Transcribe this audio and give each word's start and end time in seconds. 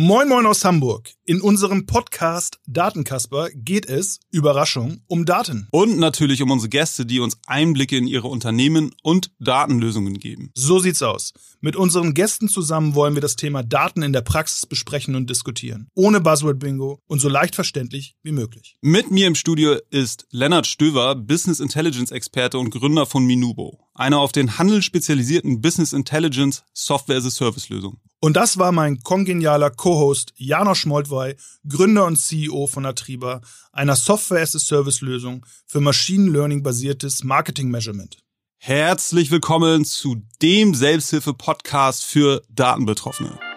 Moin 0.00 0.28
Moin 0.28 0.46
aus 0.46 0.64
Hamburg. 0.64 1.10
In 1.24 1.40
unserem 1.40 1.84
Podcast 1.84 2.60
Datenkasper 2.68 3.48
geht 3.52 3.84
es, 3.86 4.20
Überraschung, 4.30 5.02
um 5.08 5.24
Daten. 5.26 5.66
Und 5.72 5.98
natürlich 5.98 6.40
um 6.40 6.52
unsere 6.52 6.68
Gäste, 6.68 7.04
die 7.04 7.18
uns 7.18 7.36
Einblicke 7.48 7.96
in 7.96 8.06
ihre 8.06 8.28
Unternehmen 8.28 8.94
und 9.02 9.32
Datenlösungen 9.40 10.20
geben. 10.20 10.52
So 10.54 10.78
sieht's 10.78 11.02
aus. 11.02 11.32
Mit 11.60 11.74
unseren 11.74 12.14
Gästen 12.14 12.48
zusammen 12.48 12.94
wollen 12.94 13.14
wir 13.14 13.20
das 13.20 13.34
Thema 13.34 13.64
Daten 13.64 14.02
in 14.02 14.12
der 14.12 14.20
Praxis 14.20 14.66
besprechen 14.66 15.16
und 15.16 15.28
diskutieren. 15.28 15.88
Ohne 15.96 16.20
Buzzword-Bingo 16.20 17.00
und 17.08 17.18
so 17.18 17.28
leicht 17.28 17.56
verständlich 17.56 18.14
wie 18.22 18.30
möglich. 18.30 18.76
Mit 18.80 19.10
mir 19.10 19.26
im 19.26 19.34
Studio 19.34 19.78
ist 19.90 20.28
Lennart 20.30 20.68
Stöver, 20.68 21.16
Business 21.16 21.58
Intelligence 21.58 22.12
Experte 22.12 22.60
und 22.60 22.70
Gründer 22.70 23.04
von 23.04 23.26
Minubo. 23.26 23.87
Einer 23.98 24.20
auf 24.20 24.30
den 24.30 24.58
Handel 24.58 24.80
spezialisierten 24.80 25.60
Business 25.60 25.92
Intelligence 25.92 26.62
Software 26.72 27.16
as 27.16 27.26
a 27.26 27.30
Service 27.30 27.68
Lösung. 27.68 27.98
Und 28.20 28.36
das 28.36 28.56
war 28.56 28.70
mein 28.70 29.00
kongenialer 29.00 29.70
Co-Host 29.70 30.32
Janosch 30.36 30.86
Moltwey, 30.86 31.34
Gründer 31.68 32.06
und 32.06 32.16
CEO 32.16 32.68
von 32.68 32.86
Atriba, 32.86 33.40
einer 33.72 33.96
Software-as-a-Service-Lösung 33.96 35.44
für 35.66 35.80
Machine 35.80 36.30
Learning-basiertes 36.30 37.24
Marketing-Measurement. 37.24 38.18
Herzlich 38.58 39.32
willkommen 39.32 39.84
zu 39.84 40.22
dem 40.42 40.74
Selbsthilfe-Podcast 40.74 42.04
für 42.04 42.42
Datenbetroffene. 42.50 43.47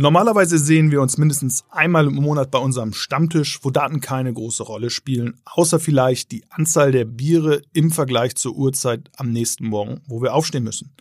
Normalerweise 0.00 0.58
sehen 0.58 0.92
wir 0.92 1.02
uns 1.02 1.18
mindestens 1.18 1.64
einmal 1.70 2.06
im 2.06 2.14
Monat 2.14 2.52
bei 2.52 2.60
unserem 2.60 2.92
Stammtisch, 2.92 3.58
wo 3.64 3.70
Daten 3.70 3.98
keine 3.98 4.32
große 4.32 4.62
Rolle 4.62 4.90
spielen, 4.90 5.40
außer 5.44 5.80
vielleicht 5.80 6.30
die 6.30 6.44
Anzahl 6.50 6.92
der 6.92 7.04
Biere 7.04 7.62
im 7.72 7.90
Vergleich 7.90 8.36
zur 8.36 8.54
Uhrzeit 8.54 9.10
am 9.16 9.32
nächsten 9.32 9.66
Morgen, 9.66 10.00
wo 10.06 10.22
wir 10.22 10.34
aufstehen 10.34 10.62
müssen. 10.62 10.94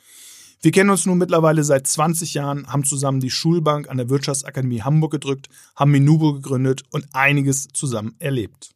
Wir 0.63 0.71
kennen 0.71 0.89
uns 0.89 1.05
nun 1.05 1.19
mittlerweile 1.19 1.63
seit 1.63 1.85
20 1.85 2.33
Jahren, 2.33 2.65
haben 2.73 2.85
zusammen 2.85 3.19
die 3.19 3.29
Schulbank 3.29 3.87
an 3.87 3.97
der 3.97 4.09
Wirtschaftsakademie 4.09 4.81
Hamburg 4.81 5.11
gedrückt, 5.11 5.47
haben 5.75 5.91
Minubo 5.91 6.33
gegründet 6.33 6.81
und 6.89 7.05
einiges 7.13 7.67
zusammen 7.67 8.15
erlebt. 8.17 8.71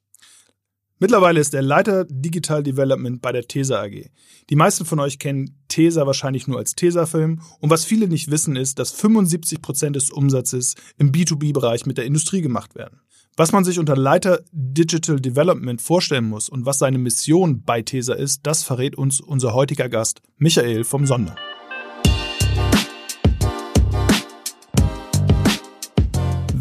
Mittlerweile 1.01 1.39
ist 1.39 1.55
er 1.55 1.63
Leiter 1.63 2.05
Digital 2.07 2.61
Development 2.61 3.23
bei 3.23 3.31
der 3.31 3.47
TESA 3.47 3.81
AG. 3.81 4.11
Die 4.51 4.55
meisten 4.55 4.85
von 4.85 4.99
euch 4.99 5.17
kennen 5.17 5.57
TESA 5.67 6.05
wahrscheinlich 6.05 6.47
nur 6.47 6.59
als 6.59 6.75
TESA-Film. 6.75 7.41
Und 7.59 7.69
was 7.71 7.85
viele 7.85 8.07
nicht 8.07 8.29
wissen, 8.29 8.55
ist, 8.55 8.77
dass 8.77 8.91
75 8.91 9.63
Prozent 9.63 9.95
des 9.95 10.11
Umsatzes 10.11 10.75
im 10.99 11.11
B2B-Bereich 11.11 11.87
mit 11.87 11.97
der 11.97 12.05
Industrie 12.05 12.41
gemacht 12.41 12.75
werden. 12.75 13.01
Was 13.35 13.51
man 13.51 13.63
sich 13.63 13.79
unter 13.79 13.97
Leiter 13.97 14.41
Digital 14.51 15.19
Development 15.19 15.81
vorstellen 15.81 16.29
muss 16.29 16.49
und 16.49 16.67
was 16.67 16.77
seine 16.77 16.99
Mission 16.99 17.63
bei 17.63 17.81
TESA 17.81 18.13
ist, 18.13 18.41
das 18.43 18.61
verrät 18.61 18.95
uns 18.95 19.21
unser 19.21 19.55
heutiger 19.55 19.89
Gast 19.89 20.21
Michael 20.37 20.83
vom 20.83 21.07
Sonder. 21.07 21.35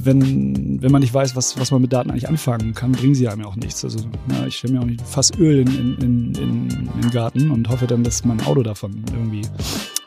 Wenn, 0.05 0.83
wenn 0.83 0.93
man 0.93 1.03
nicht 1.03 1.13
weiß, 1.13 1.37
was, 1.37 1.59
was 1.59 1.71
man 1.71 1.83
mit 1.83 1.93
Daten 1.93 2.11
eigentlich 2.11 2.29
anfangen 2.29 2.75
kann, 2.75 2.93
bringen 2.93 3.15
sie 3.15 3.29
einem 3.29 3.43
ja 3.43 3.47
auch 3.47 3.57
nichts. 3.57 3.85
Also 3.85 3.99
ja, 4.31 4.47
ich 4.47 4.57
stelle 4.57 4.75
mir 4.75 4.81
auch 4.81 4.87
nicht 4.87 5.03
fast 5.03 5.39
Öl 5.39 5.59
in, 5.61 5.69
in, 5.69 5.99
in, 5.99 6.35
in, 6.35 7.01
den 7.01 7.11
Garten 7.11 7.51
und 7.51 7.69
hoffe 7.69 7.87
dann, 7.87 8.03
dass 8.03 8.25
mein 8.25 8.41
Auto 8.43 8.63
davon 8.63 9.05
irgendwie 9.13 9.43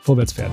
vorwärts 0.02 0.32
fährt. 0.32 0.50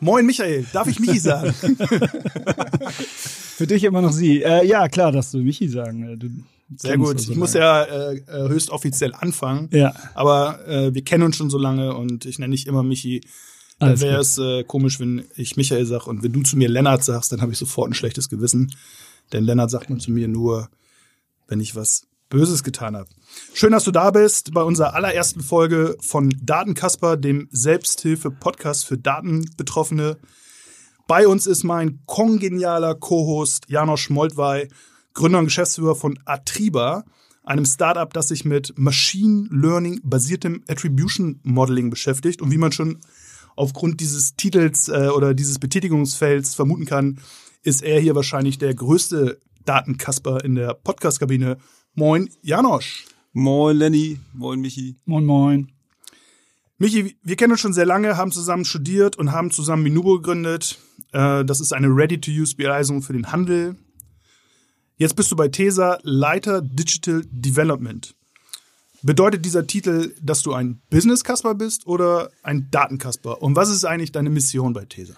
Moin 0.00 0.26
Michael, 0.26 0.66
darf 0.72 0.88
ich 0.88 0.98
Michi 0.98 1.18
sagen? 1.18 1.52
Für 3.08 3.66
dich 3.66 3.84
immer 3.84 4.02
noch 4.02 4.12
Sie. 4.12 4.42
Äh, 4.42 4.66
ja, 4.66 4.88
klar, 4.88 5.12
darfst 5.12 5.34
du 5.34 5.38
Michi 5.38 5.68
sagen. 5.68 6.14
Äh, 6.14 6.16
du 6.16 6.28
Sehr 6.76 6.98
gut. 6.98 7.20
So 7.20 7.32
ich 7.32 7.38
muss 7.38 7.54
ja 7.54 7.84
äh, 7.84 8.16
äh, 8.16 8.48
höchst 8.48 8.70
offiziell 8.70 9.14
anfangen. 9.14 9.68
Ja. 9.72 9.94
Aber 10.14 10.66
äh, 10.66 10.92
wir 10.94 11.04
kennen 11.04 11.22
uns 11.22 11.36
schon 11.36 11.50
so 11.50 11.58
lange 11.58 11.94
und 11.96 12.24
ich 12.24 12.38
nenne 12.38 12.50
nicht 12.50 12.66
immer 12.66 12.82
Michi. 12.82 13.20
Dann 13.82 14.00
wäre 14.00 14.20
es 14.20 14.38
äh, 14.38 14.62
komisch, 14.64 15.00
wenn 15.00 15.24
ich 15.34 15.56
Michael 15.56 15.86
sag 15.86 16.06
und 16.06 16.22
wenn 16.22 16.32
du 16.32 16.42
zu 16.42 16.56
mir 16.56 16.68
Lennart 16.68 17.02
sagst, 17.02 17.32
dann 17.32 17.42
habe 17.42 17.52
ich 17.52 17.58
sofort 17.58 17.90
ein 17.90 17.94
schlechtes 17.94 18.28
Gewissen. 18.28 18.74
Denn 19.32 19.44
Lennart 19.44 19.70
sagt 19.70 19.90
man 19.90 19.98
zu 19.98 20.12
mir 20.12 20.28
nur, 20.28 20.68
wenn 21.48 21.58
ich 21.58 21.74
was 21.74 22.06
Böses 22.28 22.62
getan 22.62 22.96
habe. 22.96 23.08
Schön, 23.52 23.72
dass 23.72 23.84
du 23.84 23.90
da 23.90 24.10
bist 24.10 24.54
bei 24.54 24.62
unserer 24.62 24.94
allerersten 24.94 25.40
Folge 25.40 25.96
von 26.00 26.32
Datenkasper, 26.40 27.16
dem 27.16 27.48
Selbsthilfe-Podcast 27.50 28.86
für 28.86 28.96
Datenbetroffene. 28.96 30.16
Bei 31.06 31.26
uns 31.26 31.46
ist 31.46 31.64
mein 31.64 32.00
kongenialer 32.06 32.94
Co-Host 32.94 33.64
Janosch 33.68 34.08
Moltwey, 34.10 34.68
Gründer 35.12 35.40
und 35.40 35.46
Geschäftsführer 35.46 35.94
von 35.94 36.18
Atriba, 36.24 37.04
einem 37.44 37.66
Startup, 37.66 38.12
das 38.12 38.28
sich 38.28 38.44
mit 38.44 38.78
Machine 38.78 39.48
Learning 39.50 40.00
basiertem 40.04 40.62
Attribution 40.68 41.40
Modeling 41.42 41.90
beschäftigt 41.90 42.40
und 42.40 42.50
wie 42.50 42.58
man 42.58 42.72
schon 42.72 42.98
aufgrund 43.56 44.00
dieses 44.00 44.36
Titels 44.36 44.88
äh, 44.88 45.08
oder 45.14 45.34
dieses 45.34 45.58
Betätigungsfelds 45.58 46.54
vermuten 46.54 46.84
kann, 46.84 47.18
ist 47.62 47.82
er 47.82 48.00
hier 48.00 48.14
wahrscheinlich 48.14 48.58
der 48.58 48.74
größte 48.74 49.40
Datenkasper 49.64 50.44
in 50.44 50.54
der 50.54 50.74
Podcast-Kabine. 50.74 51.58
Moin, 51.94 52.28
Janosch. 52.42 53.06
Moin, 53.32 53.76
Lenny. 53.76 54.18
Moin, 54.32 54.60
Michi. 54.60 54.96
Moin, 55.04 55.24
moin. 55.24 55.72
Michi, 56.78 57.16
wir 57.22 57.36
kennen 57.36 57.52
uns 57.52 57.60
schon 57.60 57.72
sehr 57.72 57.86
lange, 57.86 58.16
haben 58.16 58.32
zusammen 58.32 58.64
studiert 58.64 59.16
und 59.16 59.32
haben 59.32 59.50
zusammen 59.50 59.84
Minubo 59.84 60.16
gegründet. 60.16 60.78
Äh, 61.12 61.44
das 61.44 61.60
ist 61.60 61.72
eine 61.72 61.88
Ready-to-Use-Bereisung 61.88 63.02
für 63.02 63.12
den 63.12 63.30
Handel. 63.30 63.76
Jetzt 64.96 65.14
bist 65.14 65.30
du 65.30 65.36
bei 65.36 65.48
TESA 65.48 65.98
Leiter 66.02 66.60
Digital 66.60 67.22
Development. 67.30 68.14
Bedeutet 69.02 69.44
dieser 69.44 69.66
Titel, 69.66 70.14
dass 70.22 70.42
du 70.42 70.52
ein 70.52 70.80
Business-Kasper 70.90 71.54
bist 71.54 71.86
oder 71.86 72.30
ein 72.42 72.68
Datenkasper? 72.70 73.42
Und 73.42 73.56
was 73.56 73.68
ist 73.68 73.84
eigentlich 73.84 74.12
deine 74.12 74.30
Mission 74.30 74.72
bei 74.72 74.84
TESA? 74.84 75.14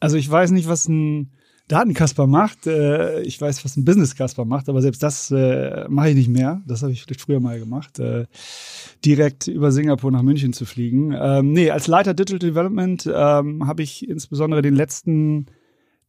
Also 0.00 0.16
ich 0.16 0.30
weiß 0.30 0.52
nicht, 0.52 0.68
was 0.68 0.88
ein 0.88 1.32
Datenkasper 1.68 2.26
macht. 2.26 2.66
Äh, 2.66 3.20
ich 3.22 3.40
weiß, 3.40 3.64
was 3.64 3.76
ein 3.76 3.84
Business-Kasper 3.84 4.44
macht, 4.44 4.68
aber 4.68 4.82
selbst 4.82 5.02
das 5.02 5.30
äh, 5.30 5.86
mache 5.88 6.10
ich 6.10 6.16
nicht 6.16 6.30
mehr. 6.30 6.62
Das 6.66 6.82
habe 6.82 6.92
ich 6.92 7.02
vielleicht 7.02 7.20
früher 7.20 7.40
mal 7.40 7.58
gemacht. 7.60 7.98
Äh, 7.98 8.26
direkt 9.04 9.46
über 9.46 9.70
Singapur 9.70 10.10
nach 10.10 10.22
München 10.22 10.52
zu 10.52 10.64
fliegen. 10.64 11.14
Ähm, 11.16 11.52
nee, 11.52 11.70
als 11.70 11.86
Leiter 11.86 12.14
Digital 12.14 12.38
Development 12.38 13.06
ähm, 13.06 13.66
habe 13.66 13.82
ich 13.82 14.08
insbesondere 14.08 14.62
den 14.62 14.74
letzten 14.74 15.46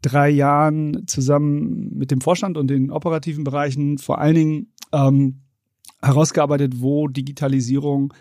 drei 0.02 0.30
Jahren 0.30 1.06
zusammen 1.08 1.96
mit 1.96 2.10
dem 2.10 2.22
Vorstand 2.22 2.58
und 2.58 2.68
den 2.68 2.90
operativen 2.90 3.44
Bereichen 3.44 3.98
vor 4.00 4.20
allen 4.20 4.36
Dingen 4.36 4.74
ähm, 4.94 5.42
herausgearbeitet, 6.02 6.82
wo 6.82 7.08
Digitalisierung 7.08 8.14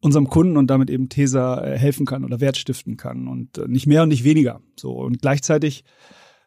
unserem 0.00 0.28
Kunden 0.28 0.56
und 0.56 0.68
damit 0.68 0.90
eben 0.90 1.08
Tesa 1.08 1.64
äh, 1.64 1.78
helfen 1.78 2.04
kann 2.04 2.24
oder 2.24 2.40
Wert 2.40 2.56
stiften 2.56 2.96
kann 2.96 3.26
und 3.26 3.58
äh, 3.58 3.66
nicht 3.66 3.86
mehr 3.86 4.02
und 4.02 4.10
nicht 4.10 4.24
weniger. 4.24 4.60
So 4.78 4.92
und 4.92 5.22
gleichzeitig 5.22 5.84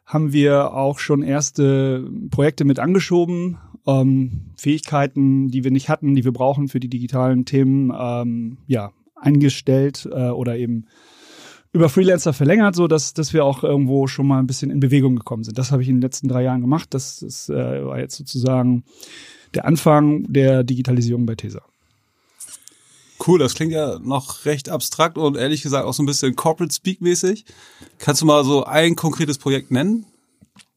haben 0.06 0.32
wir 0.32 0.72
auch 0.72 1.00
schon 1.00 1.22
erste 1.22 2.08
Projekte 2.30 2.64
mit 2.64 2.78
angeschoben, 2.78 3.58
ähm, 3.86 4.52
Fähigkeiten, 4.56 5.48
die 5.48 5.64
wir 5.64 5.70
nicht 5.70 5.88
hatten, 5.88 6.14
die 6.14 6.24
wir 6.24 6.32
brauchen 6.32 6.68
für 6.68 6.80
die 6.80 6.88
digitalen 6.88 7.44
Themen, 7.44 7.92
ähm, 7.98 8.58
ja 8.66 8.92
eingestellt 9.20 10.08
äh, 10.10 10.28
oder 10.28 10.56
eben 10.56 10.86
über 11.72 11.88
Freelancer 11.88 12.32
verlängert, 12.32 12.74
so 12.74 12.86
dass, 12.86 13.12
dass 13.12 13.34
wir 13.34 13.44
auch 13.44 13.62
irgendwo 13.62 14.06
schon 14.06 14.26
mal 14.26 14.38
ein 14.38 14.46
bisschen 14.46 14.70
in 14.70 14.80
Bewegung 14.80 15.16
gekommen 15.16 15.44
sind. 15.44 15.58
Das 15.58 15.70
habe 15.70 15.82
ich 15.82 15.88
in 15.88 15.96
den 15.96 16.02
letzten 16.02 16.28
drei 16.28 16.42
Jahren 16.42 16.60
gemacht. 16.60 16.94
Das, 16.94 17.20
das 17.20 17.48
äh, 17.48 17.84
war 17.84 17.98
jetzt 17.98 18.16
sozusagen 18.16 18.84
der 19.54 19.64
Anfang 19.64 20.24
der 20.32 20.64
Digitalisierung 20.64 21.26
bei 21.26 21.34
TESA. 21.34 21.62
Cool, 23.26 23.38
das 23.38 23.54
klingt 23.54 23.72
ja 23.72 23.98
noch 23.98 24.44
recht 24.44 24.68
abstrakt 24.68 25.18
und 25.18 25.36
ehrlich 25.36 25.62
gesagt 25.62 25.84
auch 25.84 25.92
so 25.92 26.02
ein 26.02 26.06
bisschen 26.06 26.36
Corporate 26.36 26.72
Speak 26.72 27.00
mäßig. 27.00 27.44
Kannst 27.98 28.22
du 28.22 28.26
mal 28.26 28.44
so 28.44 28.64
ein 28.64 28.94
konkretes 28.94 29.38
Projekt 29.38 29.70
nennen, 29.70 30.06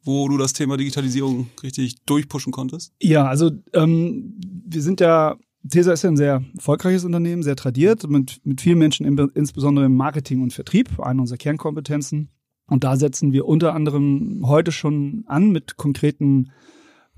wo 0.03 0.27
du 0.27 0.37
das 0.37 0.53
Thema 0.53 0.77
Digitalisierung 0.77 1.49
richtig 1.61 2.01
durchpushen 2.05 2.51
konntest? 2.51 2.93
Ja, 2.99 3.25
also 3.25 3.51
ähm, 3.73 4.33
wir 4.65 4.81
sind 4.81 4.99
ja, 5.01 5.35
TESA 5.69 5.93
ist 5.93 6.03
ja 6.03 6.09
ein 6.09 6.17
sehr 6.17 6.43
erfolgreiches 6.55 7.05
Unternehmen, 7.05 7.43
sehr 7.43 7.55
tradiert, 7.55 8.09
mit, 8.09 8.41
mit 8.43 8.61
vielen 8.61 8.79
Menschen, 8.79 9.05
insbesondere 9.35 9.85
im 9.85 9.95
Marketing 9.95 10.41
und 10.41 10.51
Vertrieb, 10.51 10.99
eine 10.99 11.21
unserer 11.21 11.37
Kernkompetenzen. 11.37 12.29
Und 12.65 12.83
da 12.83 12.95
setzen 12.95 13.33
wir 13.33 13.45
unter 13.45 13.75
anderem 13.75 14.43
heute 14.47 14.71
schon 14.71 15.25
an 15.27 15.51
mit 15.51 15.77
konkreten 15.77 16.51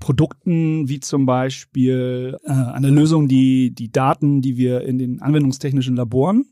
Produkten 0.04 0.86
wie 0.86 1.00
zum 1.00 1.24
Beispiel 1.24 2.36
äh, 2.44 2.52
eine 2.52 2.90
Lösung, 2.90 3.26
die 3.26 3.74
die 3.74 3.90
Daten, 3.90 4.42
die 4.42 4.58
wir 4.58 4.82
in 4.82 4.98
den 4.98 5.22
anwendungstechnischen 5.22 5.96
Laboren, 5.96 6.44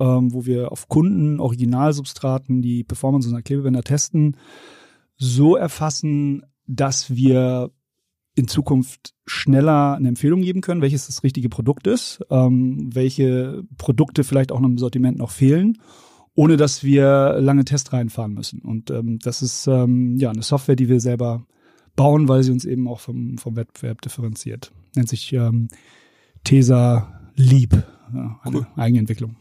ähm, 0.00 0.32
wo 0.32 0.46
wir 0.46 0.72
auf 0.72 0.88
Kunden 0.88 1.38
Originalsubstraten 1.38 2.62
die 2.62 2.82
Performance 2.82 3.28
unserer 3.28 3.42
Klebebänder 3.42 3.82
testen, 3.82 4.38
so 5.18 5.54
erfassen, 5.54 6.46
dass 6.66 7.14
wir 7.14 7.72
in 8.36 8.48
Zukunft 8.48 9.12
schneller 9.26 9.96
eine 9.96 10.08
Empfehlung 10.08 10.40
geben 10.40 10.62
können, 10.62 10.80
welches 10.80 11.04
das 11.04 11.22
richtige 11.22 11.50
Produkt 11.50 11.86
ist, 11.86 12.24
ähm, 12.30 12.88
welche 12.90 13.64
Produkte 13.76 14.24
vielleicht 14.24 14.50
auch 14.50 14.62
im 14.62 14.78
Sortiment 14.78 15.18
noch 15.18 15.30
fehlen, 15.30 15.76
ohne 16.34 16.56
dass 16.56 16.82
wir 16.82 17.36
lange 17.38 17.66
Testreihen 17.66 18.08
fahren 18.08 18.32
müssen. 18.32 18.62
Und 18.62 18.90
ähm, 18.90 19.18
das 19.18 19.42
ist 19.42 19.66
ähm, 19.66 20.16
ja 20.16 20.30
eine 20.30 20.42
Software, 20.42 20.76
die 20.76 20.88
wir 20.88 21.00
selber 21.00 21.44
bauen, 21.96 22.28
weil 22.28 22.42
sie 22.42 22.52
uns 22.52 22.64
eben 22.64 22.88
auch 22.88 23.00
vom, 23.00 23.38
vom 23.38 23.56
Wettbewerb 23.56 24.00
differenziert. 24.02 24.72
Nennt 24.94 25.08
sich 25.08 25.32
ähm, 25.32 25.68
TESA 26.44 27.20
Leap, 27.36 27.72
ja, 28.14 28.40
eine 28.42 28.58
cool. 28.58 28.66
Eigenentwicklung. 28.76 29.36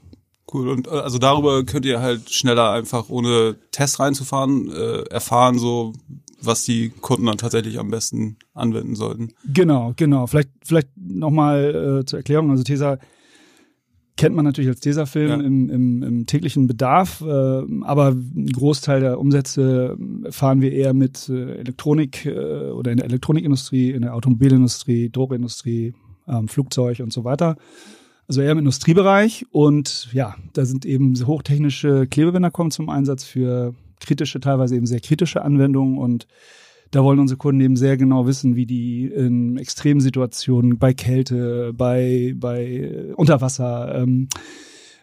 Cool. 0.52 0.70
Und 0.70 0.88
äh, 0.88 0.92
also 0.92 1.18
darüber 1.18 1.64
könnt 1.64 1.86
ihr 1.86 2.02
halt 2.02 2.30
schneller 2.30 2.72
einfach 2.72 3.10
ohne 3.10 3.56
Test 3.72 4.00
reinzufahren 4.00 4.72
äh, 4.72 5.04
erfahren, 5.10 5.58
so 5.58 5.94
was 6.42 6.64
die 6.64 6.90
Kunden 6.90 7.26
dann 7.26 7.38
tatsächlich 7.38 7.80
am 7.80 7.90
besten 7.90 8.38
anwenden 8.54 8.96
sollten. 8.96 9.30
Genau, 9.46 9.94
genau. 9.96 10.28
Vielleicht, 10.28 10.50
vielleicht 10.64 10.90
nochmal 10.98 12.02
äh, 12.02 12.06
zur 12.06 12.20
Erklärung. 12.20 12.52
Also 12.52 12.64
Tesa 12.64 12.98
kennt 14.16 14.36
man 14.36 14.46
natürlich 14.46 14.70
als 14.70 14.80
Tesafilm 14.80 15.30
ja. 15.30 15.36
im, 15.36 15.70
im, 15.70 16.04
im 16.04 16.26
täglichen 16.26 16.68
Bedarf, 16.68 17.22
äh, 17.22 17.26
aber 17.26 18.10
ein 18.10 18.50
Großteil 18.54 19.00
der 19.00 19.20
Umsätze 19.20 19.98
fahren 20.30 20.62
wir 20.62 20.72
eher 20.72 20.94
mit 20.94 21.30
äh, 21.30 21.56
Elektronik 21.56 22.26
äh, 22.26 22.70
oder 22.70 22.92
in 22.92 22.98
der 22.98 23.08
Elektronikindustrie, 23.08 23.92
in 23.92 24.04
der 24.04 24.14
Automobilindustrie, 24.14 25.10
Drogenindustrie, 25.10 25.94
ähm, 26.28 26.48
Flugzeug 26.48 27.00
und 27.00 27.12
so 27.12 27.24
weiter. 27.24 27.58
Also 28.28 28.42
eher 28.42 28.52
im 28.52 28.60
Industriebereich 28.60 29.46
und 29.52 30.10
ja, 30.14 30.36
da 30.54 30.66
sind 30.66 30.86
eben 30.86 31.16
hochtechnische 31.26 32.08
Klebebänder 32.08 32.52
kommen 32.52 32.72
zum 32.72 32.90
Einsatz 32.90 33.24
für 33.24 33.74
kritische, 34.00 34.40
teilweise 34.40 34.76
eben 34.76 34.86
sehr 34.86 35.00
kritische 35.00 35.42
Anwendungen 35.44 35.98
und 35.98 36.28
da 36.94 37.04
wollen 37.04 37.20
unsere 37.20 37.38
Kunden 37.38 37.62
eben 37.62 37.76
sehr 37.76 37.98
genau 37.98 38.28
wissen, 38.28 38.56
wie 38.56 38.66
die 38.66 39.06
in 39.06 39.58
extremen 39.58 40.00
Situationen 40.00 40.78
bei 40.78 40.94
Kälte, 40.94 41.74
bei, 41.74 42.34
bei 42.38 43.14
Unterwasser 43.16 43.96
ähm, 43.96 44.30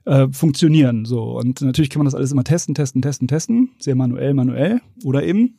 äh, 0.04 0.28
funktionieren. 0.30 1.04
So. 1.04 1.38
Und 1.38 1.60
natürlich 1.60 1.90
kann 1.90 2.00
man 2.00 2.06
das 2.06 2.14
alles 2.14 2.32
immer 2.32 2.44
testen, 2.44 2.74
testen, 2.74 3.02
testen, 3.02 3.28
testen. 3.28 3.70
Sehr 3.78 3.96
manuell, 3.96 4.34
manuell 4.34 4.80
oder 5.04 5.22
eben 5.24 5.58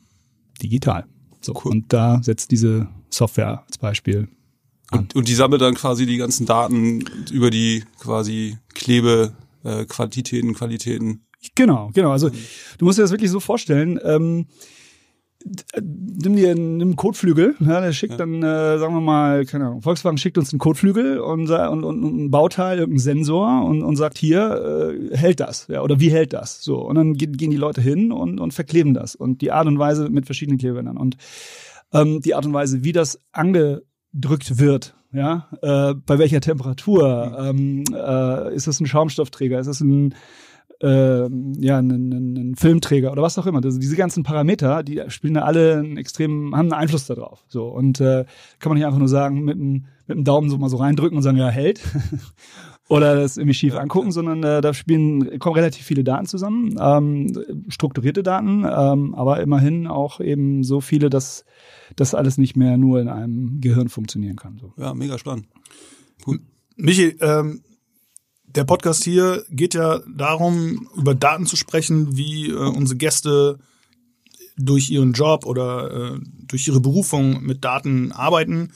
digital. 0.61 1.05
So. 1.41 1.53
Cool. 1.53 1.71
Und 1.71 1.93
da 1.93 2.21
setzt 2.23 2.51
diese 2.51 2.87
Software 3.09 3.63
als 3.67 3.77
Beispiel 3.77 4.27
und, 4.91 5.15
und 5.15 5.27
die 5.27 5.35
sammelt 5.35 5.61
dann 5.61 5.73
quasi 5.73 6.05
die 6.05 6.17
ganzen 6.17 6.45
Daten 6.45 7.05
über 7.31 7.49
die 7.49 7.83
quasi 7.99 8.57
Klebe, 8.73 9.33
äh, 9.63 9.85
Quantitäten, 9.85 10.53
Qualitäten. 10.53 11.21
Genau, 11.55 11.89
genau. 11.93 12.11
Also 12.11 12.29
du 12.77 12.85
musst 12.85 12.99
dir 12.99 13.03
das 13.03 13.11
wirklich 13.11 13.31
so 13.31 13.39
vorstellen. 13.39 13.99
Ähm, 14.03 14.47
nimm 15.79 16.35
dir 16.35 16.51
einen 16.51 16.95
Kotflügel, 16.95 17.55
ja, 17.59 17.81
der 17.81 17.93
schickt 17.93 18.13
ja. 18.13 18.17
dann, 18.17 18.43
äh, 18.43 18.77
sagen 18.77 18.93
wir 18.93 19.01
mal, 19.01 19.45
keine 19.45 19.67
Ahnung, 19.67 19.81
Volkswagen 19.81 20.17
schickt 20.17 20.37
uns 20.37 20.51
einen 20.51 20.59
Kotflügel 20.59 21.19
und, 21.19 21.49
und, 21.49 21.83
und 21.83 22.03
ein 22.03 22.31
Bauteil, 22.31 22.79
irgendein 22.79 22.99
Sensor 22.99 23.65
und, 23.65 23.81
und 23.83 23.95
sagt, 23.95 24.17
hier, 24.17 24.91
äh, 25.11 25.17
hält 25.17 25.39
das, 25.39 25.67
ja, 25.67 25.81
oder 25.81 25.99
wie 25.99 26.11
hält 26.11 26.33
das? 26.33 26.61
So. 26.61 26.79
Und 26.79 26.95
dann 26.95 27.13
gehen, 27.13 27.37
gehen 27.37 27.51
die 27.51 27.57
Leute 27.57 27.81
hin 27.81 28.11
und, 28.11 28.39
und 28.39 28.53
verkleben 28.53 28.93
das. 28.93 29.15
Und 29.15 29.41
die 29.41 29.51
Art 29.51 29.67
und 29.67 29.79
Weise 29.79 30.09
mit 30.09 30.25
verschiedenen 30.25 30.57
Klebebändern. 30.57 30.97
Und 30.97 31.17
ähm, 31.93 32.21
die 32.21 32.35
Art 32.35 32.45
und 32.45 32.53
Weise, 32.53 32.83
wie 32.83 32.91
das 32.91 33.19
ange 33.31 33.83
drückt 34.13 34.59
wird. 34.59 34.95
Ja, 35.13 35.49
äh, 35.61 35.93
bei 35.93 36.19
welcher 36.19 36.39
Temperatur? 36.39 37.37
Ähm, 37.37 37.83
äh, 37.93 38.55
ist 38.55 38.67
es 38.67 38.79
ein 38.79 38.85
Schaumstoffträger? 38.85 39.59
Ist 39.59 39.67
es 39.67 39.81
ein 39.81 40.15
äh, 40.81 41.29
ja, 41.59 41.77
ein, 41.77 41.91
ein, 41.91 42.37
ein 42.37 42.55
Filmträger 42.55 43.11
oder 43.11 43.21
was 43.21 43.37
auch 43.37 43.45
immer. 43.45 43.63
Also 43.63 43.79
diese 43.79 43.95
ganzen 43.95 44.23
Parameter, 44.23 44.83
die 44.83 45.01
spielen 45.07 45.35
da 45.35 45.41
alle 45.41 45.77
einen 45.77 45.97
extremen, 45.97 46.55
haben 46.55 46.71
einen 46.71 46.81
Einfluss 46.81 47.05
darauf. 47.05 47.43
So 47.47 47.67
und 47.67 48.01
äh, 48.01 48.25
kann 48.59 48.69
man 48.69 48.77
nicht 48.77 48.85
einfach 48.85 48.99
nur 48.99 49.07
sagen 49.07 49.41
mit 49.41 49.57
dem 49.57 49.85
mit 50.07 50.17
dem 50.17 50.23
Daumen 50.23 50.49
so 50.49 50.57
mal 50.57 50.69
so 50.69 50.77
reindrücken 50.77 51.17
und 51.17 51.23
sagen 51.23 51.37
ja 51.37 51.47
hält 51.49 51.81
oder 52.89 53.15
das 53.15 53.37
irgendwie 53.37 53.53
schief 53.53 53.75
angucken, 53.75 54.11
sondern 54.11 54.43
äh, 54.43 54.61
da 54.61 54.73
spielen 54.73 55.39
kommen 55.39 55.55
relativ 55.55 55.85
viele 55.85 56.03
Daten 56.03 56.25
zusammen, 56.25 56.75
ähm, 56.79 57.65
strukturierte 57.69 58.23
Daten, 58.23 58.65
ähm, 58.65 59.15
aber 59.15 59.39
immerhin 59.39 59.87
auch 59.87 60.19
eben 60.19 60.63
so 60.63 60.81
viele, 60.81 61.09
dass 61.09 61.45
das 61.95 62.13
alles 62.13 62.37
nicht 62.37 62.55
mehr 62.55 62.77
nur 62.77 62.99
in 62.99 63.07
einem 63.07 63.61
Gehirn 63.61 63.87
funktionieren 63.87 64.35
kann. 64.35 64.57
So. 64.59 64.73
Ja, 64.77 64.93
mega 64.93 65.17
spannend. 65.17 65.47
Cool. 66.25 66.39
Michi, 66.75 67.15
ähm, 67.21 67.61
der 68.55 68.63
Podcast 68.63 69.03
hier 69.03 69.43
geht 69.49 69.73
ja 69.73 69.99
darum, 70.15 70.89
über 70.95 71.15
Daten 71.15 71.45
zu 71.45 71.55
sprechen, 71.55 72.15
wie 72.15 72.49
äh, 72.49 72.55
unsere 72.55 72.97
Gäste 72.97 73.59
durch 74.57 74.89
ihren 74.89 75.13
Job 75.13 75.45
oder 75.45 76.15
äh, 76.15 76.19
durch 76.47 76.67
ihre 76.67 76.79
Berufung 76.79 77.43
mit 77.43 77.63
Daten 77.63 78.11
arbeiten. 78.11 78.71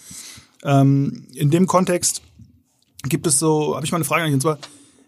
Ähm, 0.64 1.28
in 1.34 1.52
dem 1.52 1.68
Kontext 1.68 2.22
gibt 3.04 3.28
es 3.28 3.40
so, 3.40 3.76
habe 3.76 3.86
ich 3.86 3.92
mal 3.92 3.98
eine 3.98 4.06
Frage 4.06 4.24
an 4.24 4.28
dich, 4.28 4.36
und 4.36 4.42
zwar, 4.42 4.58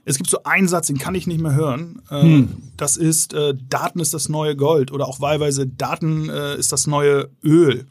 es 0.06 0.18
gibt 0.18 0.30
so 0.30 0.44
einen 0.44 0.68
Satz, 0.68 0.88
den 0.88 0.98
kann 0.98 1.16
ich 1.16 1.28
nicht 1.28 1.42
mehr 1.42 1.56
hören. 1.56 2.02
Äh, 2.10 2.22
hm. 2.22 2.50
Das 2.78 2.96
ist, 2.96 3.34
äh, 3.34 3.56
Daten 3.70 4.00
ist 4.00 4.14
das 4.14 4.30
neue 4.30 4.56
Gold 4.56 4.92
oder 4.92 5.08
auch 5.08 5.20
wahlweise 5.20 5.68
Daten 5.68 6.30
äh, 6.30 6.58
ist 6.58 6.72
das 6.72 6.88
neue 6.88 7.30
Öl. 7.44 7.88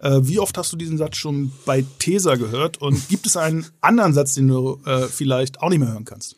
Äh, 0.00 0.20
wie 0.22 0.38
oft 0.38 0.56
hast 0.58 0.72
du 0.72 0.76
diesen 0.76 0.98
Satz 0.98 1.16
schon 1.16 1.52
bei 1.64 1.84
Tesa 1.98 2.36
gehört? 2.36 2.80
Und 2.80 3.08
gibt 3.08 3.26
es 3.26 3.36
einen 3.36 3.66
anderen 3.80 4.12
Satz, 4.12 4.34
den 4.34 4.48
du 4.48 4.80
äh, 4.84 5.02
vielleicht 5.02 5.60
auch 5.60 5.70
nicht 5.70 5.78
mehr 5.78 5.92
hören 5.92 6.04
kannst? 6.04 6.36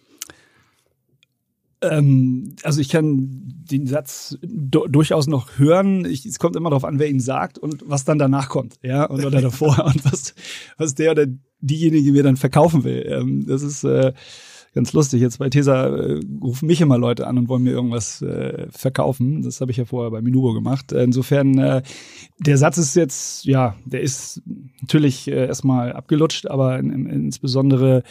Ähm, 1.83 2.57
also 2.63 2.81
ich 2.81 2.89
kann 2.89 3.29
den 3.71 3.87
Satz 3.87 4.39
durchaus 4.43 5.27
noch 5.27 5.59
hören. 5.59 6.05
Ich, 6.05 6.25
es 6.25 6.39
kommt 6.39 6.57
immer 6.57 6.71
darauf 6.71 6.85
an, 6.85 6.99
wer 6.99 7.09
ihn 7.09 7.21
sagt 7.21 7.59
und 7.59 7.83
was 7.87 8.05
dann 8.05 8.19
danach 8.19 8.49
kommt, 8.49 8.79
ja, 8.83 9.05
und 9.05 9.25
oder 9.25 9.41
davor 9.43 9.85
und 9.85 10.05
was, 10.05 10.35
was 10.79 10.95
der 10.95 11.11
oder 11.11 11.27
diejenige 11.61 12.13
mir 12.13 12.23
dann 12.23 12.37
verkaufen 12.37 12.85
will. 12.85 13.07
Ähm, 13.07 13.47
das 13.47 13.63
ist 13.63 13.85
äh, 13.85 14.13
ganz 14.77 14.93
lustig. 14.93 15.23
Jetzt 15.23 15.39
bei 15.39 15.49
Tesa 15.49 15.87
äh, 15.87 16.21
rufen 16.41 16.67
mich 16.67 16.81
immer 16.83 16.99
Leute 16.99 17.27
an 17.27 17.39
und 17.39 17.49
wollen 17.49 17.65
mir 17.65 17.73
irgendwas 17.73 18.21
äh, 18.23 18.67
verkaufen. 18.71 19.43
Das 19.43 19.61
habe 19.61 19.71
ich 19.71 19.79
ja 19.79 19.87
vorher 19.87 20.11
bei 20.11 20.21
Minubo 20.21 20.53
gemacht. 20.53 20.93
Insofern, 20.93 21.59
äh, 21.59 21.83
der 22.39 22.59
Satz 22.59 22.77
ist 22.77 22.95
jetzt, 22.95 23.47
ja, 23.47 23.75
der 23.87 24.03
ist 24.03 24.43
natürlich 24.83 25.29
äh, 25.29 25.47
erstmal 25.47 25.93
abgelutscht, 25.93 26.47
aber 26.47 26.79
in, 26.79 26.91
in, 26.91 27.07
insbesondere 27.07 28.03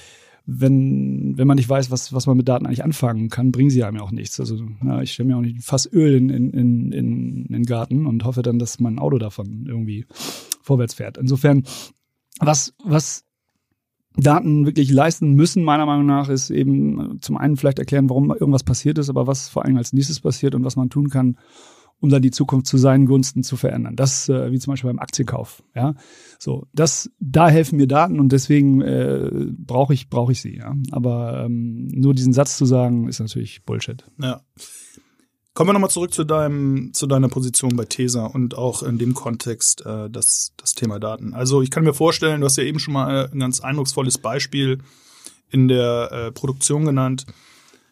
wenn, 0.47 1.37
wenn 1.37 1.47
man 1.47 1.55
nicht 1.55 1.69
weiß, 1.69 1.89
was, 1.89 2.13
was 2.13 2.27
man 2.27 2.37
mit 2.37 2.47
Daten 2.47 2.67
eigentlich 2.67 2.83
anfangen 2.83 3.29
kann, 3.29 3.51
bringen 3.51 3.71
sie 3.71 3.83
einem 3.83 3.97
ja 3.97 4.03
auch 4.03 4.11
nichts. 4.11 4.39
Also 4.39 4.57
ja, 4.83 5.01
ich 5.01 5.13
stelle 5.13 5.29
mir 5.29 5.37
auch 5.37 5.41
nicht 5.41 5.63
fast 5.63 5.91
Öl 5.91 6.15
in, 6.15 6.29
in, 6.29 6.51
in, 6.51 6.91
in 6.91 7.47
den 7.49 7.63
Garten 7.63 8.05
und 8.05 8.23
hoffe 8.25 8.43
dann, 8.43 8.59
dass 8.59 8.79
mein 8.79 8.99
Auto 8.99 9.17
davon 9.17 9.65
irgendwie 9.67 10.05
vorwärts 10.61 10.93
fährt. 10.93 11.17
Insofern, 11.17 11.63
was, 12.39 12.75
was 12.83 13.23
Daten 14.17 14.65
wirklich 14.65 14.91
leisten 14.91 15.33
müssen, 15.33 15.63
meiner 15.63 15.85
Meinung 15.85 16.05
nach, 16.05 16.29
ist 16.29 16.49
eben 16.49 17.17
zum 17.21 17.37
einen 17.37 17.57
vielleicht 17.57 17.79
erklären, 17.79 18.09
warum 18.09 18.31
irgendwas 18.31 18.63
passiert 18.63 18.97
ist, 18.97 19.09
aber 19.09 19.27
was 19.27 19.49
vor 19.49 19.65
allem 19.65 19.77
als 19.77 19.93
nächstes 19.93 20.21
passiert 20.21 20.55
und 20.55 20.63
was 20.63 20.75
man 20.75 20.89
tun 20.89 21.09
kann, 21.09 21.37
um 21.99 22.09
dann 22.09 22.21
die 22.21 22.31
Zukunft 22.31 22.67
zu 22.67 22.77
seinen 22.77 23.05
Gunsten 23.05 23.43
zu 23.43 23.57
verändern. 23.57 23.95
Das, 23.95 24.29
äh, 24.29 24.51
wie 24.51 24.59
zum 24.59 24.71
Beispiel 24.71 24.89
beim 24.89 24.99
Aktienkauf. 24.99 25.63
Ja, 25.75 25.95
so 26.39 26.67
das, 26.73 27.09
da 27.19 27.49
helfen 27.49 27.77
mir 27.77 27.87
Daten 27.87 28.19
und 28.19 28.31
deswegen 28.31 28.81
äh, 28.81 29.29
brauche 29.57 29.93
ich 29.93 30.09
brauche 30.09 30.31
ich 30.31 30.41
sie. 30.41 30.57
Ja, 30.57 30.75
aber 30.91 31.45
ähm, 31.45 31.87
nur 31.87 32.13
diesen 32.13 32.33
Satz 32.33 32.57
zu 32.57 32.65
sagen, 32.65 33.07
ist 33.07 33.19
natürlich 33.19 33.63
Bullshit. 33.63 34.05
Ja. 34.21 34.41
Kommen 35.55 35.69
wir 35.69 35.73
nochmal 35.73 35.89
zurück 35.89 36.13
zu 36.13 36.25
deinem, 36.25 36.93
zu 36.93 37.07
deiner 37.07 37.29
Position 37.29 37.77
bei 37.77 37.85
TESA 37.85 38.25
und 38.25 38.57
auch 38.57 38.83
in 38.83 38.97
dem 38.97 39.13
Kontext 39.13 39.85
äh, 39.85 40.09
das, 40.09 40.51
das 40.57 40.73
Thema 40.73 40.99
Daten. 40.99 41.33
Also 41.33 41.61
ich 41.61 41.71
kann 41.71 41.85
mir 41.85 41.93
vorstellen, 41.93 42.41
du 42.41 42.45
hast 42.45 42.57
ja 42.57 42.65
eben 42.65 42.77
schon 42.77 42.93
mal 42.93 43.29
ein 43.31 43.39
ganz 43.39 43.61
eindrucksvolles 43.61 44.17
Beispiel 44.17 44.79
in 45.49 45.69
der 45.69 46.11
äh, 46.11 46.31
Produktion 46.33 46.83
genannt. 46.83 47.25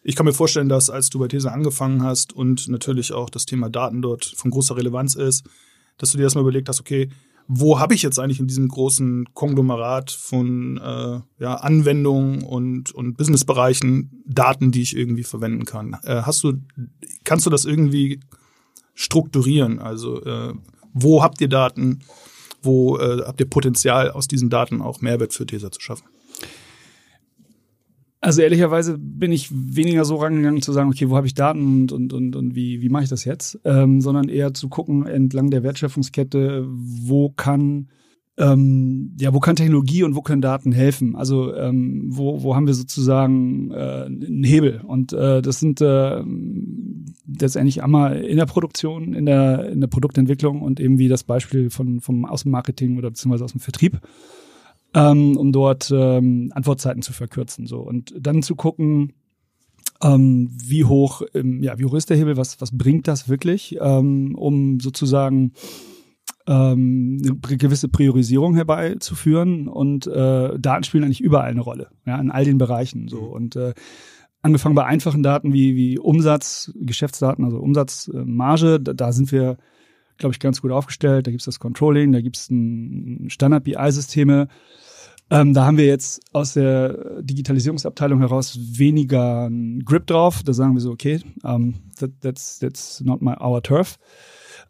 Ich 0.04 0.18
kann 0.18 0.26
mir 0.26 0.34
vorstellen, 0.34 0.68
dass 0.68 0.90
als 0.90 1.10
du 1.10 1.20
bei 1.20 1.30
TESA 1.30 1.52
angefangen 1.52 2.04
hast 2.04 2.34
und 2.34 2.68
natürlich 2.68 3.14
auch 3.14 3.30
das 3.30 3.46
Thema 3.46 3.70
Daten 3.70 4.02
dort 4.02 4.26
von 4.26 4.52
großer 4.52 4.76
Relevanz 4.76 5.16
ist, 5.16 5.46
dass 5.98 6.12
du 6.12 6.18
dir 6.18 6.26
erstmal 6.26 6.44
überlegt 6.44 6.68
hast, 6.68 6.82
okay, 6.82 7.12
wo 7.48 7.80
habe 7.80 7.94
ich 7.94 8.02
jetzt 8.02 8.20
eigentlich 8.20 8.40
in 8.40 8.48
diesem 8.48 8.68
großen 8.68 9.34
Konglomerat 9.34 10.12
von 10.12 10.78
äh, 10.78 11.44
ja, 11.44 11.56
Anwendungen 11.56 12.44
und, 12.44 12.92
und 12.92 13.18
Businessbereichen 13.18 14.24
Daten, 14.26 14.72
die 14.72 14.82
ich 14.82 14.96
irgendwie 14.96 15.24
verwenden 15.24 15.66
kann? 15.66 15.98
Äh, 16.04 16.22
hast 16.24 16.44
du, 16.44 16.54
kannst 17.24 17.46
du 17.46 17.50
das 17.50 17.66
irgendwie 17.66 18.22
strukturieren? 18.94 19.80
Also 19.80 20.24
äh, 20.24 20.54
wo 20.94 21.22
habt 21.22 21.42
ihr 21.42 21.50
Daten? 21.50 22.00
Wo 22.62 22.98
äh, 22.98 23.24
habt 23.26 23.42
ihr 23.42 23.50
Potenzial, 23.50 24.12
aus 24.12 24.28
diesen 24.28 24.50
Daten 24.50 24.82
auch 24.82 25.02
Mehrwert 25.02 25.34
für 25.34 25.46
TESA 25.46 25.72
zu 25.72 25.82
schaffen? 25.82 26.06
Also 28.24 28.42
ehrlicherweise 28.42 28.98
bin 28.98 29.34
ich 29.34 29.50
weniger 29.52 30.06
so 30.06 30.16
rangegangen 30.16 30.62
zu 30.62 30.72
sagen, 30.72 30.90
okay, 30.90 31.10
wo 31.10 31.18
habe 31.18 31.28
ich 31.28 31.34
Daten 31.34 31.60
und, 31.60 31.92
und, 31.92 32.14
und, 32.14 32.38
und 32.38 32.56
wie, 32.56 32.82
wie 32.82 32.88
mache 32.88 33.04
ich 33.04 33.10
das 33.10 33.26
jetzt, 33.26 33.60
ähm, 33.66 34.00
sondern 34.00 34.30
eher 34.30 34.54
zu 34.54 34.70
gucken 34.70 35.06
entlang 35.06 35.50
der 35.50 35.62
Wertschöpfungskette, 35.62 36.66
wo 36.66 37.30
kann 37.30 37.90
ähm, 38.38 39.12
ja, 39.20 39.34
wo 39.34 39.42
kann 39.42 39.58
Technologie 39.58 40.04
und 40.04 40.16
wo 40.16 40.22
können 40.22 40.42
Daten 40.42 40.72
helfen? 40.72 41.18
Also 41.18 41.54
ähm, 41.54 42.06
wo, 42.08 42.44
wo 42.44 42.56
haben 42.56 42.66
wir 42.66 42.74
sozusagen 42.74 43.72
äh, 43.72 44.06
einen 44.06 44.46
Hebel? 44.46 44.82
Und 44.88 45.12
äh, 45.12 45.42
das 45.42 45.60
sind 45.60 45.82
äh, 45.82 46.24
letztendlich 47.28 47.84
einmal 47.84 48.22
in 48.22 48.38
der 48.38 48.46
Produktion, 48.46 49.14
in 49.14 49.26
der, 49.26 49.70
in 49.70 49.82
der 49.82 49.88
Produktentwicklung 49.88 50.62
und 50.62 50.80
eben 50.80 50.98
wie 50.98 51.10
das 51.10 51.26
Beispiel 51.26 51.70
von, 51.70 52.00
vom 52.00 52.24
aus 52.24 52.44
dem 52.44 52.54
Marketing 52.54 52.98
oder 52.98 53.10
beziehungsweise 53.10 53.44
aus 53.44 53.52
dem 53.52 53.60
Vertrieb 53.60 54.00
ähm, 54.94 55.38
um 55.38 55.52
dort 55.52 55.92
ähm, 55.94 56.52
Antwortzeiten 56.54 57.02
zu 57.02 57.14
verkürzen. 57.14 57.68
So 57.68 57.80
und 57.80 58.14
dann 58.20 58.44
zu 58.44 58.56
gucken, 58.56 59.14
ähm, 60.02 60.50
wie 60.54 60.86
hoch, 60.86 61.22
ähm, 61.34 61.64
ja, 61.64 61.78
wie 61.80 61.86
hoch 61.86 61.94
ist 61.94 62.10
der 62.10 62.18
Hebel, 62.18 62.38
was, 62.38 62.60
was 62.62 62.78
bringt 62.78 63.08
das 63.08 63.30
wirklich, 63.30 63.78
ähm, 63.80 64.36
um 64.36 64.80
sozusagen 64.80 65.54
ähm, 66.46 67.22
eine 67.24 67.58
gewisse 67.58 67.88
Priorisierung 67.88 68.56
herbeizuführen 68.56 69.68
und 69.68 70.08
äh, 70.08 70.60
Daten 70.60 70.84
spielen 70.84 71.06
eigentlich 71.06 71.22
überall 71.22 71.50
eine 71.50 71.62
Rolle, 71.62 71.90
ja, 72.06 72.20
in 72.20 72.32
all 72.32 72.44
den 72.44 72.58
Bereichen 72.58 73.08
so 73.08 73.22
mhm. 73.22 73.32
und 73.32 73.56
äh, 73.56 73.74
angefangen 74.42 74.76
bei 74.76 74.86
einfachen 74.86 75.24
Daten 75.24 75.54
wie, 75.54 75.76
wie 75.76 75.98
Umsatz, 75.98 76.72
Geschäftsdaten, 76.76 77.46
also 77.46 77.60
Umsatzmarge, 77.60 78.80
da, 78.80 78.94
da 78.94 79.12
sind 79.14 79.32
wir, 79.32 79.58
glaube 80.18 80.34
ich, 80.34 80.40
ganz 80.40 80.62
gut 80.62 80.72
aufgestellt. 80.72 81.26
Da 81.26 81.32
gibt's 81.32 81.46
das 81.46 81.60
Controlling, 81.60 82.12
da 82.12 82.22
gibt's 82.22 82.50
ein 82.52 83.30
Standard-BI-Systeme. 83.30 84.50
Ähm, 85.34 85.56
da 85.56 85.66
haben 85.66 85.78
wir 85.78 85.88
jetzt 85.88 86.22
aus 86.32 86.54
der 86.54 87.24
Digitalisierungsabteilung 87.24 88.20
heraus 88.20 88.56
weniger 88.78 89.50
Grip 89.84 90.06
drauf. 90.06 90.44
Da 90.44 90.54
sagen 90.54 90.76
wir 90.76 90.82
so, 90.82 90.92
okay, 90.92 91.22
um, 91.42 91.52
ähm, 91.52 91.74
that, 91.98 92.12
that's, 92.22 92.60
that's 92.60 93.02
not 93.02 93.24
my, 93.24 93.34
our 93.42 93.64
turf. 93.64 93.98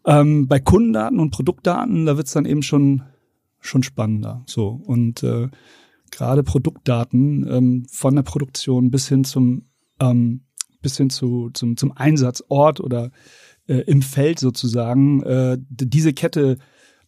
Ähm, 0.06 0.48
bei 0.48 0.60
Kundendaten 0.60 1.20
und 1.20 1.32
Produktdaten, 1.32 2.06
da 2.06 2.16
wird's 2.16 2.32
dann 2.32 2.46
eben 2.46 2.62
schon, 2.62 3.02
schon 3.60 3.82
spannender. 3.82 4.42
So. 4.46 4.68
Und 4.68 5.22
äh, 5.22 5.48
gerade 6.10 6.42
Produktdaten 6.42 7.46
ähm, 7.46 7.86
von 7.90 8.14
der 8.16 8.22
Produktion 8.22 8.90
bis 8.90 9.06
hin 9.06 9.24
zum 9.24 9.66
ähm, 10.00 10.44
bis 10.80 10.96
hin 10.96 11.10
zu, 11.10 11.50
zum, 11.52 11.76
zum 11.76 11.92
Einsatzort 11.92 12.80
oder 12.80 13.10
äh, 13.66 13.80
im 13.80 14.00
Feld 14.00 14.38
sozusagen, 14.38 15.22
äh, 15.24 15.58
diese 15.68 16.14
Kette 16.14 16.56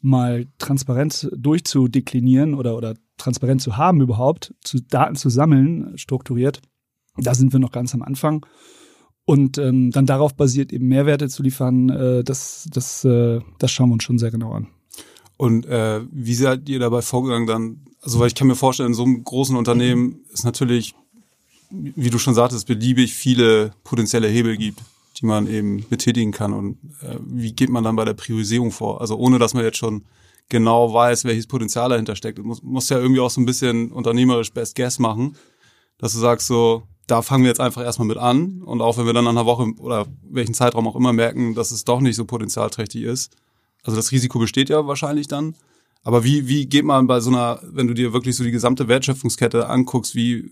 mal 0.01 0.47
transparent 0.59 1.31
durchzudeklinieren 1.35 2.55
oder, 2.55 2.77
oder 2.77 2.95
transparent 3.17 3.63
zu 3.63 3.77
haben 3.77 4.01
überhaupt, 4.01 4.55
zu 4.63 4.81
Daten 4.81 5.17
zu 5.17 5.29
sammeln, 5.29 5.97
strukturiert, 5.97 6.61
da 7.17 7.35
sind 7.35 7.53
wir 7.53 7.61
noch 7.61 7.73
ganz 7.73 7.95
am 7.95 8.03
Anfang. 8.03 8.45
Und 9.25 9.59
ähm, 9.59 9.91
dann 9.91 10.07
darauf 10.07 10.37
basiert 10.37 10.73
eben 10.73 10.87
Mehrwerte 10.87 11.29
zu 11.29 11.43
liefern, 11.43 11.89
äh, 11.89 12.25
das, 12.25 12.69
das, 12.73 13.05
äh, 13.05 13.41
das 13.59 13.73
schauen 13.73 13.89
wir 13.89 13.95
uns 13.95 14.05
schon 14.05 14.19
sehr 14.19 14.31
genau 14.31 14.53
an. 14.53 14.69
Und 15.37 15.67
äh, 15.67 16.01
wie 16.11 16.35
seid 16.35 16.69
ihr 16.69 16.79
dabei 16.79 17.03
vorgegangen 17.03 17.47
dann? 17.47 17.81
Also 18.01 18.21
weil 18.21 18.29
ich 18.29 18.35
kann 18.35 18.47
mir 18.47 18.55
vorstellen, 18.55 18.91
in 18.91 18.95
so 18.95 19.03
einem 19.03 19.25
großen 19.25 19.57
Unternehmen 19.57 20.21
ist 20.33 20.45
natürlich, 20.45 20.95
wie 21.71 22.11
du 22.11 22.19
schon 22.19 22.35
sagtest, 22.35 22.69
beliebig 22.69 23.15
viele 23.15 23.73
potenzielle 23.83 24.29
Hebel 24.29 24.57
gibt, 24.57 24.81
die 25.21 25.27
man 25.27 25.49
eben 25.49 25.85
betätigen 25.89 26.31
kann. 26.31 26.53
Und 26.53 26.79
äh, 27.03 27.17
wie 27.27 27.53
geht 27.53 27.69
man 27.69 27.83
dann 27.83 27.97
bei 27.97 28.05
der 28.05 28.15
Priorisierung 28.15 28.71
vor? 28.71 29.01
Also 29.01 29.17
ohne 29.17 29.41
dass 29.41 29.55
man 29.55 29.65
jetzt 29.65 29.79
schon 29.79 30.05
genau 30.49 30.93
weiß, 30.93 31.25
welches 31.25 31.47
Potenzial 31.47 31.89
dahinter 31.89 32.17
steckt. 32.17 32.39
Du 32.39 32.45
musst, 32.45 32.63
musst 32.63 32.91
ja 32.91 32.99
irgendwie 32.99 33.21
auch 33.21 33.31
so 33.31 33.41
ein 33.41 33.47
bisschen 33.47 33.93
unternehmerisch 33.93 34.53
Best 34.53 34.77
Guess 34.77 34.99
machen, 34.99 35.37
dass 35.99 36.13
du 36.13 36.19
sagst 36.19 36.47
so, 36.47 36.85
da 37.07 37.23
fangen 37.23 37.45
wir 37.45 37.49
jetzt 37.49 37.61
einfach 37.61 37.83
erstmal 37.83 38.09
mit 38.09 38.17
an. 38.17 38.63
Und 38.63 38.81
auch 38.81 38.99
wenn 38.99 39.07
wir 39.07 39.13
dann 39.13 39.25
nach 39.25 39.31
einer 39.31 39.47
Woche 39.47 39.73
oder 39.79 40.07
welchen 40.23 40.55
Zeitraum 40.55 40.87
auch 40.89 40.97
immer 40.97 41.13
merken, 41.13 41.55
dass 41.55 41.71
es 41.71 41.85
doch 41.85 42.01
nicht 42.01 42.17
so 42.17 42.25
potenzialträchtig 42.25 43.03
ist. 43.03 43.37
Also 43.83 43.97
das 43.97 44.11
Risiko 44.11 44.39
besteht 44.39 44.69
ja 44.69 44.87
wahrscheinlich 44.87 45.29
dann. 45.29 45.55
Aber 46.03 46.23
wie, 46.23 46.47
wie 46.47 46.67
geht 46.67 46.85
man 46.85 47.07
bei 47.07 47.21
so 47.21 47.31
einer, 47.31 47.61
wenn 47.65 47.89
du 47.89 47.95
dir 47.95 48.13
wirklich 48.13 48.37
so 48.37 48.45
die 48.45 48.53
gesamte 48.53 48.87
Wertschöpfungskette 48.87 49.69
anguckst, 49.69 50.15
wie 50.15 50.51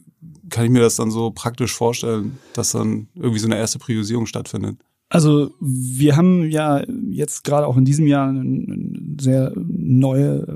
kann 0.51 0.65
ich 0.65 0.71
mir 0.71 0.81
das 0.81 0.97
dann 0.97 1.11
so 1.11 1.31
praktisch 1.31 1.73
vorstellen, 1.73 2.39
dass 2.55 2.73
dann 2.73 3.09
irgendwie 3.15 3.39
so 3.39 3.47
eine 3.47 3.57
erste 3.57 3.79
Priorisierung 3.79 4.27
stattfindet? 4.27 4.79
Also 5.11 5.53
wir 5.61 6.17
haben 6.17 6.51
ja 6.51 6.83
jetzt 7.09 7.45
gerade 7.45 7.69
auch 7.69 7.77
in 7.77 7.85
diesem 7.85 8.07
Jahr 8.09 8.31
eine 8.31 9.17
sehr 9.21 9.53
neue 9.85 10.47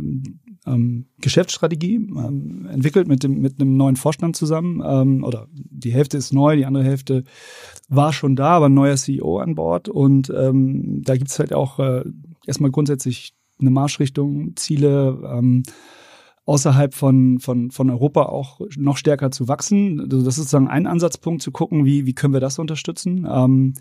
ähm, 0.66 1.06
Geschäftsstrategie 1.20 1.96
ähm, 1.96 2.66
entwickelt 2.70 3.08
mit 3.08 3.22
dem 3.22 3.40
mit 3.40 3.60
einem 3.60 3.76
neuen 3.76 3.96
Vorstand 3.96 4.36
zusammen. 4.36 4.82
Ähm, 4.84 5.24
oder 5.24 5.48
die 5.52 5.92
Hälfte 5.92 6.16
ist 6.16 6.32
neu, 6.32 6.56
die 6.56 6.66
andere 6.66 6.84
Hälfte 6.84 7.24
war 7.88 8.12
schon 8.12 8.36
da, 8.36 8.50
aber 8.50 8.66
ein 8.66 8.74
neuer 8.74 8.96
CEO 8.96 9.38
an 9.38 9.54
Bord. 9.54 9.88
Und 9.88 10.32
ähm, 10.36 11.02
da 11.04 11.16
gibt's 11.16 11.38
halt 11.38 11.52
auch 11.52 11.78
äh, 11.78 12.04
erstmal 12.46 12.70
grundsätzlich 12.70 13.34
eine 13.60 13.70
Marschrichtung, 13.70 14.56
Ziele. 14.56 15.18
Ähm, 15.24 15.62
außerhalb 16.48 16.94
von, 16.94 17.40
von, 17.40 17.70
von 17.70 17.90
Europa 17.90 18.22
auch 18.22 18.60
noch 18.78 18.96
stärker 18.96 19.30
zu 19.30 19.48
wachsen. 19.48 20.00
Also 20.00 20.24
das 20.24 20.28
ist 20.28 20.36
sozusagen 20.36 20.68
ein 20.68 20.86
Ansatzpunkt 20.86 21.42
zu 21.42 21.52
gucken, 21.52 21.84
wie, 21.84 22.06
wie 22.06 22.14
können 22.14 22.32
wir 22.32 22.40
das 22.40 22.58
unterstützen. 22.58 23.28
Ähm, 23.30 23.74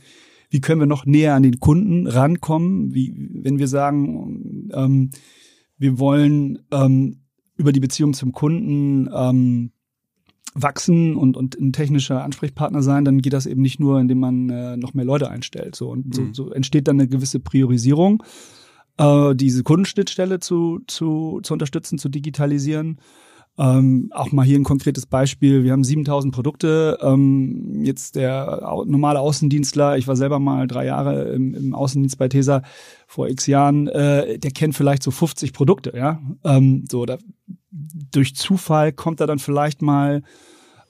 wie 0.50 0.62
können 0.62 0.80
wir 0.80 0.88
noch 0.88 1.06
näher 1.06 1.36
an 1.36 1.44
den 1.44 1.60
Kunden 1.60 2.08
rankommen? 2.08 2.94
Wie, 2.94 3.14
wenn 3.44 3.60
wir 3.60 3.68
sagen, 3.68 4.70
ähm, 4.74 5.10
wir 5.78 6.00
wollen 6.00 6.60
ähm, 6.72 7.22
über 7.58 7.72
die 7.72 7.80
Beziehung 7.80 8.14
zum 8.14 8.32
Kunden 8.32 9.10
ähm, 9.14 9.72
wachsen 10.54 11.16
und, 11.16 11.38
und 11.38 11.60
ein 11.60 11.74
technischer 11.74 12.24
Ansprechpartner 12.24 12.82
sein, 12.82 13.06
dann 13.06 13.22
geht 13.22 13.34
das 13.34 13.46
eben 13.46 13.62
nicht 13.62 13.80
nur, 13.80 14.00
indem 14.00 14.20
man 14.20 14.50
äh, 14.50 14.78
noch 14.78 14.94
mehr 14.94 15.06
Leute 15.06 15.30
einstellt. 15.30 15.76
So, 15.76 15.90
und 15.90 16.16
so, 16.16 16.22
mhm. 16.22 16.34
so 16.34 16.52
entsteht 16.52 16.88
dann 16.88 17.00
eine 17.00 17.08
gewisse 17.08 17.40
Priorisierung, 17.40 18.24
äh, 18.98 19.36
diese 19.36 19.64
Kundenschnittstelle 19.64 20.40
zu, 20.40 20.80
zu, 20.88 21.42
zu 21.44 21.54
unterstützen, 21.54 21.98
zu 21.98 22.10
digitalisieren. 22.10 23.00
Ähm, 23.60 24.10
auch 24.14 24.32
mal 24.32 24.46
hier 24.46 24.60
ein 24.60 24.64
konkretes 24.64 25.06
Beispiel. 25.08 25.64
Wir 25.64 25.72
haben 25.72 25.84
7000 25.84 26.34
Produkte. 26.34 26.98
Ähm, 27.02 27.84
jetzt 27.84 28.16
der 28.16 28.62
normale 28.86 29.20
Außendienstler, 29.20 29.98
ich 29.98 30.08
war 30.08 30.16
selber 30.16 30.40
mal 30.40 30.68
drei 30.68 30.86
Jahre 30.86 31.30
im, 31.34 31.56
im 31.56 31.74
Außendienst 31.74 32.18
bei 32.18 32.28
TESA 32.28 32.62
vor 33.08 33.28
x 33.30 33.48
Jahren, 33.48 33.88
äh, 33.88 34.38
der 34.38 34.52
kennt 34.52 34.76
vielleicht 34.76 35.02
so 35.02 35.12
50 35.12 35.54
Produkte, 35.54 35.94
ja. 35.96 36.22
Ähm, 36.44 36.86
so, 36.90 37.06
da, 37.06 37.18
durch 38.12 38.36
Zufall 38.36 38.92
kommt 38.92 39.22
er 39.22 39.28
dann 39.28 39.40
vielleicht 39.40 39.82
mal 39.82 40.22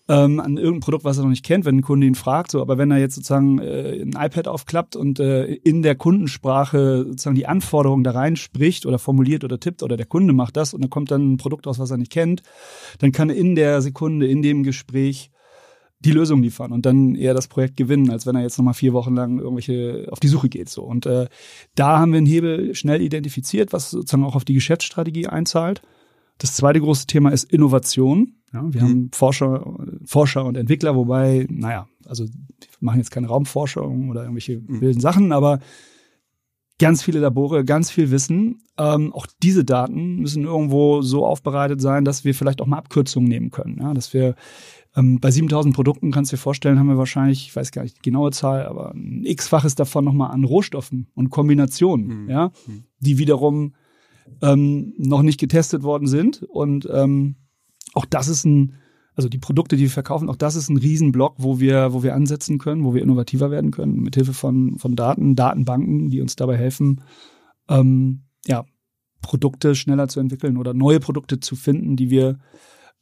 ähm, 0.09 0.39
an 0.39 0.57
irgendein 0.57 0.79
Produkt, 0.81 1.03
was 1.03 1.17
er 1.17 1.23
noch 1.23 1.29
nicht 1.29 1.45
kennt, 1.45 1.65
wenn 1.65 1.77
ein 1.77 1.81
Kunde 1.81 2.07
ihn 2.07 2.15
fragt. 2.15 2.51
So, 2.51 2.61
aber 2.61 2.77
wenn 2.77 2.91
er 2.91 2.97
jetzt 2.97 3.15
sozusagen 3.15 3.59
äh, 3.59 4.01
ein 4.01 4.13
iPad 4.17 4.47
aufklappt 4.47 4.95
und 4.95 5.19
äh, 5.19 5.45
in 5.45 5.81
der 5.81 5.95
Kundensprache 5.95 7.05
sozusagen 7.07 7.35
die 7.35 7.47
Anforderungen 7.47 8.03
da 8.03 8.11
rein 8.11 8.35
spricht 8.35 8.85
oder 8.85 8.99
formuliert 8.99 9.43
oder 9.43 9.59
tippt 9.59 9.83
oder 9.83 9.97
der 9.97 10.05
Kunde 10.05 10.33
macht 10.33 10.55
das 10.55 10.73
und 10.73 10.81
dann 10.81 10.89
kommt 10.89 11.11
dann 11.11 11.33
ein 11.33 11.37
Produkt 11.37 11.67
aus, 11.67 11.79
was 11.79 11.91
er 11.91 11.97
nicht 11.97 12.11
kennt, 12.11 12.41
dann 12.99 13.11
kann 13.11 13.29
er 13.29 13.35
in 13.35 13.55
der 13.55 13.81
Sekunde, 13.81 14.27
in 14.27 14.41
dem 14.41 14.63
Gespräch 14.63 15.31
die 15.99 16.11
Lösung 16.11 16.43
liefern 16.43 16.71
und 16.71 16.85
dann 16.85 17.15
eher 17.15 17.33
das 17.33 17.47
Projekt 17.47 17.75
gewinnen, 17.75 18.11
als 18.11 18.25
wenn 18.27 18.35
er 18.35 18.43
jetzt 18.43 18.57
nochmal 18.57 18.75
vier 18.75 18.93
Wochen 18.93 19.15
lang 19.15 19.39
irgendwelche 19.39 20.07
auf 20.11 20.19
die 20.19 20.27
Suche 20.27 20.47
geht. 20.47 20.69
So. 20.69 20.83
Und 20.83 21.05
äh, 21.07 21.27
da 21.75 21.99
haben 21.99 22.11
wir 22.11 22.17
einen 22.17 22.27
Hebel 22.27 22.75
schnell 22.75 23.01
identifiziert, 23.01 23.73
was 23.73 23.89
sozusagen 23.89 24.23
auch 24.23 24.35
auf 24.35 24.45
die 24.45 24.53
Geschäftsstrategie 24.53 25.27
einzahlt. 25.27 25.81
Das 26.37 26.55
zweite 26.55 26.79
große 26.79 27.07
Thema 27.07 27.29
ist 27.29 27.51
Innovation. 27.51 28.35
Ja, 28.53 28.63
wir 28.73 28.81
mhm. 28.81 28.85
haben 28.85 29.09
Forscher, 29.13 29.75
Forscher 30.05 30.45
und 30.45 30.55
Entwickler, 30.55 30.95
wobei, 30.95 31.47
naja, 31.49 31.87
also 32.05 32.25
wir 32.25 32.31
machen 32.79 32.99
jetzt 32.99 33.11
keine 33.11 33.27
Raumforschung 33.27 34.09
oder 34.09 34.21
irgendwelche 34.21 34.59
mhm. 34.59 34.81
wilden 34.81 35.01
Sachen, 35.01 35.31
aber 35.31 35.59
ganz 36.79 37.03
viele 37.03 37.19
Labore, 37.19 37.65
ganz 37.65 37.89
viel 37.91 38.11
Wissen. 38.11 38.61
Ähm, 38.77 39.11
auch 39.13 39.25
diese 39.41 39.65
Daten 39.65 40.17
müssen 40.17 40.43
irgendwo 40.43 41.01
so 41.01 41.25
aufbereitet 41.25 41.81
sein, 41.81 42.05
dass 42.05 42.23
wir 42.23 42.35
vielleicht 42.35 42.61
auch 42.61 42.67
mal 42.67 42.77
Abkürzungen 42.77 43.27
nehmen 43.27 43.49
können. 43.49 43.79
Ja, 43.81 43.93
dass 43.93 44.13
wir 44.13 44.35
ähm, 44.95 45.19
bei 45.19 45.31
7000 45.31 45.75
Produkten, 45.75 46.11
kannst 46.11 46.31
du 46.31 46.35
dir 46.35 46.41
vorstellen, 46.41 46.79
haben 46.79 46.87
wir 46.87 46.97
wahrscheinlich, 46.97 47.47
ich 47.47 47.55
weiß 47.55 47.71
gar 47.71 47.83
nicht 47.83 47.97
die 47.97 48.01
genaue 48.01 48.31
Zahl, 48.31 48.65
aber 48.65 48.93
ein 48.93 49.23
x-faches 49.25 49.75
davon 49.75 50.05
nochmal 50.05 50.31
an 50.31 50.43
Rohstoffen 50.43 51.07
und 51.15 51.29
Kombinationen, 51.29 52.23
mhm. 52.23 52.29
ja, 52.29 52.51
mhm. 52.67 52.83
die 52.99 53.17
wiederum 53.17 53.73
ähm, 54.41 54.93
noch 54.97 55.21
nicht 55.21 55.39
getestet 55.39 55.83
worden 55.83 56.07
sind. 56.07 56.43
Und 56.43 56.87
ähm, 56.91 57.35
auch 57.93 58.05
das 58.05 58.27
ist 58.27 58.45
ein, 58.45 58.75
also 59.15 59.29
die 59.29 59.39
Produkte, 59.39 59.75
die 59.75 59.83
wir 59.83 59.89
verkaufen, 59.89 60.29
auch 60.29 60.35
das 60.35 60.55
ist 60.55 60.69
ein 60.69 60.77
Riesenblock, 60.77 61.35
wo 61.37 61.59
wir, 61.59 61.93
wo 61.93 62.03
wir 62.03 62.15
ansetzen 62.15 62.59
können, 62.59 62.83
wo 62.83 62.93
wir 62.93 63.01
innovativer 63.01 63.49
werden 63.51 63.71
können, 63.71 64.01
mit 64.01 64.15
Hilfe 64.15 64.33
von, 64.33 64.77
von 64.77 64.95
Daten, 64.95 65.35
Datenbanken, 65.35 66.09
die 66.09 66.21
uns 66.21 66.35
dabei 66.35 66.57
helfen, 66.57 67.01
ähm, 67.69 68.23
ja, 68.45 68.65
Produkte 69.21 69.75
schneller 69.75 70.07
zu 70.07 70.19
entwickeln 70.19 70.57
oder 70.57 70.73
neue 70.73 70.99
Produkte 70.99 71.39
zu 71.39 71.55
finden, 71.55 71.95
die 71.95 72.09
wir, 72.09 72.39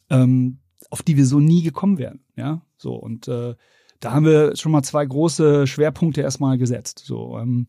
ähm, 0.10 0.60
auf 0.90 1.04
die 1.04 1.18
wir 1.18 1.26
so 1.26 1.40
nie 1.40 1.62
gekommen 1.62 1.98
wären. 1.98 2.22
Ja, 2.38 2.62
so 2.78 2.96
und 2.96 3.28
äh, 3.28 3.56
da 4.00 4.12
haben 4.12 4.26
wir 4.26 4.56
schon 4.56 4.72
mal 4.72 4.84
zwei 4.84 5.06
große 5.06 5.68
Schwerpunkte 5.68 6.22
erstmal 6.22 6.58
gesetzt. 6.58 7.04
So 7.06 7.38
ähm, 7.38 7.68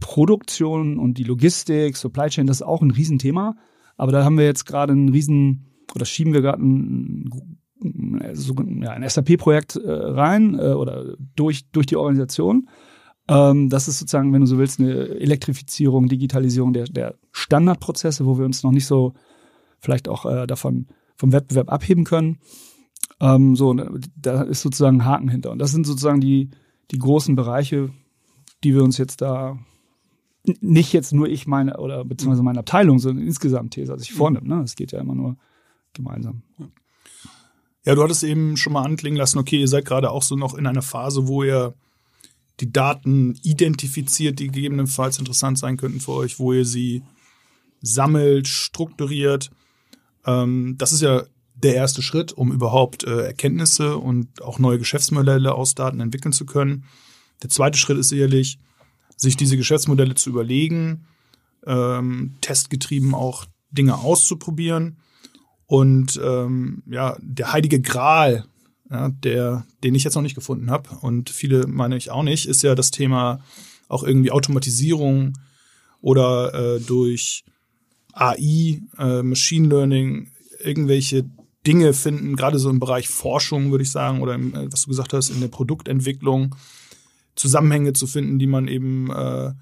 Produktion 0.00 0.98
und 0.98 1.18
die 1.18 1.24
Logistik, 1.24 1.96
Supply 1.96 2.28
Chain, 2.28 2.46
das 2.46 2.58
ist 2.58 2.66
auch 2.66 2.82
ein 2.82 2.90
Riesenthema. 2.90 3.56
Aber 3.96 4.12
da 4.12 4.24
haben 4.24 4.38
wir 4.38 4.44
jetzt 4.44 4.64
gerade 4.64 4.92
einen 4.92 5.08
riesen, 5.08 5.66
oder 5.94 6.04
schieben 6.04 6.32
wir 6.32 6.40
gerade 6.40 6.62
ein, 6.62 7.30
ja, 7.80 8.90
ein 8.90 9.08
SAP-Projekt 9.08 9.76
äh, 9.76 9.90
rein 9.90 10.58
äh, 10.58 10.72
oder 10.72 11.16
durch, 11.34 11.70
durch 11.70 11.86
die 11.86 11.96
Organisation. 11.96 12.68
Ähm, 13.28 13.68
das 13.68 13.88
ist 13.88 13.98
sozusagen, 13.98 14.32
wenn 14.32 14.40
du 14.40 14.46
so 14.46 14.58
willst, 14.58 14.80
eine 14.80 15.08
Elektrifizierung, 15.08 16.08
Digitalisierung 16.08 16.72
der, 16.72 16.84
der 16.84 17.14
Standardprozesse, 17.32 18.24
wo 18.24 18.38
wir 18.38 18.44
uns 18.44 18.62
noch 18.62 18.72
nicht 18.72 18.86
so 18.86 19.14
vielleicht 19.80 20.08
auch 20.08 20.24
äh, 20.26 20.46
davon 20.46 20.86
vom 21.16 21.32
Wettbewerb 21.32 21.70
abheben 21.70 22.04
können. 22.04 22.38
Ähm, 23.20 23.56
so, 23.56 23.74
da 24.16 24.42
ist 24.42 24.62
sozusagen 24.62 24.98
ein 24.98 25.04
Haken 25.04 25.28
hinter. 25.28 25.50
Und 25.50 25.58
das 25.58 25.72
sind 25.72 25.86
sozusagen 25.86 26.20
die, 26.20 26.50
die 26.90 26.98
großen 26.98 27.36
Bereiche, 27.36 27.90
die 28.64 28.74
wir 28.74 28.82
uns 28.82 28.96
jetzt 28.98 29.20
da 29.20 29.58
nicht 30.60 30.92
jetzt 30.92 31.12
nur 31.12 31.28
ich 31.28 31.46
meine 31.46 31.78
oder 31.78 32.04
beziehungsweise 32.04 32.42
meine 32.42 32.60
Abteilung, 32.60 32.98
sondern 32.98 33.26
insgesamt 33.26 33.74
These, 33.74 33.92
also 33.92 34.02
ich 34.02 34.12
vornehme. 34.12 34.46
Ne? 34.46 34.62
Es 34.62 34.74
geht 34.76 34.92
ja 34.92 35.00
immer 35.00 35.14
nur 35.14 35.36
gemeinsam. 35.92 36.42
Ja, 37.84 37.94
du 37.94 38.02
hattest 38.02 38.24
eben 38.24 38.56
schon 38.56 38.72
mal 38.72 38.82
anklingen 38.82 39.18
lassen, 39.18 39.38
okay, 39.38 39.60
ihr 39.60 39.68
seid 39.68 39.84
gerade 39.84 40.10
auch 40.10 40.22
so 40.22 40.36
noch 40.36 40.54
in 40.54 40.66
einer 40.66 40.82
Phase, 40.82 41.26
wo 41.28 41.42
ihr 41.42 41.74
die 42.60 42.72
Daten 42.72 43.38
identifiziert, 43.42 44.38
die 44.40 44.48
gegebenenfalls 44.48 45.18
interessant 45.18 45.58
sein 45.58 45.76
könnten 45.76 46.00
für 46.00 46.12
euch, 46.12 46.38
wo 46.38 46.52
ihr 46.52 46.64
sie 46.64 47.02
sammelt, 47.80 48.48
strukturiert. 48.48 49.50
Ähm, 50.26 50.74
das 50.76 50.92
ist 50.92 51.02
ja 51.02 51.22
der 51.54 51.74
erste 51.74 52.02
Schritt, 52.02 52.32
um 52.32 52.52
überhaupt 52.52 53.04
äh, 53.04 53.26
Erkenntnisse 53.26 53.96
und 53.96 54.42
auch 54.42 54.58
neue 54.58 54.78
Geschäftsmodelle 54.78 55.54
aus 55.54 55.74
Daten 55.74 56.00
entwickeln 56.00 56.32
zu 56.32 56.46
können. 56.46 56.84
Der 57.42 57.50
zweite 57.50 57.78
Schritt 57.78 57.98
ist 57.98 58.08
sicherlich, 58.08 58.58
sich 59.18 59.36
diese 59.36 59.56
Geschäftsmodelle 59.56 60.14
zu 60.14 60.30
überlegen, 60.30 61.04
ähm, 61.66 62.36
testgetrieben 62.40 63.14
auch 63.14 63.44
Dinge 63.70 63.98
auszuprobieren. 63.98 64.96
Und 65.66 66.18
ähm, 66.24 66.82
ja, 66.86 67.16
der 67.20 67.52
heilige 67.52 67.80
Gral, 67.80 68.46
ja, 68.90 69.10
der, 69.10 69.66
den 69.84 69.94
ich 69.94 70.04
jetzt 70.04 70.14
noch 70.14 70.22
nicht 70.22 70.34
gefunden 70.34 70.70
habe 70.70 70.88
und 71.02 71.28
viele 71.28 71.66
meine 71.66 71.96
ich 71.98 72.10
auch 72.10 72.22
nicht, 72.22 72.46
ist 72.46 72.62
ja 72.62 72.74
das 72.74 72.90
Thema 72.90 73.40
auch 73.88 74.02
irgendwie 74.02 74.30
Automatisierung 74.30 75.34
oder 76.00 76.54
äh, 76.54 76.80
durch 76.80 77.44
AI, 78.12 78.80
äh, 78.98 79.22
Machine 79.22 79.68
Learning, 79.68 80.30
irgendwelche 80.60 81.28
Dinge 81.66 81.92
finden, 81.92 82.36
gerade 82.36 82.58
so 82.58 82.70
im 82.70 82.80
Bereich 82.80 83.08
Forschung, 83.08 83.70
würde 83.70 83.82
ich 83.82 83.90
sagen, 83.90 84.22
oder 84.22 84.34
im, 84.34 84.54
äh, 84.54 84.72
was 84.72 84.82
du 84.82 84.88
gesagt 84.88 85.12
hast, 85.12 85.30
in 85.30 85.40
der 85.40 85.48
Produktentwicklung, 85.48 86.54
Zusammenhänge 87.38 87.92
zu 87.92 88.06
finden, 88.06 88.38
die 88.38 88.46
man 88.46 88.68
eben 88.68 89.10
äh, 89.10 89.52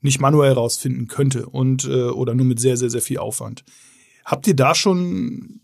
nicht 0.00 0.20
manuell 0.20 0.52
rausfinden 0.52 1.08
könnte 1.08 1.46
und 1.46 1.84
äh, 1.84 2.08
oder 2.08 2.34
nur 2.34 2.46
mit 2.46 2.60
sehr, 2.60 2.76
sehr, 2.76 2.90
sehr 2.90 3.02
viel 3.02 3.18
Aufwand. 3.18 3.64
Habt 4.24 4.46
ihr 4.46 4.54
da 4.54 4.74
schon, 4.74 5.60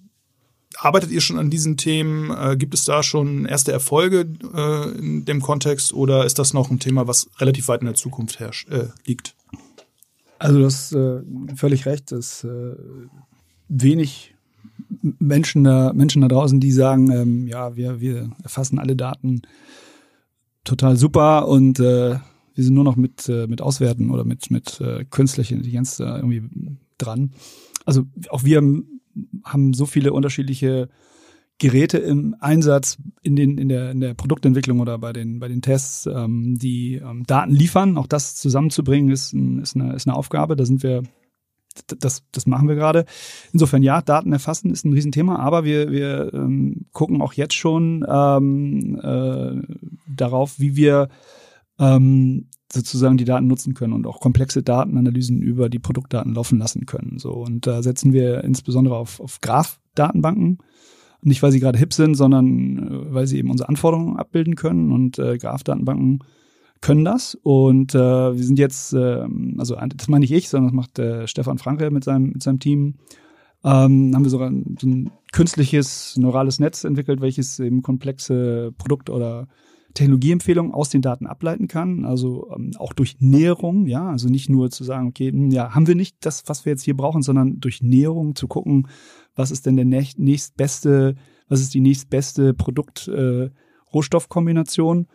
arbeitet 0.76 1.10
ihr 1.10 1.20
schon 1.20 1.38
an 1.38 1.50
diesen 1.50 1.76
Themen? 1.76 2.30
Äh, 2.30 2.56
gibt 2.56 2.74
es 2.74 2.84
da 2.84 3.02
schon 3.02 3.46
erste 3.46 3.72
Erfolge 3.72 4.26
äh, 4.54 4.98
in 4.98 5.24
dem 5.24 5.40
Kontext 5.40 5.92
oder 5.92 6.24
ist 6.24 6.38
das 6.38 6.52
noch 6.52 6.70
ein 6.70 6.80
Thema, 6.80 7.06
was 7.06 7.30
relativ 7.38 7.68
weit 7.68 7.80
in 7.80 7.86
der 7.86 7.94
Zukunft 7.94 8.40
herrscht, 8.40 8.68
äh, 8.70 8.88
liegt? 9.04 9.36
Also 10.38 10.58
du 10.58 10.64
hast 10.64 10.92
äh, 10.92 11.20
völlig 11.54 11.86
recht, 11.86 12.10
dass 12.10 12.44
äh, 12.44 12.74
wenig 13.68 14.34
Menschen 15.18 15.64
da, 15.64 15.92
Menschen 15.92 16.22
da 16.22 16.28
draußen, 16.28 16.60
die 16.60 16.72
sagen, 16.72 17.10
ähm, 17.10 17.46
ja, 17.46 17.76
wir, 17.76 18.00
wir 18.00 18.30
erfassen 18.42 18.78
alle 18.78 18.96
Daten 18.96 19.42
total 20.64 20.96
super 20.96 21.48
und 21.48 21.78
äh, 21.80 22.18
wir 22.54 22.64
sind 22.64 22.74
nur 22.74 22.84
noch 22.84 22.96
mit, 22.96 23.28
äh, 23.28 23.46
mit 23.46 23.60
Auswerten 23.60 24.10
oder 24.10 24.24
mit, 24.24 24.50
mit 24.50 24.80
äh, 24.80 25.04
künstlicher 25.04 25.54
Intelligenz 25.54 25.96
da 25.96 26.16
irgendwie 26.16 26.42
dran. 26.98 27.32
Also 27.84 28.04
auch 28.30 28.44
wir 28.44 28.62
haben 29.44 29.74
so 29.74 29.86
viele 29.86 30.12
unterschiedliche 30.12 30.88
Geräte 31.58 31.98
im 31.98 32.34
Einsatz 32.40 32.98
in, 33.22 33.36
den, 33.36 33.58
in, 33.58 33.68
der, 33.68 33.92
in 33.92 34.00
der 34.00 34.14
Produktentwicklung 34.14 34.80
oder 34.80 34.98
bei 34.98 35.12
den, 35.12 35.38
bei 35.38 35.48
den 35.48 35.62
Tests, 35.62 36.06
ähm, 36.06 36.58
die 36.58 36.96
ähm, 36.96 37.24
Daten 37.26 37.52
liefern. 37.52 37.96
Auch 37.96 38.08
das 38.08 38.34
zusammenzubringen 38.34 39.10
ist, 39.10 39.32
ist, 39.32 39.76
eine, 39.76 39.94
ist 39.94 40.08
eine 40.08 40.16
Aufgabe. 40.16 40.56
Da 40.56 40.64
sind 40.64 40.82
wir 40.82 41.04
das, 41.98 42.22
das 42.32 42.46
machen 42.46 42.68
wir 42.68 42.74
gerade. 42.74 43.04
Insofern 43.52 43.82
ja, 43.82 44.02
Daten 44.02 44.32
erfassen 44.32 44.70
ist 44.70 44.84
ein 44.84 44.92
Riesenthema, 44.92 45.36
aber 45.36 45.64
wir, 45.64 45.90
wir 45.90 46.32
ähm, 46.32 46.86
gucken 46.92 47.22
auch 47.22 47.32
jetzt 47.32 47.54
schon 47.54 48.04
ähm, 48.08 49.00
äh, 49.02 49.62
darauf, 50.08 50.58
wie 50.58 50.76
wir 50.76 51.08
ähm, 51.78 52.48
sozusagen 52.72 53.16
die 53.16 53.24
Daten 53.24 53.46
nutzen 53.46 53.74
können 53.74 53.92
und 53.92 54.06
auch 54.06 54.20
komplexe 54.20 54.62
Datenanalysen 54.62 55.42
über 55.42 55.68
die 55.68 55.78
Produktdaten 55.78 56.34
laufen 56.34 56.58
lassen 56.58 56.86
können. 56.86 57.18
So 57.18 57.32
und 57.32 57.66
da 57.66 57.82
setzen 57.82 58.12
wir 58.12 58.44
insbesondere 58.44 58.96
auf, 58.96 59.20
auf 59.20 59.40
Graph-Datenbanken. 59.40 60.58
Nicht, 61.26 61.42
weil 61.42 61.52
sie 61.52 61.60
gerade 61.60 61.78
hip 61.78 61.94
sind, 61.94 62.16
sondern 62.16 62.78
äh, 62.78 63.14
weil 63.14 63.26
sie 63.26 63.38
eben 63.38 63.50
unsere 63.50 63.68
Anforderungen 63.68 64.16
abbilden 64.16 64.56
können 64.56 64.92
und 64.92 65.18
äh, 65.18 65.38
Graph-Datenbanken 65.38 66.20
können 66.84 67.04
das. 67.04 67.36
Und 67.42 67.94
äh, 67.94 67.98
wir 67.98 68.44
sind 68.44 68.58
jetzt, 68.58 68.92
äh, 68.92 69.26
also 69.58 69.74
das 69.74 70.08
meine 70.08 70.20
nicht 70.20 70.32
ich, 70.32 70.50
sondern 70.50 70.68
das 70.68 70.76
macht 70.76 70.98
äh, 70.98 71.26
Stefan 71.26 71.56
Franke 71.58 71.90
mit 71.90 72.04
seinem, 72.04 72.32
mit 72.32 72.42
seinem 72.42 72.60
Team. 72.60 72.96
Ähm, 73.64 74.12
haben 74.14 74.24
wir 74.24 74.30
sogar 74.30 74.52
so 74.78 74.86
ein 74.86 75.10
künstliches 75.32 76.18
neurales 76.18 76.60
Netz 76.60 76.84
entwickelt, 76.84 77.22
welches 77.22 77.58
eben 77.58 77.80
komplexe 77.80 78.72
Produkt- 78.76 79.08
oder 79.08 79.48
Technologieempfehlungen 79.94 80.72
aus 80.72 80.90
den 80.90 81.00
Daten 81.00 81.26
ableiten 81.26 81.68
kann, 81.68 82.04
also 82.04 82.50
ähm, 82.54 82.72
auch 82.78 82.92
durch 82.92 83.16
Näherung, 83.20 83.86
ja, 83.86 84.06
also 84.08 84.28
nicht 84.28 84.50
nur 84.50 84.68
zu 84.70 84.84
sagen, 84.84 85.08
okay, 85.08 85.30
hm, 85.30 85.50
ja, 85.50 85.74
haben 85.74 85.86
wir 85.86 85.94
nicht 85.94 86.16
das, 86.20 86.42
was 86.46 86.66
wir 86.66 86.72
jetzt 86.72 86.82
hier 86.82 86.96
brauchen, 86.96 87.22
sondern 87.22 87.60
durch 87.60 87.80
Näherung 87.80 88.34
zu 88.34 88.48
gucken, 88.48 88.88
was 89.36 89.52
ist 89.52 89.66
denn 89.66 89.76
der 89.76 89.84
nächst, 89.86 90.18
nächstbeste, 90.18 91.14
was 91.48 91.60
ist 91.60 91.74
die 91.74 91.80
nächstbeste 91.80 92.54
Produkt-Rohstoffkombination 92.54 95.02
äh, 95.02 95.06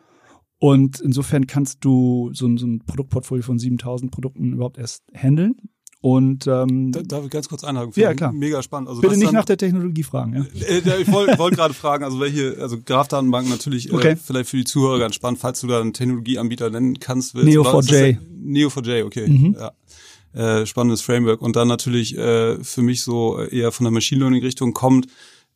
und 0.59 0.99
insofern 0.99 1.47
kannst 1.47 1.85
du 1.85 2.31
so, 2.33 2.55
so 2.57 2.67
ein 2.67 2.79
Produktportfolio 2.85 3.43
von 3.43 3.57
7000 3.57 4.11
Produkten 4.11 4.53
überhaupt 4.53 4.77
erst 4.77 5.03
handeln. 5.13 5.55
Und 6.01 6.47
ähm, 6.47 6.93
da, 6.93 7.01
darf 7.01 7.25
ich 7.25 7.29
ganz 7.29 7.49
kurz 7.49 7.65
einhaken? 7.65 7.91
Ja, 7.95 8.13
klar. 8.13 8.31
Mega 8.31 8.63
spannend. 8.63 8.87
Also 8.87 9.01
Bitte 9.01 9.15
nicht 9.15 9.27
dann, 9.27 9.35
nach 9.35 9.45
der 9.45 9.57
Technologie 9.57 10.03
fragen. 10.03 10.33
Ja? 10.53 10.65
Äh, 10.65 11.01
ich 11.01 11.11
wollte 11.11 11.37
wollt 11.37 11.55
gerade 11.55 11.73
fragen, 11.73 12.05
also 12.05 12.21
welche, 12.21 12.57
also 12.61 12.77
Graph-Datenbanken 12.79 13.51
natürlich 13.51 13.89
äh, 13.89 13.95
okay. 13.95 14.11
äh, 14.11 14.15
vielleicht 14.15 14.49
für 14.49 14.57
die 14.57 14.63
Zuhörer 14.63 14.99
ganz 14.99 15.15
spannend, 15.15 15.39
falls 15.41 15.59
du 15.59 15.67
da 15.67 15.81
einen 15.81 15.91
Technologieanbieter 15.91 16.69
nennen 16.69 16.99
kannst. 16.99 17.35
Neo4j. 17.35 18.17
Neo4j, 18.45 19.05
okay. 19.05 19.27
Mhm. 19.27 19.57
Ja. 19.59 20.61
Äh, 20.61 20.65
spannendes 20.65 21.01
Framework. 21.01 21.41
Und 21.41 21.57
dann 21.57 21.67
natürlich 21.67 22.17
äh, 22.17 22.63
für 22.63 22.81
mich 22.81 23.01
so 23.01 23.37
eher 23.41 23.73
von 23.73 23.83
der 23.83 23.91
Machine 23.91 24.19
Learning 24.21 24.41
Richtung 24.41 24.73
kommt, 24.73 25.07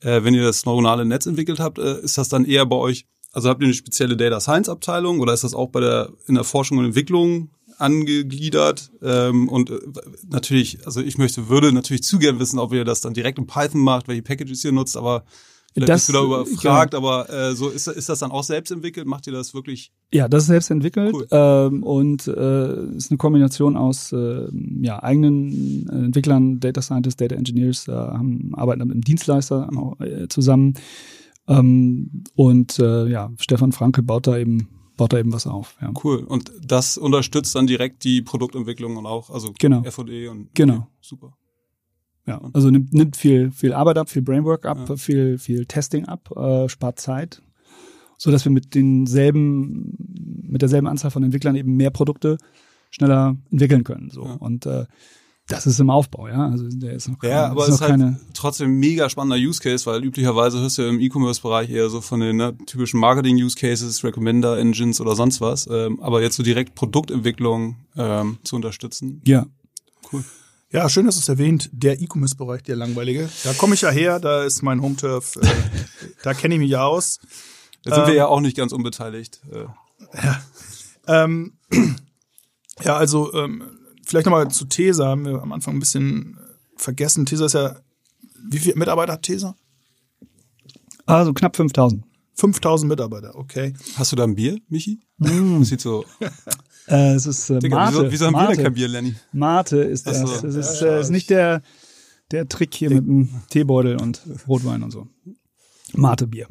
äh, 0.01 0.25
wenn 0.25 0.33
ihr 0.33 0.43
das 0.43 0.65
neuronale 0.65 1.05
Netz 1.05 1.25
entwickelt 1.25 1.59
habt, 1.59 1.77
äh, 1.77 2.01
ist 2.01 2.17
das 2.17 2.27
dann 2.27 2.43
eher 2.43 2.65
bei 2.65 2.75
euch 2.75 3.05
also 3.33 3.49
habt 3.49 3.61
ihr 3.61 3.65
eine 3.65 3.73
spezielle 3.73 4.15
Data 4.15 4.39
Science 4.39 4.69
Abteilung 4.69 5.19
oder 5.19 5.33
ist 5.33 5.43
das 5.43 5.53
auch 5.53 5.69
bei 5.69 5.81
der 5.81 6.09
in 6.27 6.35
der 6.35 6.43
Forschung 6.43 6.77
und 6.77 6.85
Entwicklung 6.85 7.49
angegliedert? 7.79 8.91
Ähm, 9.01 9.49
und 9.49 9.71
äh, 9.71 9.79
natürlich, 10.29 10.85
also 10.85 11.01
ich 11.01 11.17
möchte, 11.17 11.49
würde 11.49 11.73
natürlich 11.73 12.03
zu 12.03 12.19
gern 12.19 12.39
wissen, 12.39 12.59
ob 12.59 12.71
ihr 12.73 12.85
das 12.85 13.01
dann 13.01 13.13
direkt 13.13 13.39
in 13.39 13.47
Python 13.47 13.81
macht, 13.81 14.07
welche 14.07 14.21
Packages 14.21 14.63
ihr 14.63 14.71
nutzt, 14.71 14.95
aber 14.95 15.25
Vielleicht 15.73 15.89
das, 15.89 16.01
bist 16.01 16.09
du 16.09 16.13
da 16.13 16.23
überfragt, 16.23 16.93
ja. 16.93 16.99
aber 16.99 17.29
äh, 17.31 17.55
so 17.55 17.69
ist, 17.69 17.87
ist 17.87 18.07
das 18.07 18.19
dann 18.19 18.29
auch 18.29 18.43
selbst 18.43 18.69
entwickelt? 18.69 19.07
Macht 19.07 19.25
ihr 19.25 19.33
das 19.33 19.55
wirklich? 19.55 19.91
Ja, 20.13 20.27
das 20.27 20.43
ist 20.43 20.47
selbst 20.49 20.69
entwickelt 20.69 21.15
cool. 21.15 21.27
ähm, 21.31 21.81
und 21.81 22.27
äh, 22.27 22.95
ist 22.95 23.09
eine 23.09 23.17
Kombination 23.17 23.75
aus 23.75 24.11
äh, 24.11 24.47
ja, 24.81 25.01
eigenen 25.01 25.89
Entwicklern, 25.89 26.59
Data 26.59 26.79
Scientists, 26.79 27.17
Data 27.17 27.33
Engineers, 27.33 27.87
äh, 27.87 27.91
haben, 27.91 28.51
arbeiten 28.53 28.81
mit 28.81 28.91
einem 28.91 29.01
Dienstleister 29.01 29.67
äh, 29.99 30.27
zusammen. 30.27 30.75
Ähm, 31.47 32.23
und 32.35 32.79
äh, 32.79 33.07
ja, 33.07 33.31
Stefan 33.39 33.71
Franke 33.71 34.01
baut 34.01 34.27
da 34.27 34.37
eben 34.37 34.69
baut 34.97 35.13
da 35.13 35.19
eben 35.19 35.33
was 35.33 35.47
auf. 35.47 35.75
Ja. 35.81 35.91
Cool. 36.03 36.19
Und 36.19 36.51
das 36.63 36.97
unterstützt 36.97 37.55
dann 37.55 37.67
direkt 37.67 38.03
die 38.03 38.21
Produktentwicklung 38.21 38.97
und 38.97 39.05
auch, 39.05 39.29
also 39.29 39.53
genau. 39.59 39.83
FD 39.83 40.27
und 40.27 40.53
genau. 40.53 40.75
Okay, 40.75 40.87
super. 41.01 41.37
Ja, 42.25 42.41
also 42.53 42.69
nimmt, 42.69 42.93
nimmt 42.93 43.17
viel, 43.17 43.51
viel 43.51 43.73
Arbeit 43.73 43.97
ab, 43.97 44.09
viel 44.09 44.21
Brainwork 44.21 44.65
ab, 44.65 44.87
ja. 44.87 44.95
viel, 44.95 45.37
viel 45.37 45.65
Testing 45.65 46.05
ab, 46.05 46.31
äh, 46.37 46.69
spart 46.69 46.99
Zeit, 46.99 47.41
so 48.17 48.31
dass 48.31 48.45
wir 48.45 48.51
mit 48.51 48.75
denselben, 48.75 49.97
mit 50.47 50.61
derselben 50.61 50.87
Anzahl 50.87 51.11
von 51.11 51.23
Entwicklern 51.23 51.55
eben 51.55 51.75
mehr 51.75 51.89
Produkte 51.89 52.37
schneller 52.91 53.35
entwickeln 53.51 53.83
können. 53.83 54.09
So. 54.09 54.23
Ja. 54.23 54.33
Und 54.35 54.65
äh, 54.65 54.85
das 55.47 55.65
ist 55.65 55.79
im 55.79 55.89
Aufbau, 55.89 56.29
ja. 56.29 56.47
Also 56.47 56.67
der 56.69 56.93
ist 56.93 57.09
noch 57.09 57.19
keine, 57.19 57.33
Ja, 57.33 57.47
aber 57.47 57.63
es 57.63 57.75
ist, 57.75 57.81
halt 57.81 57.91
keine 57.91 58.19
trotzdem 58.33 58.79
mega 58.79 59.09
spannender 59.09 59.35
Use 59.35 59.59
Case, 59.61 59.85
weil 59.85 60.03
üblicherweise 60.03 60.59
hörst 60.59 60.77
du 60.77 60.83
ja 60.83 60.89
im 60.89 61.01
E-Commerce-Bereich 61.01 61.69
eher 61.69 61.89
so 61.89 61.99
von 61.99 62.21
den 62.21 62.37
ne, 62.37 62.57
typischen 62.65 62.99
Marketing-Use 62.99 63.57
Cases, 63.57 64.03
Recommender 64.03 64.57
Engines 64.57 65.01
oder 65.01 65.15
sonst 65.15 65.41
was. 65.41 65.67
Ähm, 65.69 66.01
aber 66.01 66.21
jetzt 66.21 66.37
so 66.37 66.43
direkt 66.43 66.75
Produktentwicklung 66.75 67.75
ähm, 67.97 68.37
zu 68.43 68.55
unterstützen. 68.55 69.21
Ja. 69.25 69.45
Cool. 70.11 70.23
Ja, 70.71 70.89
schön, 70.89 71.05
dass 71.05 71.15
du 71.15 71.21
es 71.21 71.29
erwähnt. 71.29 71.69
Der 71.73 72.01
E-Commerce-Bereich, 72.01 72.63
der 72.63 72.77
langweilige. 72.77 73.29
Da 73.43 73.53
komme 73.53 73.75
ich 73.75 73.81
ja 73.81 73.89
her, 73.89 74.19
da 74.19 74.43
ist 74.43 74.63
mein 74.63 74.81
Home-Turf, 74.81 75.35
äh, 75.35 75.47
da 76.23 76.33
kenne 76.33 76.55
ich 76.55 76.61
mich 76.61 76.71
ja 76.71 76.85
aus. 76.85 77.19
Da 77.83 77.95
sind 77.95 78.03
ähm, 78.05 78.07
wir 78.07 78.15
ja 78.15 78.27
auch 78.27 78.39
nicht 78.39 78.55
ganz 78.55 78.71
unbeteiligt. 78.71 79.41
Äh. 79.51 79.65
Ja. 80.23 80.41
Ähm, 81.05 81.57
ja, 82.83 82.95
also 82.95 83.33
ähm, 83.33 83.63
vielleicht 84.05 84.25
nochmal 84.25 84.49
zu 84.49 84.65
Tesa, 84.65 85.07
haben 85.07 85.25
wir 85.25 85.41
am 85.41 85.51
Anfang 85.51 85.75
ein 85.75 85.79
bisschen 85.79 86.37
vergessen. 86.75 87.25
Tesa 87.25 87.45
ist 87.45 87.53
ja, 87.53 87.77
wie 88.49 88.59
viele 88.59 88.75
Mitarbeiter 88.75 89.13
hat 89.13 89.23
Tesa? 89.23 89.55
Also 91.05 91.33
knapp 91.33 91.55
5000. 91.55 92.03
5000 92.35 92.89
Mitarbeiter, 92.89 93.35
okay. 93.35 93.73
Hast 93.95 94.11
du 94.11 94.15
da 94.15 94.23
ein 94.23 94.35
Bier, 94.35 94.57
Michi? 94.67 94.99
Mm. 95.17 95.59
Das 95.59 95.69
sieht 95.69 95.81
so. 95.81 96.03
äh, 96.87 97.13
es 97.13 97.27
ist 97.27 97.49
äh, 97.49 97.59
Digga, 97.59 97.75
Mate. 97.75 97.97
Wieso, 97.97 98.11
wieso 98.11 98.25
haben 98.25 98.33
wir 98.33 98.47
denn 98.47 98.63
kein 98.63 98.73
Bier, 98.73 98.87
Lenny? 98.87 99.15
Mate 99.31 99.77
ist 99.77 100.07
das. 100.07 100.19
So. 100.19 100.47
Das 100.47 100.55
ist, 100.55 100.81
äh, 100.81 100.99
ist 100.99 101.11
nicht 101.11 101.29
der, 101.29 101.61
der 102.31 102.47
Trick 102.49 102.73
hier 102.73 102.89
mit 102.89 103.05
dem 103.05 103.29
Teebeutel 103.49 104.01
und 104.01 104.21
Rotwein 104.47 104.81
und 104.81 104.91
so. 104.91 105.07
Mate-Bier. 105.93 106.47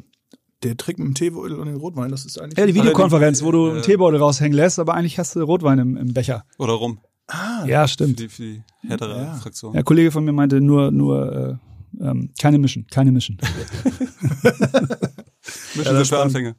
Der 0.63 0.77
Trick 0.77 0.97
mit 0.97 1.07
dem 1.07 1.15
Teebeutel 1.15 1.59
und 1.59 1.67
dem 1.67 1.75
Rotwein, 1.75 2.09
das 2.09 2.23
ist 2.23 2.39
eigentlich. 2.39 2.57
Ja, 2.57 2.65
die 2.65 2.75
Videokonferenz, 2.75 3.43
wo 3.43 3.51
du 3.51 3.69
einen 3.69 3.81
Teebeutel 3.81 4.19
raushängen 4.19 4.55
lässt, 4.55 4.79
aber 4.79 4.93
eigentlich 4.93 5.19
hast 5.19 5.35
du 5.35 5.41
Rotwein 5.41 5.79
im, 5.79 5.97
im 5.97 6.13
Becher. 6.13 6.45
Oder 6.57 6.73
rum. 6.73 6.99
Ah, 7.27 7.65
ja, 7.65 7.87
stimmt. 7.87 8.19
Für 8.19 8.27
die, 8.27 8.29
für 8.29 8.41
die 8.43 8.63
härtere 8.87 9.17
ja. 9.17 9.33
Fraktion. 9.35 9.73
Der 9.73 9.83
Kollege 9.83 10.11
von 10.11 10.25
mir 10.25 10.33
meinte 10.33 10.59
nur, 10.59 10.91
nur 10.91 11.59
äh, 12.01 12.03
ähm, 12.03 12.31
keine 12.39 12.57
Mischen, 12.57 12.85
keine 12.87 13.11
Mischen. 13.11 13.37
Mischen 15.75 15.95
ja, 15.95 16.03
für 16.03 16.19
Anfänger. 16.19 16.55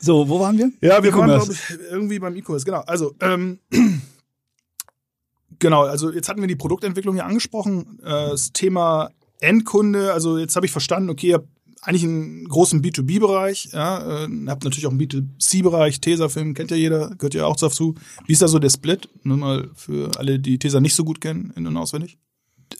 So, 0.00 0.28
wo 0.28 0.40
waren 0.40 0.58
wir? 0.58 0.70
Ja, 0.80 1.02
wir 1.02 1.12
waren, 1.14 1.28
glaube 1.28 1.52
ich, 1.52 1.60
irgendwie 1.90 2.18
beim 2.18 2.36
E-Commerce, 2.36 2.64
genau. 2.64 2.80
Also, 2.86 3.14
ähm, 3.20 3.58
genau, 5.58 5.84
also 5.84 6.12
jetzt 6.12 6.28
hatten 6.28 6.40
wir 6.40 6.48
die 6.48 6.56
Produktentwicklung 6.56 7.14
hier 7.14 7.24
angesprochen. 7.24 7.98
Äh, 8.02 8.30
das 8.30 8.52
Thema 8.52 9.10
Endkunde, 9.40 10.12
also 10.12 10.38
jetzt 10.38 10.56
habe 10.56 10.66
ich 10.66 10.72
verstanden, 10.72 11.10
okay, 11.10 11.28
ihr 11.28 11.34
habt 11.34 11.48
eigentlich 11.86 12.04
einen 12.04 12.48
großen 12.48 12.82
B2B-Bereich, 12.82 13.70
ja, 13.72 14.24
äh, 14.24 14.28
habt 14.48 14.64
natürlich 14.64 14.86
auch 14.86 14.90
einen 14.90 15.00
B2C-Bereich, 15.00 16.00
Tesafilm 16.00 16.54
kennt 16.54 16.72
ja 16.72 16.76
jeder, 16.76 17.10
gehört 17.10 17.34
ja 17.34 17.46
auch 17.46 17.56
dazu. 17.56 17.94
Wie 18.26 18.32
ist 18.32 18.42
da 18.42 18.48
so 18.48 18.58
der 18.58 18.70
Split? 18.70 19.08
Nur 19.22 19.36
mal 19.36 19.70
für 19.74 20.10
alle, 20.18 20.40
die 20.40 20.58
Tesa 20.58 20.80
nicht 20.80 20.94
so 20.94 21.04
gut 21.04 21.20
kennen, 21.20 21.52
in- 21.54 21.66
und 21.66 21.76
auswendig. 21.76 22.18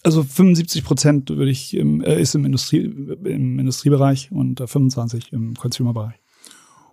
Also 0.03 0.25
75 0.25 0.83
Prozent 0.83 1.31
würde 1.31 1.51
ich 1.51 1.75
im, 1.75 2.03
äh, 2.03 2.21
ist 2.21 2.35
im 2.35 2.45
Industrie 2.45 2.81
im 2.81 3.59
Industriebereich 3.61 4.33
und 4.33 4.61
äh, 4.61 4.66
25 4.66 5.33
im 5.33 5.55
Consumer-Bereich. 5.55 6.16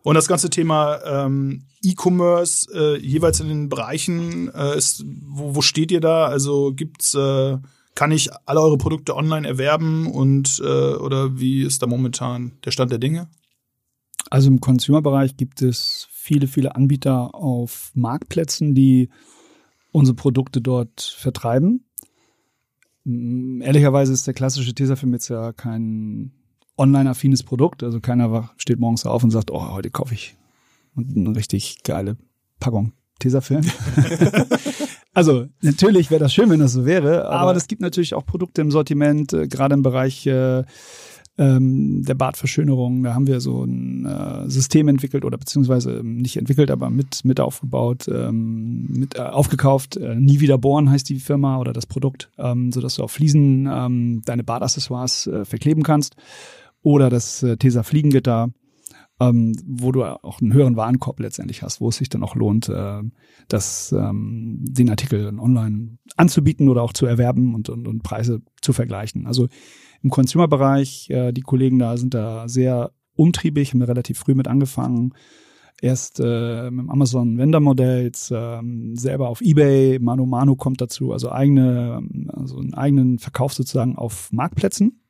Und 0.04 0.16
das 0.16 0.28
ganze 0.28 0.50
Thema 0.50 1.00
ähm, 1.06 1.64
E-Commerce 1.82 2.68
äh, 2.74 3.00
jeweils 3.00 3.40
in 3.40 3.48
den 3.48 3.70
Bereichen, 3.70 4.54
äh, 4.54 4.78
ist, 4.78 5.04
wo, 5.08 5.56
wo 5.56 5.62
steht 5.62 5.92
ihr 5.92 6.02
da? 6.02 6.28
Also 6.28 6.74
gibt's, 6.74 7.16
äh, 7.16 7.58
kann 7.96 8.12
ich 8.12 8.30
alle 8.46 8.62
eure 8.62 8.78
Produkte 8.78 9.16
online 9.16 9.48
erwerben 9.48 10.08
und 10.08 10.60
äh, 10.64 10.96
oder 10.96 11.40
wie 11.40 11.64
ist 11.64 11.82
da 11.82 11.88
momentan 11.88 12.54
der 12.66 12.72
Stand 12.72 12.92
der 12.92 13.00
Dinge? 13.00 13.30
Also 14.30 14.50
im 14.50 14.62
Consumer-Bereich 14.62 15.38
gibt 15.38 15.62
es 15.62 16.08
viele, 16.12 16.48
viele 16.48 16.76
Anbieter 16.76 17.36
auf 17.36 17.92
Marktplätzen, 17.94 18.74
die 18.74 19.10
unsere 19.92 20.16
Produkte 20.16 20.62
dort 20.62 21.02
vertreiben. 21.02 21.86
Mm, 23.04 23.62
Ehrlicherweise 23.62 24.14
ist 24.14 24.26
der 24.26 24.34
klassische 24.34 24.74
Tesafilm 24.74 25.14
jetzt 25.14 25.28
ja 25.28 25.54
kein 25.54 26.32
online-affines 26.78 27.44
Produkt. 27.44 27.84
Also 27.84 28.00
keiner 28.00 28.52
steht 28.58 28.80
morgens 28.80 29.06
auf 29.06 29.24
und 29.24 29.32
sagt, 29.32 29.52
oh, 29.52 29.70
heute 29.70 29.92
kaufe 29.92 30.14
ich 30.14 30.36
eine 30.98 31.36
richtig 31.36 31.84
geile 31.84 32.18
Packung 32.60 32.94
Tesafilm. 33.20 33.64
also 35.14 35.46
natürlich 35.62 36.12
wäre 36.12 36.20
das 36.20 36.34
schön, 36.34 36.50
wenn 36.50 36.60
das 36.60 36.74
so 36.74 36.86
wäre, 36.86 37.30
aber 37.30 37.56
es 37.56 37.68
gibt 37.68 37.82
natürlich 37.82 38.14
auch 38.14 38.26
Produkte 38.26 38.62
im 38.62 38.72
Sortiment, 38.72 39.34
äh, 39.34 39.48
gerade 39.48 39.76
im 39.76 39.84
Bereich 39.84 40.26
äh, 40.26 40.64
ähm, 41.38 42.04
der 42.04 42.14
Bartverschönerung. 42.14 43.04
Da 43.04 43.14
haben 43.14 43.28
wir 43.28 43.42
so 43.42 43.64
ein 43.64 44.06
äh, 44.06 44.50
System 44.50 44.88
entwickelt 44.88 45.26
oder 45.26 45.38
beziehungsweise 45.38 45.98
ähm, 45.98 46.18
nicht 46.18 46.38
entwickelt, 46.38 46.70
aber 46.70 46.90
mit, 46.90 47.26
mit 47.26 47.40
aufgebaut, 47.40 48.08
ähm, 48.08 48.88
mit 48.90 49.16
äh, 49.18 49.22
aufgekauft. 49.22 49.98
Äh, 49.98 50.16
Nie 50.16 50.40
wieder 50.40 50.58
bohren 50.58 50.90
heißt 50.90 51.10
die 51.10 51.20
Firma 51.20 51.58
oder 51.58 51.74
das 51.74 51.86
Produkt, 51.86 52.30
ähm, 52.38 52.72
sodass 52.72 52.96
du 52.96 53.04
auf 53.04 53.12
Fliesen 53.12 53.68
ähm, 53.72 54.22
deine 54.26 54.44
Bartaccessoires 54.44 55.28
äh, 55.28 55.46
verkleben 55.46 55.84
kannst. 55.84 56.16
Oder 56.84 57.10
das 57.10 57.42
äh, 57.42 57.58
Tesa 57.58 57.82
Fliegengitter, 57.84 58.50
ähm, 59.20 59.54
wo 59.66 59.92
du 59.92 60.04
auch 60.04 60.42
einen 60.42 60.54
höheren 60.54 60.76
Warenkorb 60.76 61.20
letztendlich 61.20 61.62
hast, 61.62 61.82
wo 61.82 61.90
es 61.90 61.98
sich 61.98 62.10
dann 62.10 62.24
auch 62.24 62.36
lohnt, 62.36 62.70
äh, 62.70 63.02
das, 63.48 63.92
ähm, 63.92 64.60
den 64.62 64.90
Artikel 64.90 65.40
online 65.40 65.98
anzubieten 66.18 66.70
oder 66.70 66.82
auch 66.82 66.94
zu 66.94 67.06
erwerben 67.06 67.54
und, 67.56 67.70
und, 67.70 67.88
und 67.88 68.04
Preise 68.04 68.42
zu 68.62 68.74
vergleichen. 68.74 69.28
Also 69.28 69.48
im 70.02 70.10
Consumer-Bereich, 70.10 71.10
äh, 71.10 71.32
die 71.32 71.42
Kollegen 71.42 71.80
da 71.80 71.98
sind 71.98 72.14
da 72.14 72.48
sehr 72.48 72.92
umtriebig, 73.16 73.72
haben 73.72 73.80
da 73.80 73.86
relativ 73.86 74.18
früh 74.18 74.36
mit 74.36 74.48
angefangen. 74.48 75.14
Erst 75.82 76.20
äh, 76.20 76.72
mit 76.72 76.86
dem 76.86 76.90
Amazon 76.90 77.38
Vendor-Modell, 77.38 78.04
jetzt 78.04 78.32
ähm, 78.34 78.96
selber 78.96 79.30
auf 79.30 79.42
Ebay, 79.42 80.00
Mano 80.00 80.26
Mano 80.26 80.56
kommt 80.56 80.82
dazu, 80.82 81.12
also 81.12 81.32
eigene, 81.32 82.02
also 82.30 82.58
einen 82.58 82.74
eigenen 82.74 83.20
Verkauf 83.20 83.54
sozusagen 83.54 83.98
auf 83.98 84.32
Marktplätzen 84.32 85.03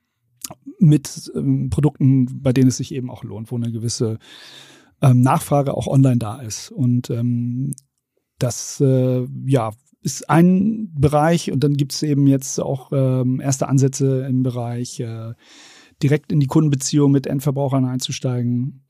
mit 0.79 1.31
ähm, 1.35 1.69
Produkten, 1.69 2.41
bei 2.41 2.53
denen 2.53 2.69
es 2.69 2.77
sich 2.77 2.93
eben 2.93 3.09
auch 3.09 3.23
lohnt, 3.23 3.51
wo 3.51 3.55
eine 3.55 3.71
gewisse 3.71 4.19
ähm, 5.01 5.21
Nachfrage 5.21 5.75
auch 5.75 5.87
online 5.87 6.17
da 6.17 6.41
ist. 6.41 6.71
Und 6.71 7.09
ähm, 7.09 7.73
das 8.39 8.81
äh, 8.81 9.25
ja 9.45 9.71
ist 10.01 10.29
ein 10.29 10.91
Bereich 10.93 11.51
und 11.51 11.63
dann 11.63 11.77
gibt 11.77 11.93
es 11.93 12.03
eben 12.03 12.27
jetzt 12.27 12.59
auch 12.59 12.91
ähm, 12.91 13.39
erste 13.39 13.69
Ansätze 13.69 14.25
im 14.27 14.43
Bereich 14.43 14.99
äh, 14.99 15.33
direkt 16.01 16.31
in 16.33 16.41
die 16.41 16.47
Kundenbeziehung 16.47 17.11
mit 17.11 17.25
Endverbrauchern 17.25 17.85
einzusteigen 17.85 18.83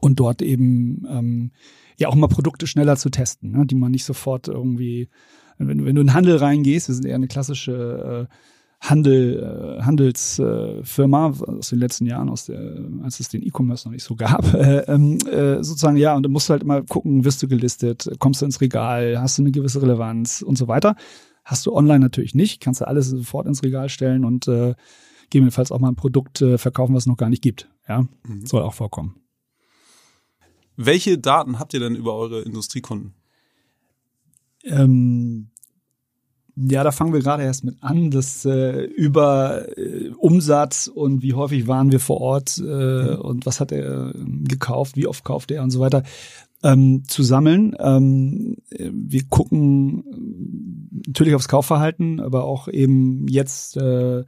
und 0.00 0.20
dort 0.20 0.42
eben 0.42 1.06
ähm, 1.08 1.52
ja 1.96 2.08
auch 2.08 2.14
mal 2.14 2.28
Produkte 2.28 2.66
schneller 2.66 2.96
zu 2.96 3.08
testen, 3.08 3.52
ne, 3.52 3.66
die 3.66 3.74
man 3.74 3.90
nicht 3.90 4.04
sofort 4.04 4.48
irgendwie, 4.48 5.08
wenn, 5.56 5.68
wenn 5.68 5.94
du 5.94 6.00
in 6.00 6.06
den 6.06 6.14
Handel 6.14 6.36
reingehst, 6.36 6.88
wir 6.88 6.94
sind 6.94 7.06
eher 7.06 7.14
eine 7.14 7.28
klassische 7.28 8.28
äh, 8.28 8.34
Handel, 8.80 9.78
äh, 9.78 9.82
Handelsfirma 9.82 11.28
äh, 11.28 11.50
aus 11.58 11.70
den 11.70 11.78
letzten 11.80 12.06
Jahren, 12.06 12.28
aus 12.28 12.46
der, 12.46 12.78
als 13.02 13.18
es 13.20 13.28
den 13.28 13.42
E-Commerce 13.42 13.86
noch 13.88 13.92
nicht 13.92 14.04
so 14.04 14.14
gab, 14.14 14.44
äh, 14.54 14.80
ähm, 14.82 15.18
äh, 15.26 15.62
sozusagen, 15.64 15.96
ja, 15.96 16.14
und 16.16 16.22
du 16.22 16.28
musst 16.28 16.48
halt 16.48 16.62
immer 16.62 16.82
gucken, 16.82 17.24
wirst 17.24 17.42
du 17.42 17.48
gelistet, 17.48 18.08
kommst 18.18 18.40
du 18.40 18.44
ins 18.46 18.60
Regal, 18.60 19.20
hast 19.20 19.38
du 19.38 19.42
eine 19.42 19.50
gewisse 19.50 19.82
Relevanz 19.82 20.42
und 20.42 20.56
so 20.56 20.68
weiter. 20.68 20.94
Hast 21.44 21.66
du 21.66 21.74
online 21.74 22.00
natürlich 22.00 22.34
nicht, 22.34 22.60
kannst 22.60 22.80
du 22.80 22.86
alles 22.86 23.08
sofort 23.08 23.46
ins 23.46 23.62
Regal 23.62 23.88
stellen 23.88 24.24
und 24.24 24.46
äh, 24.48 24.74
gegebenenfalls 25.24 25.72
auch 25.72 25.80
mal 25.80 25.88
ein 25.88 25.96
Produkt 25.96 26.40
äh, 26.42 26.56
verkaufen, 26.58 26.94
was 26.94 27.04
es 27.04 27.06
noch 27.08 27.16
gar 27.16 27.30
nicht 27.30 27.42
gibt. 27.42 27.68
Ja, 27.88 28.02
Mhm. 28.26 28.46
soll 28.46 28.62
auch 28.62 28.74
vorkommen. 28.74 29.16
Welche 30.76 31.18
Daten 31.18 31.58
habt 31.58 31.74
ihr 31.74 31.80
denn 31.80 31.96
über 31.96 32.14
eure 32.14 32.42
Industriekunden? 32.42 33.14
Ähm, 34.64 35.50
ja, 36.60 36.82
da 36.82 36.90
fangen 36.90 37.12
wir 37.12 37.20
gerade 37.20 37.44
erst 37.44 37.64
mit 37.64 37.76
an, 37.82 38.10
dass 38.10 38.44
äh, 38.44 38.82
über 38.82 39.78
äh, 39.78 40.10
Umsatz 40.18 40.88
und 40.88 41.22
wie 41.22 41.34
häufig 41.34 41.66
waren 41.66 41.92
wir 41.92 42.00
vor 42.00 42.20
Ort 42.20 42.58
äh, 42.58 43.14
und 43.14 43.46
was 43.46 43.60
hat 43.60 43.70
er 43.70 44.14
ähm, 44.14 44.44
gekauft, 44.44 44.96
wie 44.96 45.06
oft 45.06 45.24
kauft 45.24 45.50
er 45.50 45.62
und 45.62 45.70
so 45.70 45.80
weiter 45.80 46.02
ähm, 46.62 47.04
zu 47.06 47.22
sammeln. 47.22 47.76
Ähm, 47.78 48.56
äh, 48.70 48.90
wir 48.92 49.24
gucken 49.28 50.04
äh, 50.10 51.06
natürlich 51.06 51.34
aufs 51.34 51.48
Kaufverhalten, 51.48 52.20
aber 52.20 52.44
auch 52.44 52.66
eben 52.68 53.28
jetzt 53.28 53.76
äh, 53.76 54.24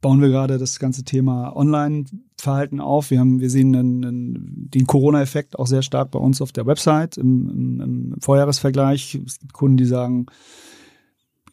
bauen 0.00 0.20
wir 0.20 0.28
gerade 0.28 0.58
das 0.58 0.78
ganze 0.78 1.04
Thema 1.04 1.54
Online-Verhalten 1.56 2.80
auf. 2.80 3.10
Wir 3.10 3.20
haben, 3.20 3.40
wir 3.40 3.50
sehen 3.50 3.74
einen, 3.74 4.04
einen, 4.04 4.70
den 4.70 4.86
Corona-Effekt 4.86 5.58
auch 5.58 5.66
sehr 5.66 5.82
stark 5.82 6.10
bei 6.10 6.18
uns 6.18 6.40
auf 6.42 6.52
der 6.52 6.66
Website 6.66 7.16
im, 7.16 7.50
im, 7.50 7.80
im 7.80 8.20
Vorjahresvergleich. 8.20 9.20
Es 9.26 9.40
gibt 9.40 9.52
Kunden, 9.52 9.78
die 9.78 9.86
sagen, 9.86 10.26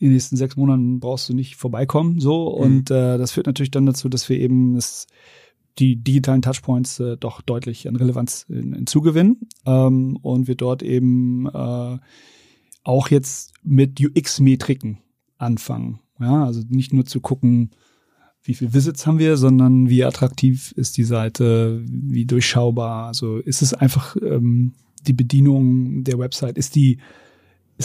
in 0.02 0.08
den 0.08 0.14
nächsten 0.14 0.36
sechs 0.36 0.58
Monaten 0.58 1.00
brauchst 1.00 1.30
du 1.30 1.34
nicht 1.34 1.56
vorbeikommen, 1.56 2.20
so. 2.20 2.48
Und 2.48 2.90
äh, 2.90 3.18
das 3.18 3.32
führt 3.32 3.46
natürlich 3.46 3.72
dann 3.72 3.86
dazu, 3.86 4.10
dass 4.10 4.28
wir 4.30 4.40
eben 4.40 4.74
das, 4.74 5.06
die 5.78 5.96
digitalen 5.96 6.42
Touchpoints 6.42 7.00
äh, 7.00 7.18
doch 7.18 7.42
deutlich 7.42 7.88
an 7.88 7.96
Relevanz 7.96 8.46
hin- 8.48 8.74
hinzugewinnen 8.74 9.48
ähm, 9.66 10.18
und 10.22 10.48
wir 10.48 10.56
dort 10.56 10.82
eben 10.82 11.46
äh, 11.46 11.98
auch 12.84 13.10
jetzt 13.10 13.54
mit 13.64 14.02
UX-Metriken 14.02 14.98
anfangen. 15.38 16.00
Ja, 16.20 16.46
also 16.46 16.62
nicht 16.68 16.94
nur 16.94 17.06
zu 17.06 17.22
gucken, 17.22 17.70
wie 18.44 18.56
viel 18.56 18.74
Visits 18.74 19.06
haben 19.06 19.20
wir, 19.20 19.38
sondern 19.38 19.88
wie 19.88 20.04
attraktiv 20.04 20.72
ist 20.76 20.98
die 20.98 21.04
Seite, 21.04 21.84
wie 21.86 22.26
durchschaubar. 22.26 23.06
Also 23.06 23.38
ist 23.38 23.62
es 23.62 23.76
einfach 23.76 24.16
ähm, 24.20 24.74
die 25.06 25.14
Bedienung 25.14 26.04
der 26.04 26.18
Website, 26.18 26.58
ist 26.58 26.76
die 26.76 26.98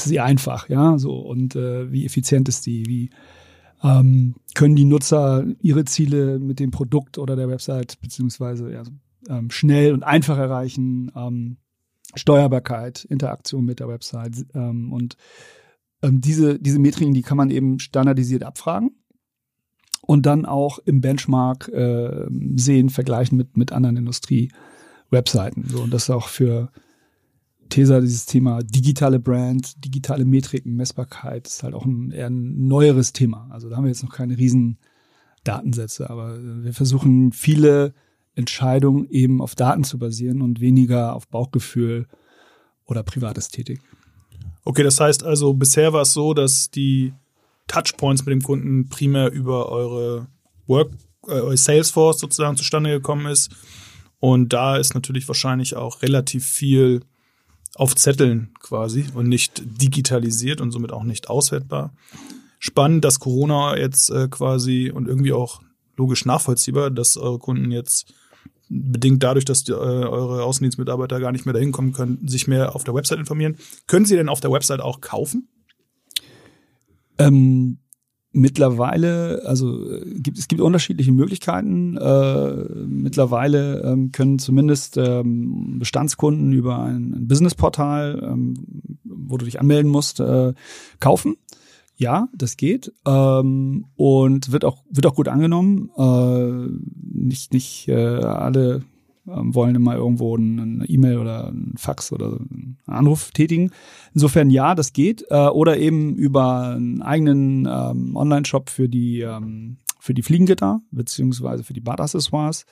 ist 0.05 0.11
sie 0.11 0.21
einfach, 0.21 0.69
ja, 0.69 0.99
so. 0.99 1.19
Und 1.19 1.57
äh, 1.57 1.91
wie 1.91 2.05
effizient 2.05 2.49
ist 2.49 2.67
die, 2.67 2.87
wie 2.87 3.11
ähm, 3.83 4.35
können 4.55 4.77
die 4.77 4.85
Nutzer 4.85 5.45
ihre 5.61 5.85
Ziele 5.85 6.39
mit 6.39 6.61
dem 6.61 6.71
Produkt 6.71 7.19
oder 7.19 7.37
der 7.37 7.49
Website 7.49 8.01
beziehungsweise 8.01 8.73
ja, 8.73 8.83
ähm, 9.29 9.51
schnell 9.51 9.93
und 9.93 10.03
einfach 10.03 10.39
erreichen, 10.39 11.11
ähm, 11.15 11.57
Steuerbarkeit, 12.15 13.05
Interaktion 13.05 13.65
mit 13.65 13.81
der 13.81 13.89
Website 13.89 14.47
ähm, 14.55 14.93
und 14.93 15.17
ähm, 16.03 16.21
diese 16.21 16.59
diese 16.59 16.79
Metriken, 16.79 17.15
die 17.15 17.23
kann 17.23 17.37
man 17.37 17.51
eben 17.51 17.79
standardisiert 17.79 18.45
abfragen 18.45 18.93
und 20.03 20.25
dann 20.25 20.47
auch 20.47 20.79
im 20.79 21.01
Benchmark 21.01 21.69
äh, 21.69 22.27
sehen, 22.55 22.89
vergleichen 22.89 23.37
mit 23.37 23.57
mit 23.57 23.73
anderen 23.73 23.97
Industrie-Webseiten. 23.97 25.65
So 25.69 25.83
und 25.83 25.93
das 25.93 26.05
ist 26.05 26.11
auch 26.11 26.29
für 26.29 26.71
Tesa 27.69 28.01
dieses 28.01 28.27
Thema 28.27 28.63
digitale 28.63 29.19
Brand, 29.19 29.85
digitale 29.85 30.25
Metriken, 30.25 30.75
Messbarkeit 30.75 31.47
ist 31.47 31.63
halt 31.63 31.75
auch 31.75 31.85
ein 31.85 32.11
eher 32.11 32.27
ein 32.27 32.67
neueres 32.67 33.13
Thema. 33.13 33.49
Also 33.51 33.69
da 33.69 33.77
haben 33.77 33.85
wir 33.85 33.91
jetzt 33.91 34.03
noch 34.03 34.13
keine 34.13 34.37
riesen 34.39 34.79
Datensätze, 35.45 36.11
aber 36.11 36.39
wir 36.41 36.73
versuchen 36.73 37.33
viele 37.33 37.95
Entscheidungen 38.35 39.09
eben 39.11 39.41
auf 39.41 39.55
Daten 39.55 39.85
zu 39.85 39.99
basieren 39.99 40.43
und 40.43 40.61
weniger 40.61 41.15
auf 41.15 41.29
Bauchgefühl 41.29 42.07
oder 42.85 43.03
Privatästhetik. 43.03 43.81
Okay, 44.65 44.83
das 44.83 45.01
heißt 45.01 45.25
also, 45.25 45.55
bisher 45.55 45.93
war 45.93 46.03
es 46.03 46.13
so, 46.13 46.35
dass 46.35 46.71
die 46.71 47.15
Touchpoints 47.69 48.27
mit 48.27 48.33
dem 48.33 48.43
Kunden 48.43 48.89
primär 48.89 49.31
über 49.31 49.71
eure 49.71 50.27
Work, 50.67 50.93
äh, 51.27 51.33
eure 51.33 51.57
Salesforce 51.57 52.19
sozusagen 52.19 52.57
zustande 52.57 52.91
gekommen 52.91 53.27
ist. 53.27 53.51
Und 54.19 54.53
da 54.53 54.77
ist 54.77 54.95
natürlich 54.95 55.27
wahrscheinlich 55.29 55.77
auch 55.77 56.03
relativ 56.03 56.45
viel 56.45 57.01
auf 57.77 57.95
Zetteln 57.95 58.55
quasi 58.61 59.07
und 59.15 59.29
nicht 59.29 59.63
digitalisiert 59.65 60.61
und 60.61 60.71
somit 60.71 60.93
auch 60.93 61.05
nicht 61.05 61.29
auswertbar. 61.29 61.93
Spannend, 62.59 63.05
dass 63.05 63.21
Corona 63.21 63.77
jetzt 63.77 64.11
äh, 64.11 64.29
quasi 64.29 64.91
und 64.91 65.07
irgendwie 65.07 65.33
auch 65.33 65.61
logisch 65.97 66.25
nachvollziehbar, 66.25 66.91
dass 66.91 67.17
eure 67.17 67.39
Kunden 67.39 67.71
jetzt 67.71 68.15
bedingt 68.69 69.23
dadurch, 69.23 69.45
dass 69.45 69.63
die, 69.65 69.73
äh, 69.73 69.75
eure 69.75 70.43
Außendienstmitarbeiter 70.43 71.21
gar 71.21 71.33
nicht 71.33 71.45
mehr 71.45 71.53
dahin 71.53 71.73
kommen 71.73 71.93
können, 71.93 72.27
sich 72.27 72.47
mehr 72.47 72.75
auf 72.75 72.85
der 72.85 72.95
Website 72.95 73.19
informieren. 73.19 73.57
Können 73.87 74.07
sie 74.07 74.17
denn 74.17 74.29
auf 74.29 74.41
der 74.41 74.51
Website 74.51 74.81
auch 74.81 75.01
kaufen? 75.01 75.49
Ähm, 77.19 77.79
mittlerweile, 78.37 79.43
also 79.47 79.91
äh, 79.91 80.05
gibt, 80.21 80.39
es 80.39 80.47
gibt 80.47 80.61
unterschiedliche 80.61 81.13
Möglichkeiten. 81.13 81.97
Äh, 81.97 82.65
mittlerweile 82.87 83.83
ähm, 83.83 84.13
können 84.13 84.39
zumindest 84.39 84.97
ähm, 84.99 85.79
Bestandskunden 85.79 86.53
über 86.53 86.79
ein, 86.81 87.15
ein 87.15 87.29
Businessportal, 87.29 88.21
ähm, 88.23 88.55
wo 89.05 89.39
du 89.39 89.47
dich 89.47 89.59
anmelden 89.59 89.91
musst, 89.91 90.21
äh, 90.21 90.53
kaufen. 91.01 91.37
Ja, 91.97 92.29
das 92.35 92.59
geht 92.59 92.93
ähm, 93.07 93.87
und 93.97 94.53
wird 94.53 94.67
auch 94.67 94.85
wird 94.91 95.07
auch 95.07 95.15
gut 95.15 95.29
angenommen. 95.29 95.91
Äh, 95.97 96.69
nicht 97.13 97.55
nicht 97.55 97.89
äh, 97.89 97.95
alle 97.95 98.83
wollen 99.27 99.75
immer 99.75 99.95
irgendwo 99.95 100.37
eine 100.37 100.85
E-Mail 100.87 101.19
oder 101.19 101.49
ein 101.49 101.75
Fax 101.77 102.13
oder 102.13 102.39
einen 102.39 102.79
Anruf 102.87 103.31
tätigen. 103.33 103.71
Insofern 104.15 104.51
ja, 104.51 104.75
das 104.75 104.93
geht. 104.93 105.25
Äh, 105.31 105.49
oder 105.49 105.77
eben 105.79 106.15
über 106.15 106.71
einen 106.71 107.03
eigenen 107.03 107.67
ähm, 107.71 108.17
Online-Shop 108.17 108.71
für 108.71 108.89
die 108.89 109.21
ähm, 109.21 109.79
für 109.99 110.15
die 110.15 110.23
Fliegengitter 110.23 110.81
beziehungsweise 110.93 111.65
für 111.65 111.73
die 111.73 111.81
Badaccessoires 111.81 112.65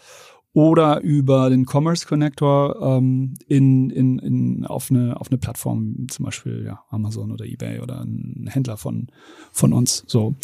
oder 0.55 1.01
über 1.01 1.51
den 1.51 1.67
Commerce 1.67 2.07
Connector 2.07 2.81
ähm, 2.81 3.35
in, 3.49 3.90
in, 3.90 4.21
in, 4.21 4.67
auf, 4.67 4.90
eine, 4.90 5.21
auf 5.21 5.29
eine 5.29 5.38
Plattform, 5.38 6.07
zum 6.09 6.25
Beispiel 6.25 6.64
ja, 6.64 6.81
Amazon 6.90 7.33
oder 7.33 7.45
eBay 7.45 7.81
oder 7.81 8.01
ein 8.01 8.49
Händler 8.49 8.77
von, 8.77 9.09
von 9.51 9.73
uns. 9.73 10.05
So. 10.07 10.37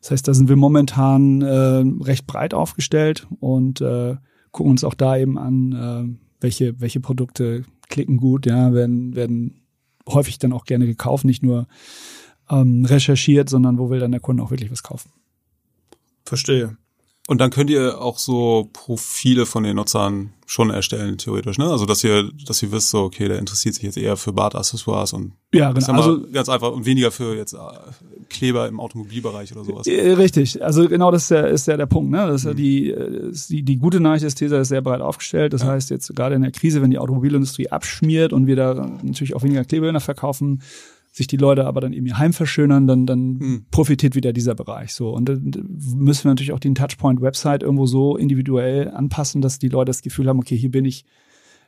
Das 0.00 0.12
heißt, 0.12 0.28
da 0.28 0.34
sind 0.34 0.48
wir 0.48 0.54
momentan 0.54 1.42
äh, 1.42 1.84
recht 2.04 2.28
breit 2.28 2.54
aufgestellt 2.54 3.26
und 3.40 3.80
äh, 3.80 4.16
gucken 4.56 4.70
uns 4.70 4.84
auch 4.84 4.94
da 4.94 5.18
eben 5.18 5.38
an, 5.38 5.72
äh, 5.72 6.18
welche, 6.40 6.80
welche 6.80 6.98
Produkte 6.98 7.64
klicken 7.88 8.16
gut, 8.16 8.46
ja, 8.46 8.72
werden, 8.72 9.14
werden 9.14 9.60
häufig 10.08 10.38
dann 10.38 10.52
auch 10.52 10.64
gerne 10.64 10.86
gekauft, 10.86 11.24
nicht 11.24 11.42
nur 11.42 11.66
ähm, 12.48 12.84
recherchiert, 12.84 13.50
sondern 13.50 13.78
wo 13.78 13.90
will 13.90 14.00
dann 14.00 14.12
der 14.12 14.20
Kunde 14.20 14.42
auch 14.42 14.50
wirklich 14.50 14.70
was 14.70 14.82
kaufen. 14.82 15.10
Verstehe. 16.24 16.76
Und 17.28 17.40
dann 17.40 17.50
könnt 17.50 17.70
ihr 17.70 18.00
auch 18.00 18.18
so 18.18 18.70
Profile 18.72 19.46
von 19.46 19.64
den 19.64 19.76
Nutzern 19.76 20.32
schon 20.46 20.70
erstellen, 20.70 21.18
theoretisch, 21.18 21.58
ne? 21.58 21.68
Also 21.68 21.84
dass 21.84 22.04
ihr, 22.04 22.30
dass 22.46 22.62
ihr 22.62 22.70
wisst, 22.70 22.90
so, 22.90 23.02
okay, 23.02 23.26
der 23.26 23.40
interessiert 23.40 23.74
sich 23.74 23.82
jetzt 23.82 23.96
eher 23.96 24.16
für 24.16 24.32
Badaccessoires 24.32 25.12
und 25.12 25.32
ja, 25.52 25.72
genau. 25.72 25.92
also 25.92 26.24
ganz 26.30 26.48
einfach 26.48 26.70
und 26.70 26.86
weniger 26.86 27.10
für 27.10 27.34
jetzt 27.34 27.54
äh, 27.54 27.58
Kleber 28.28 28.68
im 28.68 28.78
Automobilbereich 28.78 29.50
oder 29.52 29.64
sowas. 29.64 29.88
Äh, 29.88 30.12
richtig, 30.12 30.62
also 30.62 30.88
genau 30.88 31.10
das 31.10 31.24
ist 31.24 31.30
ja, 31.30 31.40
ist 31.40 31.66
ja 31.66 31.76
der 31.76 31.86
Punkt, 31.86 32.12
ne? 32.12 32.28
Das 32.28 32.42
ist 32.42 32.44
ja 32.44 32.52
mhm. 32.52 32.56
die, 32.56 32.90
äh, 32.90 33.32
die, 33.48 33.62
die 33.64 33.76
gute 33.76 33.98
Nachricht 33.98 34.24
ist, 34.24 34.36
Tesa 34.36 34.60
ist 34.60 34.68
sehr 34.68 34.82
breit 34.82 35.00
aufgestellt. 35.00 35.52
Das 35.52 35.62
ja. 35.62 35.68
heißt, 35.68 35.90
jetzt 35.90 36.14
gerade 36.14 36.36
in 36.36 36.42
der 36.42 36.52
Krise, 36.52 36.80
wenn 36.80 36.92
die 36.92 36.98
Automobilindustrie 36.98 37.70
abschmiert 37.70 38.32
und 38.32 38.46
wir 38.46 38.54
da 38.54 38.74
natürlich 39.02 39.34
auch 39.34 39.42
weniger 39.42 39.64
Kleber 39.64 39.98
verkaufen, 39.98 40.62
sich 41.16 41.26
die 41.26 41.38
Leute 41.38 41.66
aber 41.66 41.80
dann 41.80 41.94
eben 41.94 42.06
ihr 42.06 42.18
Heim 42.18 42.34
verschönern, 42.34 42.86
dann, 42.86 43.06
dann 43.06 43.40
hm. 43.40 43.66
profitiert 43.70 44.14
wieder 44.14 44.34
dieser 44.34 44.54
Bereich 44.54 44.92
so. 44.92 45.10
Und 45.10 45.28
dann 45.28 45.50
müssen 45.96 46.24
wir 46.24 46.30
natürlich 46.30 46.52
auch 46.52 46.60
den 46.60 46.74
Touchpoint-Website 46.74 47.62
irgendwo 47.62 47.86
so 47.86 48.16
individuell 48.16 48.90
anpassen, 48.90 49.40
dass 49.40 49.58
die 49.58 49.68
Leute 49.68 49.88
das 49.88 50.02
Gefühl 50.02 50.28
haben, 50.28 50.38
okay, 50.38 50.56
hier 50.56 50.70
bin 50.70 50.84
ich 50.84 51.06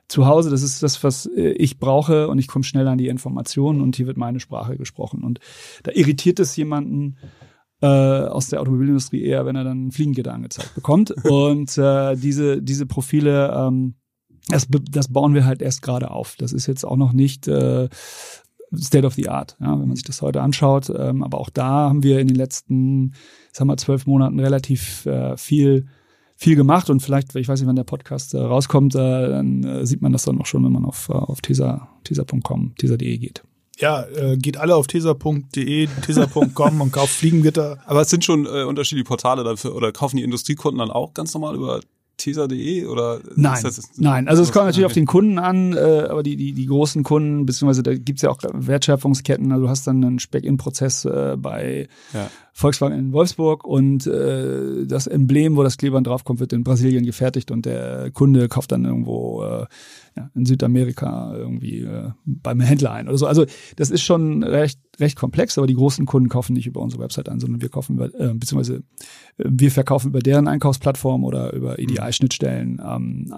zu 0.07 0.27
Hause, 0.27 0.51
das 0.51 0.63
ist 0.63 0.83
das, 0.83 1.03
was 1.03 1.27
äh, 1.27 1.53
ich 1.53 1.79
brauche 1.79 2.29
und 2.29 2.39
ich 2.39 2.47
komme 2.47 2.65
schnell 2.65 2.87
an 2.89 2.99
die 2.99 3.09
Informationen 3.09 3.81
und 3.81 3.97
hier 3.97 4.07
wird 4.07 4.19
meine 4.19 4.41
Sprache 4.41 4.77
gesprochen. 4.77 5.23
Und 5.23 5.41
da 5.83 5.93
irritiert 5.93 6.41
es 6.41 6.55
jemanden, 6.57 7.17
äh, 7.81 7.87
aus 7.87 8.49
der 8.49 8.61
Automobilindustrie 8.61 9.23
eher, 9.23 9.47
wenn 9.47 9.57
er 9.57 9.65
dann 9.65 9.87
ein 9.87 9.93
Fliegengitter 9.93 10.35
angezeigt 10.35 10.75
bekommt. 10.75 11.11
und 11.25 11.79
äh, 11.79 12.17
diese, 12.17 12.61
diese 12.61 12.85
Profile, 12.87 13.55
ähm, 13.55 13.95
das, 14.49 14.67
das 14.91 15.13
bauen 15.13 15.35
wir 15.35 15.47
halt 15.47 15.63
erst 15.63 15.81
gerade 15.81 16.11
auf. 16.11 16.37
Das 16.39 16.53
ist 16.53 16.67
jetzt 16.67 16.85
auch 16.85 16.97
noch 16.97 17.13
nicht 17.13 17.49
äh, 17.49 17.89
State 18.77 19.07
of 19.07 19.15
the 19.15 19.29
Art, 19.29 19.57
ja, 19.61 19.79
wenn 19.79 19.89
man 19.89 19.97
sich 19.97 20.05
das 20.05 20.23
heute 20.23 20.43
anschaut. 20.43 20.91
Ähm, 20.95 21.23
aber 21.23 21.39
auch 21.39 21.51
da 21.51 21.89
haben 21.89 22.03
wir 22.03 22.21
in 22.21 22.29
den 22.29 22.37
letzten, 22.37 23.15
sagen 23.53 23.71
wir, 23.71 23.77
zwölf 23.77 24.07
Monaten 24.07 24.39
relativ 24.41 25.07
äh, 25.07 25.37
viel 25.37 25.87
viel 26.41 26.55
gemacht 26.55 26.89
und 26.89 27.01
vielleicht, 27.01 27.35
ich 27.35 27.49
weiß 27.49 27.59
nicht, 27.59 27.67
wann 27.67 27.75
der 27.75 27.83
Podcast 27.83 28.33
äh, 28.33 28.39
rauskommt, 28.39 28.95
äh, 28.95 29.29
dann 29.29 29.65
äh, 29.65 29.85
sieht 29.85 30.03
man 30.03 30.13
das 30.13 30.25
dann 30.25 30.41
auch 30.41 30.47
schon, 30.47 30.65
wenn 30.65 30.71
man 30.71 30.85
auf, 30.85 31.09
äh, 31.09 31.15
auf 31.15 31.41
tesa, 31.41 31.89
tesa.com, 32.05 32.77
tesa.de 32.79 33.19
geht. 33.19 33.43
Ja, 33.77 34.05
äh, 34.05 34.37
geht 34.37 34.57
alle 34.57 34.77
auf 34.77 34.87
tesa.de, 34.87 35.89
tesa.com 36.03 36.81
und 36.81 36.93
kauft 36.93 37.13
Fliegengitter. 37.13 37.79
Aber 37.87 38.03
es 38.03 38.11
sind 38.11 38.25
schon 38.25 38.47
äh, 38.47 38.63
unterschiedliche 38.63 39.05
Portale 39.05 39.43
dafür 39.43 39.75
oder 39.75 39.91
kaufen 39.91 40.17
die 40.17 40.23
Industriekunden 40.23 40.79
dann 40.79 40.93
auch 40.93 41.13
ganz 41.13 41.35
normal 41.35 41.57
über 41.57 41.81
teaser.de 42.19 42.87
oder 42.87 43.21
nein, 43.35 43.65
nein. 43.97 44.29
Also 44.29 44.43
es 44.43 44.53
kommt 44.53 44.67
natürlich 44.67 44.87
auf 44.87 44.93
den 44.93 45.07
Kunden 45.07 45.39
an, 45.39 45.73
äh, 45.73 46.07
aber 46.11 46.23
die, 46.23 46.37
die, 46.37 46.53
die 46.53 46.67
großen 46.67 47.03
Kunden, 47.05 47.47
beziehungsweise 47.47 47.83
da 47.83 47.95
gibt's 47.95 48.23
ja 48.23 48.31
auch 48.31 48.39
Wertschöpfungsketten, 48.53 49.51
also 49.53 49.65
du 49.65 49.71
hast 49.71 49.87
dann 49.87 50.05
einen 50.05 50.19
Speck-in-Prozess 50.19 51.05
äh, 51.05 51.37
bei 51.39 51.89
ja. 52.13 52.31
Volkswagen 52.53 52.99
in 52.99 53.13
Wolfsburg 53.13 53.65
und 53.65 54.07
äh, 54.07 54.85
das 54.85 55.07
Emblem, 55.07 55.57
wo 55.57 55.63
das 55.63 55.79
Klebern 55.79 56.05
draufkommt, 56.05 56.41
wird 56.41 56.53
in 56.53 56.65
Brasilien 56.65 57.07
gefertigt 57.07 57.51
und 57.51 57.67
der 57.67 58.11
Kunde 58.11 58.49
kauft 58.49 58.73
dann 58.73 58.85
irgendwo 58.85 59.45
äh, 59.45 59.67
ja, 60.17 60.31
in 60.35 60.45
Südamerika 60.45 61.33
irgendwie 61.35 61.83
äh, 61.83 62.11
beim 62.25 62.61
Händler 62.61 62.93
ein 62.93 63.09
oder 63.09 63.17
so. 63.17 63.27
Also 63.27 63.47
das 63.77 63.91
ist 63.91 64.03
schon 64.03 64.43
recht, 64.43 64.81
recht 65.01 65.17
komplex, 65.17 65.59
aber 65.59 65.67
die 65.67 65.75
großen 65.75 66.07
Kunden 66.07 66.29
kaufen 66.29 66.55
nicht 66.55 66.67
über 66.67 66.81
unsere 66.81 67.03
Website 67.03 67.29
an, 67.29 67.41
sondern 67.41 67.61
wir 67.61 67.69
kaufen 67.69 67.97
über, 67.97 68.07
äh, 68.07 68.35
beziehungsweise 68.35 68.83
äh, 69.39 69.45
wir 69.49 69.71
verkaufen 69.71 70.09
über 70.09 70.21
deren 70.21 70.49
Einkaufsplattform 70.49 71.25
oder 71.25 71.53
über 71.53 71.79
EDI-Schnittstellen. 71.79 72.81
Ähm, 72.85 73.35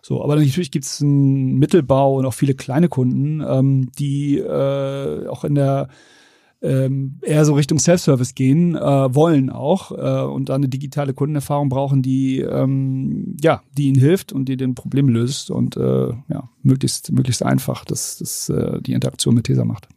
so, 0.00 0.22
aber 0.22 0.36
natürlich 0.36 0.70
gibt 0.70 0.84
es 0.84 1.00
einen 1.02 1.58
Mittelbau 1.58 2.16
und 2.16 2.26
auch 2.26 2.34
viele 2.34 2.54
kleine 2.54 2.88
Kunden, 2.88 3.42
ähm, 3.46 3.90
die 3.98 4.38
äh, 4.38 5.26
auch 5.26 5.44
in 5.44 5.54
der 5.54 5.88
ähm, 6.62 7.18
eher 7.22 7.44
so 7.44 7.54
Richtung 7.54 7.78
Self-Service 7.78 8.34
gehen 8.34 8.76
äh, 8.76 9.14
wollen 9.14 9.50
auch 9.50 9.90
äh, 9.90 10.24
und 10.24 10.48
da 10.48 10.54
eine 10.54 10.68
digitale 10.68 11.12
Kundenerfahrung 11.12 11.68
brauchen, 11.68 12.02
die 12.02 12.38
ähm, 12.38 13.36
ja, 13.42 13.62
die 13.76 13.88
ihnen 13.88 13.98
hilft 13.98 14.32
und 14.32 14.48
die 14.48 14.56
den 14.56 14.74
Problem 14.74 15.08
löst 15.08 15.50
und 15.50 15.76
äh, 15.76 16.08
ja, 16.28 16.48
möglichst 16.62 17.10
möglichst 17.10 17.42
einfach, 17.42 17.84
dass 17.84 18.18
das 18.18 18.48
äh, 18.48 18.80
die 18.80 18.92
Interaktion 18.92 19.34
mit 19.34 19.44
Tesa 19.44 19.64
macht. 19.64 19.88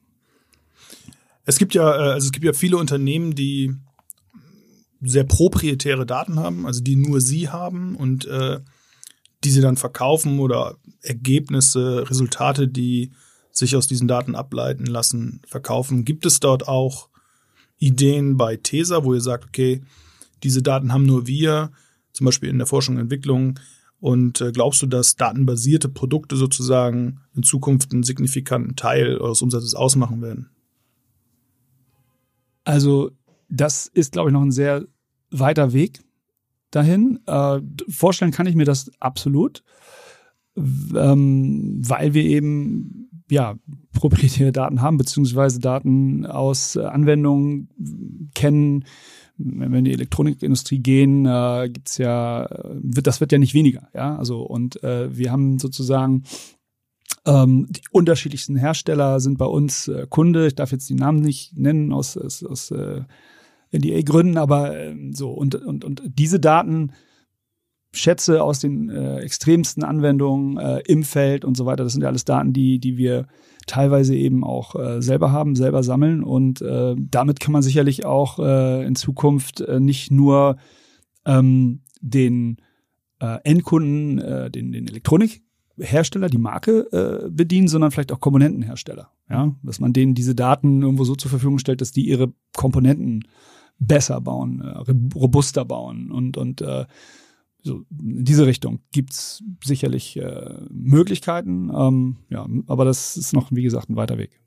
Es 1.46 1.58
gibt 1.58 1.74
ja 1.74 1.96
äh, 1.96 2.14
also 2.14 2.26
es 2.26 2.32
gibt 2.32 2.46
ja 2.46 2.54
viele 2.54 2.78
Unternehmen, 2.78 3.36
die 3.36 3.74
sehr 5.02 5.24
proprietäre 5.24 6.06
Daten 6.06 6.40
haben, 6.40 6.66
also 6.66 6.82
die 6.82 6.96
nur 6.96 7.22
sie 7.22 7.50
haben 7.50 7.96
und 7.96 8.26
äh, 8.26 8.60
die 9.44 9.52
sie 9.52 9.62
dann 9.62 9.78
verkaufen 9.78 10.40
oder 10.40 10.78
Ergebnisse, 11.02 12.10
Resultate, 12.10 12.68
die 12.68 13.12
sich 13.52 13.76
aus 13.76 13.88
diesen 13.88 14.08
Daten 14.08 14.36
ableiten 14.36 14.86
lassen, 14.86 15.42
verkaufen. 15.48 16.04
Gibt 16.04 16.26
es 16.26 16.40
dort 16.40 16.68
auch 16.68 17.10
Ideen 17.78 18.38
bei 18.38 18.58
TESA, 18.58 19.04
wo 19.04 19.14
ihr 19.14 19.22
sagt, 19.22 19.46
okay, 19.46 19.82
diese 20.44 20.62
Daten 20.62 20.92
haben 20.92 21.06
nur 21.06 21.28
wir, 21.28 21.72
zum 22.12 22.26
Beispiel 22.26 22.50
in 22.50 22.58
der 22.58 22.68
Forschung 22.68 22.96
und 22.96 23.02
Entwicklung, 23.02 23.60
und 24.00 24.42
äh, 24.42 24.52
glaubst 24.52 24.82
du, 24.82 24.88
dass 24.88 25.16
datenbasierte 25.16 25.90
Produkte 25.90 26.36
sozusagen 26.36 27.22
in 27.34 27.44
Zukunft 27.44 27.94
einen 27.94 28.04
signifikanten 28.04 28.76
Teil 28.76 29.18
eures 29.18 29.42
Umsatzes 29.42 29.74
ausmachen 29.74 30.22
werden? 30.22 30.50
Also, 32.66 33.12
das 33.48 33.88
ist, 33.88 34.12
glaube 34.14 34.30
ich, 34.30 34.34
noch 34.34 34.42
ein 34.42 34.52
sehr 34.52 34.86
weiter 35.32 35.72
Weg 35.72 36.02
dahin. 36.72 37.20
Äh, 37.26 37.62
vorstellen 37.88 38.32
kann 38.32 38.48
ich 38.48 38.56
mir 38.56 38.66
das 38.66 38.92
absolut, 39.00 39.64
ähm, 40.58 41.82
weil 41.88 42.14
wir 42.14 42.24
eben 42.24 43.10
ja, 43.30 43.56
proprietäre 43.94 44.52
Daten 44.52 44.82
haben, 44.82 44.98
beziehungsweise 44.98 45.60
Daten 45.60 46.26
aus 46.26 46.76
äh, 46.76 46.82
Anwendungen 46.84 48.30
kennen. 48.36 48.86
Wenn 49.38 49.72
wir 49.72 49.80
in 49.80 49.86
die 49.86 49.94
Elektronikindustrie 49.94 50.80
gehen, 50.80 51.26
äh, 51.26 51.70
gibt's 51.72 51.98
ja, 51.98 52.48
wird, 52.74 53.08
das 53.08 53.20
wird 53.20 53.32
ja 53.32 53.38
nicht 53.38 53.54
weniger, 53.54 53.90
ja. 53.94 54.16
Also, 54.16 54.42
und 54.44 54.82
äh, 54.84 55.16
wir 55.16 55.32
haben 55.32 55.60
sozusagen 55.60 56.24
ähm, 57.26 57.68
die 57.70 57.82
unterschiedlichsten 57.92 58.56
Hersteller 58.56 59.20
sind 59.20 59.38
bei 59.38 59.46
uns 59.46 59.88
äh, 59.88 60.06
Kunde. 60.10 60.48
Ich 60.48 60.56
darf 60.56 60.72
jetzt 60.72 60.90
die 60.90 60.96
Namen 60.96 61.22
nicht 61.22 61.58
nennen 61.58 61.92
aus, 61.92 62.18
aus, 62.18 62.44
aus 62.44 62.72
äh, 62.72 63.02
NDA-Gründen, 63.72 64.38
aber 64.38 64.78
äh, 64.78 64.96
so, 65.12 65.32
und, 65.32 65.56
und, 65.56 65.84
und 65.84 66.04
diese 66.06 66.40
Daten 66.40 66.92
Schätze 67.92 68.44
aus 68.44 68.60
den 68.60 68.90
äh, 68.90 69.20
extremsten 69.20 69.84
Anwendungen 69.84 70.58
äh, 70.58 70.80
im 70.86 71.04
Feld 71.04 71.46
und 71.46 71.56
so 71.56 71.66
weiter. 71.66 71.84
Das 71.84 71.94
sind 71.94 72.02
ja 72.02 72.10
alles 72.10 72.26
Daten, 72.26 72.54
die, 72.54 72.80
die 72.80 72.98
wir 72.98 73.28
teilweise 73.68 74.16
eben 74.16 74.44
auch 74.44 74.76
äh, 74.76 75.02
selber 75.02 75.32
haben, 75.32 75.56
selber 75.56 75.82
sammeln. 75.82 76.24
Und 76.24 76.62
äh, 76.62 76.96
damit 76.98 77.40
kann 77.40 77.54
man 77.54 77.62
sicherlich 77.62 78.06
auch 78.06 78.40
äh, 78.40 78.86
in 78.86 78.96
Zukunft 78.96 79.62
äh, 79.62 79.80
nicht 79.80 80.12
nur 80.12 80.58
ähm, 81.26 81.82
den 82.02 82.58
äh, 83.20 83.38
Endkunden, 83.44 84.20
äh, 84.20 84.52
den, 84.52 84.72
den 84.72 84.88
Elektronikhersteller, 85.78 86.30
die 86.30 86.38
Marke 86.38 86.88
äh, 86.92 87.30
bedienen, 87.30 87.68
sondern 87.68 87.92
vielleicht 87.92 88.12
auch 88.12 88.20
Komponentenhersteller. 88.20 89.12
Ja, 89.30 89.56
dass 89.64 89.80
man 89.80 89.94
denen 89.94 90.14
diese 90.14 90.36
Daten 90.36 90.82
irgendwo 90.82 91.04
so 91.04 91.16
zur 91.16 91.30
Verfügung 91.32 91.60
stellt, 91.60 91.82
dass 91.82 91.92
die 91.92 92.08
ihre 92.08 92.34
Komponenten 92.56 93.28
besser 93.80 94.22
bauen, 94.22 94.62
äh, 94.62 95.18
robuster 95.18 95.66
bauen 95.66 96.12
und 96.12 96.38
und 96.38 96.62
äh, 96.62 96.86
so 97.64 97.84
in 97.90 98.24
diese 98.24 98.46
Richtung 98.46 98.80
gibt's 98.92 99.44
sicherlich 99.64 100.18
äh, 100.18 100.54
Möglichkeiten, 100.70 101.72
ähm, 101.76 102.18
ja, 102.30 102.48
aber 102.68 102.86
das 102.86 103.18
ist 103.18 103.34
noch, 103.34 103.52
wie 103.52 103.64
gesagt, 103.64 103.90
ein 103.90 103.96
weiter 103.96 104.20
Weg. 104.20 104.40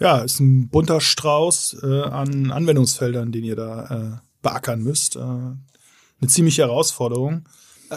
Ja, 0.00 0.18
ist 0.18 0.40
ein 0.40 0.68
bunter 0.70 1.00
Strauß 1.00 1.76
äh, 1.82 2.02
an 2.02 2.50
Anwendungsfeldern, 2.50 3.30
den 3.30 3.44
ihr 3.44 3.54
da 3.54 3.84
äh, 3.84 4.16
beackern 4.42 4.82
müsst. 4.82 5.16
Äh, 5.16 5.20
eine 5.20 6.28
ziemliche 6.28 6.62
Herausforderung. 6.62 7.44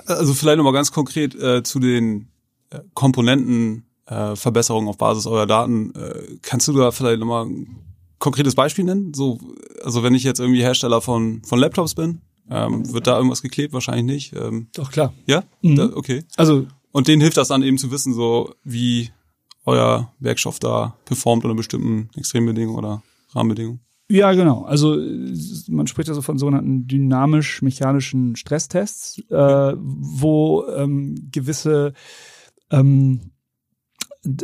Also 0.06 0.34
vielleicht 0.34 0.58
nochmal 0.58 0.74
ganz 0.74 0.92
konkret 0.92 1.36
äh, 1.36 1.64
zu 1.64 1.80
den 1.80 2.30
äh, 2.70 2.80
Komponenten 2.94 3.86
äh, 4.06 4.36
Verbesserungen 4.36 4.88
auf 4.88 4.98
Basis 4.98 5.28
eurer 5.28 5.46
Daten. 5.46 5.94
Äh, 5.96 6.38
kannst 6.42 6.68
du 6.68 6.74
da 6.74 6.92
vielleicht 6.92 7.20
nochmal 7.20 7.46
ein 7.46 7.84
konkretes 8.20 8.56
Beispiel 8.56 8.86
nennen? 8.86 9.14
So, 9.14 9.40
also 9.84 10.04
wenn 10.04 10.16
ich 10.16 10.24
jetzt 10.24 10.40
irgendwie 10.40 10.62
Hersteller 10.62 11.02
von, 11.02 11.42
von 11.44 11.60
Laptops 11.60 11.96
bin, 11.96 12.22
ähm, 12.50 12.92
wird 12.94 13.08
da 13.08 13.18
irgendwas 13.18 13.42
geklebt? 13.42 13.74
Wahrscheinlich 13.74 14.32
nicht. 14.32 14.42
Ähm, 14.42 14.68
Doch, 14.74 14.92
klar. 14.92 15.14
Ja? 15.26 15.44
Mhm. 15.62 15.76
Da, 15.76 15.90
okay. 15.94 16.24
Also, 16.38 16.66
Und 16.92 17.08
denen 17.08 17.22
hilft 17.22 17.38
das 17.38 17.50
dann 17.50 17.64
eben 17.64 17.78
zu 17.78 17.92
wissen, 17.92 18.14
so 18.14 18.54
wie 18.64 19.12
euer 19.66 20.14
Werkstoff 20.20 20.60
da 20.60 20.96
performt 21.06 21.44
unter 21.44 21.56
bestimmten 21.56 22.10
Extrembedingungen 22.16 22.78
oder 22.78 23.04
Rahmenbedingungen. 23.34 23.82
Ja, 24.10 24.32
genau. 24.34 24.64
Also, 24.64 25.00
äh, 25.00 25.34
man 25.70 25.88
spricht 25.88 26.10
also 26.10 26.22
von 26.22 26.38
sogenannten 26.38 26.88
dynamisch-mechanischen 26.88 28.36
Stresstests, 28.36 29.20
äh, 29.30 29.74
wo 29.78 30.66
ähm, 30.76 31.30
gewisse 31.32 31.94
ähm, 32.72 33.32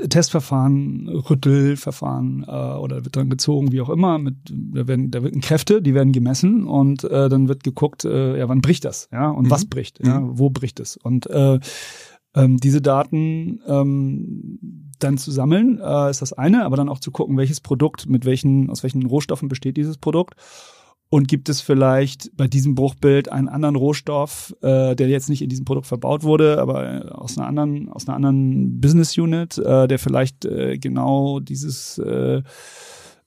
Testverfahren, 0.09 1.09
Rüttelverfahren 1.09 2.45
äh, 2.47 2.51
oder 2.51 3.03
wird 3.03 3.15
dran 3.15 3.29
gezogen, 3.29 3.71
wie 3.71 3.81
auch 3.81 3.89
immer. 3.89 4.17
Mit, 4.17 4.35
da 4.49 4.87
werden, 4.87 5.11
da 5.11 5.23
werden 5.23 5.41
Kräfte, 5.41 5.81
die 5.81 5.93
werden 5.93 6.13
gemessen 6.13 6.65
und 6.65 7.03
äh, 7.03 7.27
dann 7.27 7.49
wird 7.49 7.63
geguckt, 7.63 8.05
äh, 8.05 8.37
ja, 8.39 8.47
wann 8.47 8.61
bricht 8.61 8.85
das, 8.85 9.09
ja, 9.11 9.29
und 9.29 9.45
Mhm. 9.45 9.51
was 9.51 9.65
bricht, 9.65 9.99
ja, 10.05 10.21
wo 10.23 10.49
bricht 10.49 10.79
es. 10.79 10.95
Und 10.97 11.27
äh, 11.29 11.59
ähm, 12.35 12.57
diese 12.57 12.81
Daten 12.81 13.59
ähm, 13.67 14.82
dann 15.03 15.17
zu 15.17 15.31
sammeln, 15.31 15.79
äh, 15.83 16.09
ist 16.09 16.21
das 16.21 16.33
eine, 16.33 16.65
aber 16.65 16.77
dann 16.77 16.89
auch 16.89 16.99
zu 16.99 17.11
gucken, 17.11 17.37
welches 17.37 17.61
Produkt, 17.61 18.07
mit 18.07 18.25
welchen, 18.25 18.69
aus 18.69 18.83
welchen 18.83 19.05
Rohstoffen 19.05 19.49
besteht 19.49 19.77
dieses 19.77 19.97
Produkt. 19.97 20.35
Und 21.09 21.27
gibt 21.27 21.47
es 21.47 21.61
vielleicht 21.61 22.35
bei 22.35 22.47
diesem 22.47 22.73
Bruchbild 22.73 23.31
einen 23.31 23.47
anderen 23.47 23.75
Rohstoff, 23.75 24.55
äh, 24.61 24.95
der 24.95 25.09
jetzt 25.09 25.29
nicht 25.29 25.43
in 25.43 25.49
diesem 25.49 25.63
Produkt 25.63 25.85
verbaut 25.85 26.23
wurde, 26.23 26.59
aber 26.59 27.05
äh, 27.05 27.09
aus 27.09 27.37
einer 27.37 27.45
anderen, 27.45 27.89
aus 27.89 28.07
einer 28.07 28.15
anderen 28.15 28.81
Business 28.81 29.15
Unit, 29.15 29.59
äh, 29.59 29.87
der 29.87 29.99
vielleicht 29.99 30.45
äh, 30.45 30.79
genau 30.79 31.39
dieses 31.39 31.99
äh, 31.99 32.41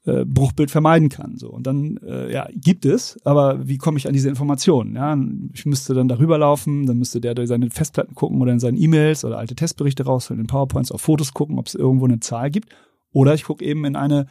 äh, 0.07 0.25
Bruchbild 0.25 0.71
vermeiden 0.71 1.09
kann. 1.09 1.37
So 1.37 1.51
und 1.51 1.67
dann 1.67 1.99
äh, 1.99 2.33
ja 2.33 2.49
gibt 2.55 2.85
es, 2.85 3.19
aber 3.25 3.67
wie 3.69 3.77
komme 3.79 3.99
ich 3.99 4.07
an 4.07 4.13
diese 4.13 4.29
Informationen? 4.29 4.97
Ja, 4.97 5.17
ich 5.53 5.67
müsste 5.67 5.95
dann 5.95 6.09
darüber 6.09 6.39
laufen, 6.39 6.87
dann 6.87 6.99
müsste 6.99 7.21
der 7.21 7.35
durch 7.35 7.49
seine 7.49 7.71
Festplatten 7.71 8.15
gucken 8.15 8.41
oder 8.41 8.53
in 8.53 8.61
seinen 8.61 8.81
E-Mails 8.81 9.25
oder 9.25 9.39
alte 9.39 9.55
Testberichte 9.55 10.05
rausholen, 10.05 10.41
in 10.41 10.47
PowerPoints 10.47 10.93
auf 10.93 11.01
Fotos 11.01 11.35
gucken, 11.35 11.59
ob 11.59 11.67
es 11.67 11.75
irgendwo 11.75 12.07
eine 12.07 12.21
Zahl 12.21 12.51
gibt. 12.51 12.71
Oder 13.13 13.35
ich 13.35 13.45
gucke 13.45 13.65
eben 13.65 13.85
in 13.85 13.97
eine 13.97 14.27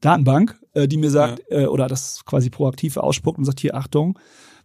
Datenbank, 0.00 0.58
äh, 0.74 0.88
die 0.88 0.96
mir 0.96 1.10
sagt, 1.10 1.42
äh, 1.50 1.66
oder 1.66 1.88
das 1.88 2.24
quasi 2.24 2.50
proaktiv 2.50 2.96
ausspuckt 2.96 3.38
und 3.38 3.44
sagt, 3.44 3.60
hier, 3.60 3.74
Achtung, 3.74 4.18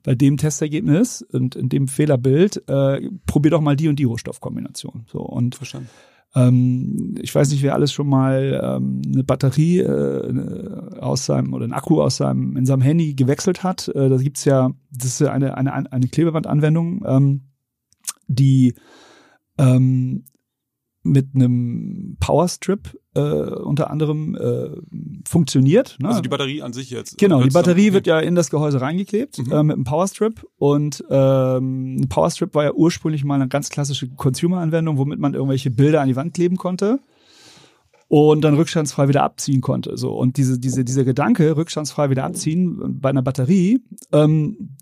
bei 0.04 0.15
dem 0.15 0.38
Testergebnis 0.38 1.22
und 1.22 1.56
in 1.56 1.70
dem 1.70 1.88
Fehlerbild, 1.88 2.67
äh, 2.67 3.10
probier 3.26 3.52
doch 3.52 3.62
mal 3.62 3.76
die 3.76 3.88
und 3.88 3.98
die 3.98 4.04
Rohstoffkombination. 4.04 5.06
So 5.12 5.20
und 5.20 5.56
Verstanden. 5.56 5.89
Ähm, 6.34 7.15
ich 7.22 7.34
weiß 7.34 7.52
nicht, 7.52 7.62
wer 7.62 7.74
alles 7.74 7.91
schon 7.91 8.08
mal 8.08 8.62
ähm, 8.63 9.02
eine 9.06 9.24
Batterie 9.24 9.80
äh, 9.80 11.00
aus 11.00 11.26
seinem 11.26 11.54
oder 11.54 11.65
einen 11.65 11.74
Akku 11.74 12.02
aus 12.02 12.17
seinem 12.17 12.56
in 12.56 12.65
seinem 12.65 12.82
Handy 12.82 13.13
gewechselt 13.15 13.63
hat. 13.63 13.89
Äh, 13.89 14.10
da 14.10 14.17
gibt's 14.17 14.46
ja, 14.46 14.72
das 14.91 15.08
ist 15.08 15.20
ja 15.20 15.32
eine 15.32 15.58
eine 15.58 15.91
eine 15.91 16.08
Klebebandanwendung, 16.08 17.04
ähm, 17.06 17.41
die 18.28 18.76
ähm, 19.58 20.24
mit 21.03 21.29
einem 21.33 22.17
Powerstrip 22.19 22.95
äh, 23.15 23.19
unter 23.21 23.89
anderem 23.89 24.35
äh, 24.35 24.69
funktioniert. 25.27 25.97
Ne? 25.99 26.09
Also 26.09 26.21
die 26.21 26.29
Batterie 26.29 26.61
an 26.61 26.73
sich 26.73 26.91
jetzt. 26.91 27.17
Genau, 27.17 27.41
die 27.41 27.49
Batterie 27.49 27.91
wird 27.93 28.05
ja 28.07 28.19
in 28.19 28.35
das 28.35 28.49
Gehäuse 28.51 28.81
reingeklebt 28.81 29.39
Mhm. 29.39 29.51
äh, 29.51 29.63
mit 29.63 29.75
einem 29.75 29.83
Powerstrip 29.83 30.45
und 30.57 31.03
ähm, 31.09 31.97
ein 32.01 32.07
Powerstrip 32.09 32.53
war 32.53 32.63
ja 32.65 32.73
ursprünglich 32.73 33.23
mal 33.23 33.35
eine 33.35 33.47
ganz 33.47 33.69
klassische 33.69 34.09
Consumer-Anwendung, 34.09 34.97
womit 34.97 35.19
man 35.19 35.33
irgendwelche 35.33 35.71
Bilder 35.71 36.01
an 36.01 36.07
die 36.07 36.15
Wand 36.15 36.35
kleben 36.35 36.57
konnte 36.57 36.99
und 38.07 38.41
dann 38.41 38.53
rückstandsfrei 38.55 39.07
wieder 39.07 39.23
abziehen 39.23 39.61
konnte. 39.61 39.97
So 39.97 40.11
und 40.13 40.37
diese 40.37 40.59
diese 40.59 40.83
dieser 40.85 41.03
Gedanke 41.03 41.55
rückstandsfrei 41.57 42.09
wieder 42.11 42.25
abziehen 42.25 42.99
bei 43.01 43.09
einer 43.09 43.21
Batterie, 43.23 43.81
ähm, 44.11 44.75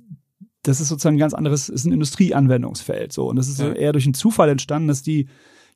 das 0.64 0.82
ist 0.82 0.90
sozusagen 0.90 1.16
ein 1.16 1.20
ganz 1.20 1.34
anderes, 1.34 1.70
ist 1.70 1.86
ein 1.86 1.94
Industrieanwendungsfeld. 1.94 3.14
So 3.14 3.30
und 3.30 3.38
das 3.38 3.48
ist 3.48 3.60
Ja. 3.60 3.72
eher 3.72 3.94
durch 3.94 4.06
einen 4.06 4.14
Zufall 4.14 4.50
entstanden, 4.50 4.90
dass 4.90 5.02
die 5.02 5.30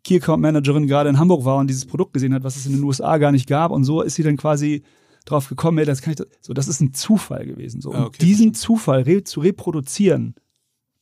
Key 0.04 0.18
Account 0.18 0.42
Managerin 0.42 0.88
gerade 0.88 1.10
in 1.10 1.20
Hamburg 1.20 1.46
war 1.46 1.58
und 1.58 1.68
dieses 1.68 1.86
Produkt 1.86 2.14
gesehen 2.14 2.34
hat, 2.34 2.44
was 2.44 2.56
es 2.56 2.66
in 2.66 2.74
den 2.74 2.84
USA 2.84 3.18
gar 3.18 3.32
nicht 3.32 3.48
gab 3.48 3.72
und 3.72 3.84
so 3.84 4.02
ist 4.02 4.16
sie 4.16 4.24
dann 4.24 4.38
quasi 4.38 4.84
drauf 5.26 5.48
gekommen, 5.48 5.78
ey, 5.78 5.86
das 5.86 6.02
kann 6.02 6.12
ich, 6.12 6.18
das, 6.18 6.28
so, 6.42 6.54
das 6.54 6.68
ist 6.68 6.82
ein 6.82 6.94
Zufall 6.94 7.46
gewesen, 7.46 7.82
so. 7.82 7.94
Ah, 7.94 8.00
Und 8.00 8.06
okay, 8.08 8.26
diesen 8.26 8.54
Zufall 8.54 9.04
re 9.04 9.24
zu 9.24 9.40
reproduzieren 9.40 10.36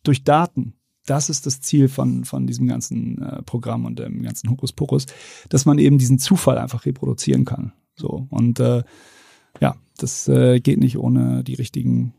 durch 0.03 0.23
Daten, 0.23 0.73
das 1.07 1.29
ist 1.29 1.47
das 1.47 1.61
Ziel 1.61 1.89
von, 1.89 2.25
von 2.25 2.45
diesem 2.45 2.67
ganzen 2.67 3.21
äh, 3.21 3.41
Programm 3.41 3.85
und 3.85 3.97
dem 3.97 4.21
ganzen 4.21 4.51
Hokuspokus, 4.51 5.07
dass 5.49 5.65
man 5.65 5.79
eben 5.79 5.97
diesen 5.97 6.19
Zufall 6.19 6.59
einfach 6.59 6.85
reproduzieren 6.85 7.45
kann, 7.45 7.73
so. 7.95 8.27
Und, 8.29 8.59
äh, 8.59 8.83
ja, 9.59 9.75
das 9.97 10.27
äh, 10.27 10.59
geht 10.59 10.79
nicht 10.79 10.97
ohne 10.97 11.43
die 11.43 11.55
richtigen 11.55 12.13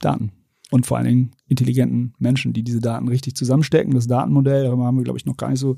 Daten. 0.00 0.32
Und 0.70 0.86
vor 0.86 0.98
allen 0.98 1.06
Dingen 1.06 1.30
intelligenten 1.46 2.12
Menschen, 2.18 2.52
die 2.52 2.62
diese 2.62 2.80
Daten 2.80 3.08
richtig 3.08 3.34
zusammenstecken. 3.36 3.94
Das 3.94 4.06
Datenmodell, 4.06 4.64
darüber 4.64 4.84
haben 4.84 4.98
wir, 4.98 5.04
glaube 5.04 5.18
ich, 5.18 5.24
noch 5.24 5.36
gar 5.36 5.48
nicht 5.50 5.60
so 5.60 5.76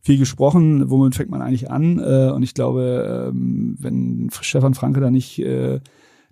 viel 0.00 0.18
gesprochen. 0.18 0.90
Womit 0.90 1.14
fängt 1.14 1.30
man 1.30 1.42
eigentlich 1.42 1.70
an? 1.70 1.98
Äh, 1.98 2.30
und 2.32 2.42
ich 2.42 2.54
glaube, 2.54 3.30
ähm, 3.30 3.76
wenn 3.78 4.30
Stefan 4.40 4.74
Franke 4.74 5.00
da 5.00 5.10
nicht 5.10 5.38
äh, 5.40 5.80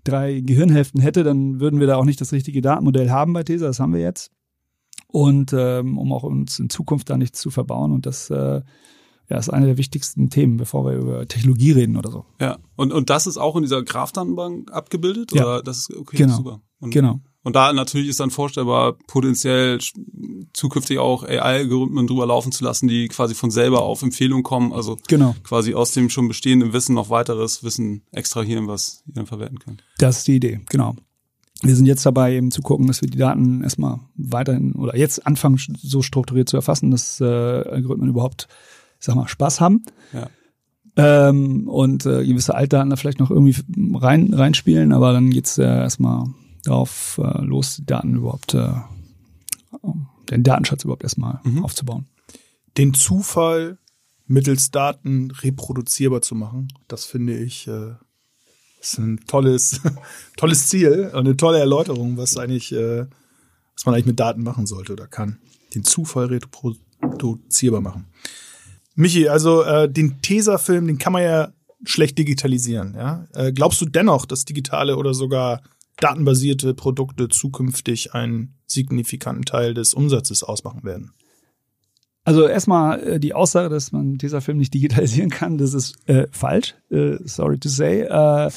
drei 0.05 0.41
Gehirnhälften 0.41 1.01
hätte, 1.01 1.25
dann 1.25 1.61
würden 1.61 1.81
wir 1.81 1.87
da 1.87 1.97
auch 1.97 2.05
nicht 2.05 2.21
das 2.21 2.33
richtige 2.33 2.61
Datenmodell 2.61 3.11
haben 3.11 3.33
bei 3.33 3.43
TESA. 3.43 3.67
Das 3.67 3.81
haben 3.81 3.93
wir 3.93 4.01
jetzt. 4.01 4.31
Und 5.09 5.53
ähm, 5.53 5.99
um 5.99 6.13
auch 6.13 6.23
uns 6.23 6.59
in 6.61 6.71
Zukunft 6.71 7.11
da 7.11 7.17
nichts 7.17 7.41
zu 7.41 7.51
verbauen. 7.51 7.91
Und 7.93 8.07
das 8.07 8.31
äh, 8.31 8.63
ja, 9.29 9.39
ist 9.39 9.49
eine 9.49 9.67
der 9.67 9.79
wichtigsten 9.79 10.31
Themen, 10.31 10.57
bevor 10.57 10.85
wir 10.85 10.95
über 10.95 11.27
Technologie 11.27 11.73
reden 11.73 11.97
oder 11.97 12.11
so. 12.11 12.25
Ja. 12.41 12.59
Und, 12.77 12.93
und 12.93 13.11
das 13.11 13.27
ist 13.27 13.37
auch 13.37 13.57
in 13.57 13.63
dieser 13.63 13.83
Graph-Datenbank 13.83 14.73
abgebildet? 14.73 15.33
Ja. 15.33 15.45
Oder 15.45 15.63
das 15.63 15.79
ist 15.79 15.97
okay, 15.97 16.17
Genau. 16.17 16.37
super. 16.37 16.61
Und, 16.81 16.91
Genau. 16.91 17.21
Und 17.43 17.57
da 17.57 17.73
natürlich 17.73 18.09
ist 18.09 18.21
dann 18.21 18.31
vorstellbar, 18.31 18.99
potenziell 19.07 19.79
zukünftig 20.53 20.99
auch 20.99 21.23
AI-Algorithmen 21.25 22.07
drüber 22.07 22.27
laufen 22.27 22.53
zu 22.53 22.65
lassen, 22.65 22.87
die 22.87 23.09
quasi 23.09 23.35
von 23.35 23.51
selber 23.51 23.83
auf 23.83 24.03
Empfehlungen 24.03 24.43
kommen, 24.43 24.73
also 24.73 24.99
Genau. 25.09 25.35
quasi 25.43 25.75
aus 25.75 25.93
dem 25.93 26.11
schon 26.11 26.29
bestehenden 26.29 26.73
Wissen 26.75 26.95
noch 26.95 27.09
weiteres 27.09 27.65
Wissen 27.65 28.03
extrahieren, 28.13 28.69
was 28.69 29.03
ihr 29.07 29.15
dann 29.15 29.27
verwerten 29.27 29.59
könnt. 29.59 29.83
Das 29.99 30.19
ist 30.19 30.29
die 30.29 30.37
Idee, 30.37 30.61
genau. 30.69 30.97
Wir 31.63 31.77
sind 31.77 31.87
jetzt 31.87 32.05
dabei, 32.07 32.35
eben 32.35 32.51
zu 32.51 32.63
gucken, 32.63 32.87
dass 32.87 33.03
wir 33.03 33.09
die 33.09 33.19
Daten 33.19 33.63
erstmal 33.63 34.01
weiterhin 34.17 34.73
oder 34.73 34.97
jetzt 34.97 35.27
anfangen, 35.27 35.59
so 35.79 36.01
strukturiert 36.03 36.49
zu 36.49 36.57
erfassen, 36.57 36.91
dass 36.91 37.21
äh, 37.21 37.25
Algorithmen 37.25 38.09
überhaupt, 38.09 38.49
ich 38.99 39.07
sag 39.07 39.15
mal, 39.15 39.29
Spaß 39.29 39.61
haben. 39.61 39.83
Ja. 40.13 40.29
Ähm, 40.97 41.69
und 41.69 42.05
äh, 42.05 42.25
gewisse 42.27 42.55
Altdaten 42.55 42.91
da 42.91 42.97
vielleicht 42.97 43.21
noch 43.21 43.31
irgendwie 43.31 43.57
rein 43.95 44.33
reinspielen, 44.35 44.93
aber 44.93 45.13
dann 45.13 45.31
geht's 45.31 45.57
äh, 45.59 45.65
erstmal 45.65 46.29
darauf 46.65 47.21
äh, 47.23 47.43
los, 47.43 47.77
die 47.77 47.87
Daten 47.87 48.15
überhaupt, 48.17 48.55
äh, 48.55 48.73
den 50.31 50.43
Datenschatz 50.43 50.85
überhaupt 50.85 51.03
erstmal 51.03 51.41
Mhm. 51.45 51.65
aufzubauen. 51.65 52.07
Den 52.77 52.95
Zufall 52.95 53.79
mittels 54.27 54.71
Daten 54.71 55.31
reproduzierbar 55.31 56.23
zu 56.23 56.35
machen, 56.35 56.69
das 56.89 57.05
finde 57.05 57.37
ich 57.39 57.67
äh, 57.67 57.95
ist 58.81 58.99
ein 58.99 59.21
tolles, 59.27 59.81
tolles 60.37 60.69
Ziel 60.69 61.11
und 61.13 61.27
eine 61.27 61.37
tolle 61.37 61.59
Erläuterung, 61.59 62.17
was 62.17 62.37
eigentlich, 62.37 62.73
äh, 62.73 63.07
was 63.75 63.85
man 63.87 63.95
eigentlich 63.95 64.07
mit 64.07 64.21
Daten 64.21 64.43
machen 64.43 64.67
sollte 64.67 64.93
oder 64.93 65.07
kann. 65.07 65.39
Den 65.75 65.85
Zufall 65.85 66.27
reproduzierbar 66.27 67.81
machen. 67.81 68.07
Michi, 68.95 69.29
also 69.29 69.63
äh, 69.63 69.91
den 69.91 70.21
Tesa-Film, 70.23 70.87
den 70.87 70.99
kann 70.99 71.13
man 71.13 71.23
ja 71.23 71.53
schlecht 71.85 72.19
digitalisieren. 72.19 72.95
Ja? 72.95 73.27
Äh, 73.35 73.53
glaubst 73.53 73.81
du 73.81 73.87
dennoch, 73.87 74.27
dass 74.27 74.45
digitale 74.45 74.97
oder 74.97 75.15
sogar 75.15 75.63
datenbasierte 76.01 76.75
Produkte 76.75 77.29
zukünftig 77.29 78.15
einen 78.15 78.55
signifikanten 78.67 79.45
Teil 79.45 79.75
des 79.75 79.95
Umsatzes 79.95 80.43
ausmachen 80.43 80.85
werden? 80.85 81.13
Also 82.23 82.47
erstmal 82.47 83.01
äh, 83.03 83.21
die 83.21 83.33
Aussage, 83.33 83.71
dass 83.71 83.93
man 83.93 84.19
Tesafilm 84.19 84.59
nicht 84.59 84.75
digitalisieren 84.75 85.31
kann, 85.31 85.57
das 85.57 85.73
ist 85.73 85.97
äh, 86.07 86.27
falsch. 86.31 86.75
Äh, 86.91 87.17
sorry 87.25 87.59
to 87.59 87.69
say. 87.69 88.03
Äh, 88.03 88.51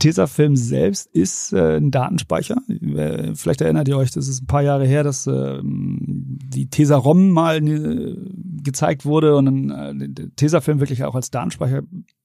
Tesafilm 0.00 0.56
selbst 0.56 1.06
ist 1.12 1.52
äh, 1.52 1.76
ein 1.76 1.92
Datenspeicher. 1.92 2.56
Äh, 2.68 3.34
vielleicht 3.36 3.60
erinnert 3.60 3.86
ihr 3.86 3.96
euch, 3.96 4.10
das 4.10 4.26
ist 4.26 4.42
ein 4.42 4.46
paar 4.46 4.62
Jahre 4.62 4.86
her, 4.86 5.04
dass 5.04 5.26
äh, 5.28 5.60
die 5.62 6.68
Tesa-ROM 6.68 7.30
mal 7.30 7.66
äh, 7.66 8.16
gezeigt 8.62 9.04
wurde 9.04 9.36
und 9.36 9.44
dann 9.46 10.00
äh, 10.00 10.08
der 10.08 10.34
Tesafilm 10.34 10.80
wirklich 10.80 11.04
auch 11.04 11.14
als 11.14 11.30
Datenspeicher 11.30 11.82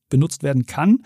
benutzt 0.10 0.42
werden 0.42 0.66
kann. 0.66 1.04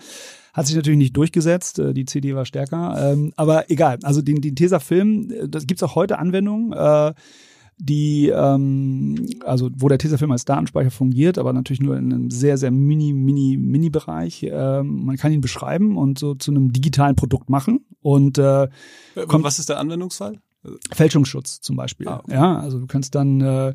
Hat 0.52 0.66
sich 0.66 0.76
natürlich 0.76 0.98
nicht 0.98 1.16
durchgesetzt, 1.16 1.78
äh, 1.78 1.94
die 1.94 2.04
CD 2.04 2.34
war 2.34 2.44
stärker, 2.44 3.12
ähm, 3.12 3.32
aber 3.36 3.70
egal. 3.70 3.98
Also 4.02 4.22
den, 4.22 4.40
den 4.40 4.56
Tesafilm, 4.56 5.30
äh, 5.30 5.48
das 5.48 5.66
gibt's 5.66 5.82
auch 5.82 5.94
heute 5.94 6.18
Anwendungen. 6.18 6.72
Äh, 6.72 7.14
die, 7.82 8.28
ähm, 8.28 9.26
also 9.44 9.70
wo 9.74 9.88
der 9.88 9.96
Tesafilm 9.96 10.30
als 10.32 10.44
Datenspeicher 10.44 10.90
fungiert, 10.90 11.38
aber 11.38 11.54
natürlich 11.54 11.80
nur 11.80 11.96
in 11.96 12.12
einem 12.12 12.30
sehr, 12.30 12.58
sehr 12.58 12.70
mini, 12.70 13.14
mini, 13.14 13.56
mini 13.56 13.88
Bereich. 13.88 14.46
Ähm, 14.48 15.06
man 15.06 15.16
kann 15.16 15.32
ihn 15.32 15.40
beschreiben 15.40 15.96
und 15.96 16.18
so 16.18 16.34
zu 16.34 16.50
einem 16.50 16.72
digitalen 16.72 17.16
Produkt 17.16 17.48
machen. 17.48 17.86
Und 18.02 18.36
äh, 18.36 18.68
kommt, 19.28 19.44
was 19.44 19.58
ist 19.58 19.70
der 19.70 19.78
Anwendungsfall? 19.78 20.40
Fälschungsschutz 20.92 21.62
zum 21.62 21.76
Beispiel. 21.76 22.06
Ah, 22.08 22.20
okay. 22.22 22.34
Ja, 22.34 22.58
also 22.58 22.78
du 22.78 22.86
kannst 22.86 23.14
dann 23.14 23.40
äh, 23.40 23.74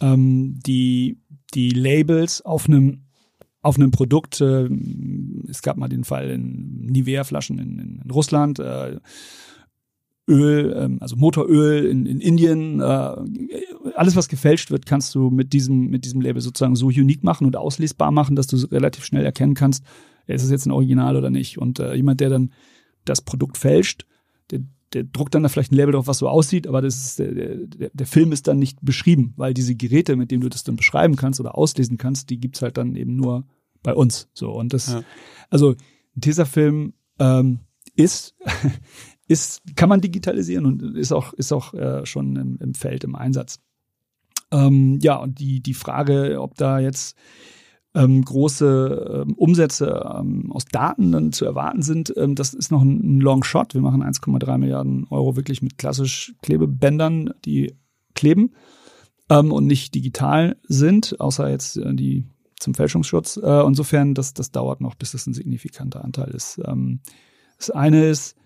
ähm, 0.00 0.58
die 0.66 1.18
die 1.54 1.70
Labels 1.70 2.42
auf 2.42 2.68
einem 2.68 3.06
auf 3.62 3.76
einem 3.76 3.90
Produkt. 3.90 4.40
Äh, 4.40 4.68
es 5.48 5.62
gab 5.62 5.76
mal 5.76 5.88
den 5.88 6.04
Fall 6.04 6.30
in 6.30 6.86
Nivea-Flaschen 6.86 7.58
in, 7.58 8.00
in, 8.04 8.10
Russland. 8.10 8.58
Äh, 8.58 8.98
Öl, 10.28 10.76
ähm, 10.78 10.98
also 11.00 11.16
Motoröl 11.16 11.86
in, 11.86 12.06
in 12.06 12.20
Indien, 12.20 12.80
äh, 12.80 13.16
alles 13.96 14.16
was 14.16 14.28
gefälscht 14.28 14.70
wird, 14.70 14.86
kannst 14.86 15.14
du 15.14 15.30
mit 15.30 15.52
diesem, 15.52 15.88
mit 15.88 16.04
diesem 16.04 16.20
Label 16.20 16.40
sozusagen 16.40 16.76
so 16.76 16.86
unique 16.86 17.24
machen 17.24 17.46
und 17.46 17.56
auslesbar 17.56 18.12
machen, 18.12 18.36
dass 18.36 18.46
du 18.46 18.56
relativ 18.70 19.04
schnell 19.04 19.24
erkennen 19.24 19.54
kannst, 19.54 19.84
ist 20.26 20.44
es 20.44 20.50
jetzt 20.50 20.66
ein 20.66 20.70
Original 20.70 21.16
oder 21.16 21.30
nicht. 21.30 21.58
Und 21.58 21.80
äh, 21.80 21.94
jemand, 21.94 22.20
der 22.20 22.30
dann 22.30 22.52
das 23.04 23.22
Produkt 23.22 23.58
fälscht, 23.58 24.06
der, 24.50 24.60
der 24.92 25.04
druckt 25.04 25.34
dann 25.34 25.42
da 25.42 25.48
vielleicht 25.48 25.72
ein 25.72 25.76
Label 25.76 25.92
drauf, 25.92 26.06
was 26.06 26.18
so 26.18 26.28
aussieht, 26.28 26.66
aber 26.66 26.82
das 26.82 26.96
ist, 26.96 27.18
der, 27.18 27.32
der, 27.32 27.90
der 27.92 28.06
Film 28.06 28.32
ist 28.32 28.48
dann 28.48 28.58
nicht 28.58 28.78
beschrieben, 28.82 29.34
weil 29.36 29.54
diese 29.54 29.74
Geräte, 29.74 30.16
mit 30.16 30.30
denen 30.30 30.40
du 30.40 30.48
das 30.48 30.64
dann 30.64 30.76
beschreiben 30.76 31.16
kannst 31.16 31.40
oder 31.40 31.56
auslesen 31.56 31.98
kannst, 31.98 32.30
die 32.30 32.38
gibt's 32.38 32.62
halt 32.62 32.76
dann 32.76 32.96
eben 32.96 33.16
nur 33.16 33.46
bei 33.82 33.94
uns. 33.94 34.28
So 34.34 34.50
und 34.50 34.72
das, 34.72 34.92
ja. 34.92 35.02
also 35.48 35.74
ein 36.16 36.20
Tesafilm 36.20 36.94
ähm, 37.18 37.60
ist 37.94 38.34
ist, 39.30 39.62
kann 39.76 39.88
man 39.88 40.00
digitalisieren 40.00 40.66
und 40.66 40.82
ist 40.96 41.12
auch, 41.12 41.32
ist 41.34 41.52
auch 41.52 41.72
äh, 41.72 42.04
schon 42.04 42.34
im, 42.34 42.58
im 42.60 42.74
Feld 42.74 43.04
im 43.04 43.14
Einsatz. 43.14 43.60
Ähm, 44.50 44.98
ja, 45.00 45.14
und 45.16 45.38
die, 45.38 45.60
die 45.60 45.74
Frage, 45.74 46.40
ob 46.40 46.56
da 46.56 46.80
jetzt 46.80 47.16
ähm, 47.94 48.24
große 48.24 49.24
ähm, 49.26 49.34
Umsätze 49.34 50.10
ähm, 50.18 50.52
aus 50.52 50.64
Daten 50.64 51.12
dann 51.12 51.32
zu 51.32 51.44
erwarten 51.44 51.82
sind, 51.82 52.12
ähm, 52.16 52.34
das 52.34 52.54
ist 52.54 52.70
noch 52.70 52.82
ein, 52.82 53.18
ein 53.18 53.20
Long 53.20 53.42
Shot. 53.42 53.74
Wir 53.74 53.80
machen 53.80 54.02
1,3 54.02 54.58
Milliarden 54.58 55.06
Euro 55.10 55.36
wirklich 55.36 55.60
mit 55.60 55.76
klassisch 55.78 56.34
Klebebändern, 56.42 57.34
die 57.44 57.74
kleben 58.14 58.52
ähm, 59.28 59.50
und 59.52 59.66
nicht 59.66 59.94
digital 59.94 60.56
sind, 60.68 61.20
außer 61.20 61.50
jetzt 61.50 61.76
äh, 61.78 61.94
die 61.94 62.24
zum 62.60 62.74
Fälschungsschutz. 62.74 63.38
Äh, 63.42 63.66
insofern, 63.66 64.14
das, 64.14 64.34
das 64.34 64.52
dauert 64.52 64.80
noch, 64.80 64.94
bis 64.94 65.12
das 65.12 65.26
ein 65.26 65.34
signifikanter 65.34 66.04
Anteil 66.04 66.30
ist. 66.30 66.60
Ähm, 66.64 67.00
das 67.56 67.70
eine 67.70 68.06
ist, 68.06 68.36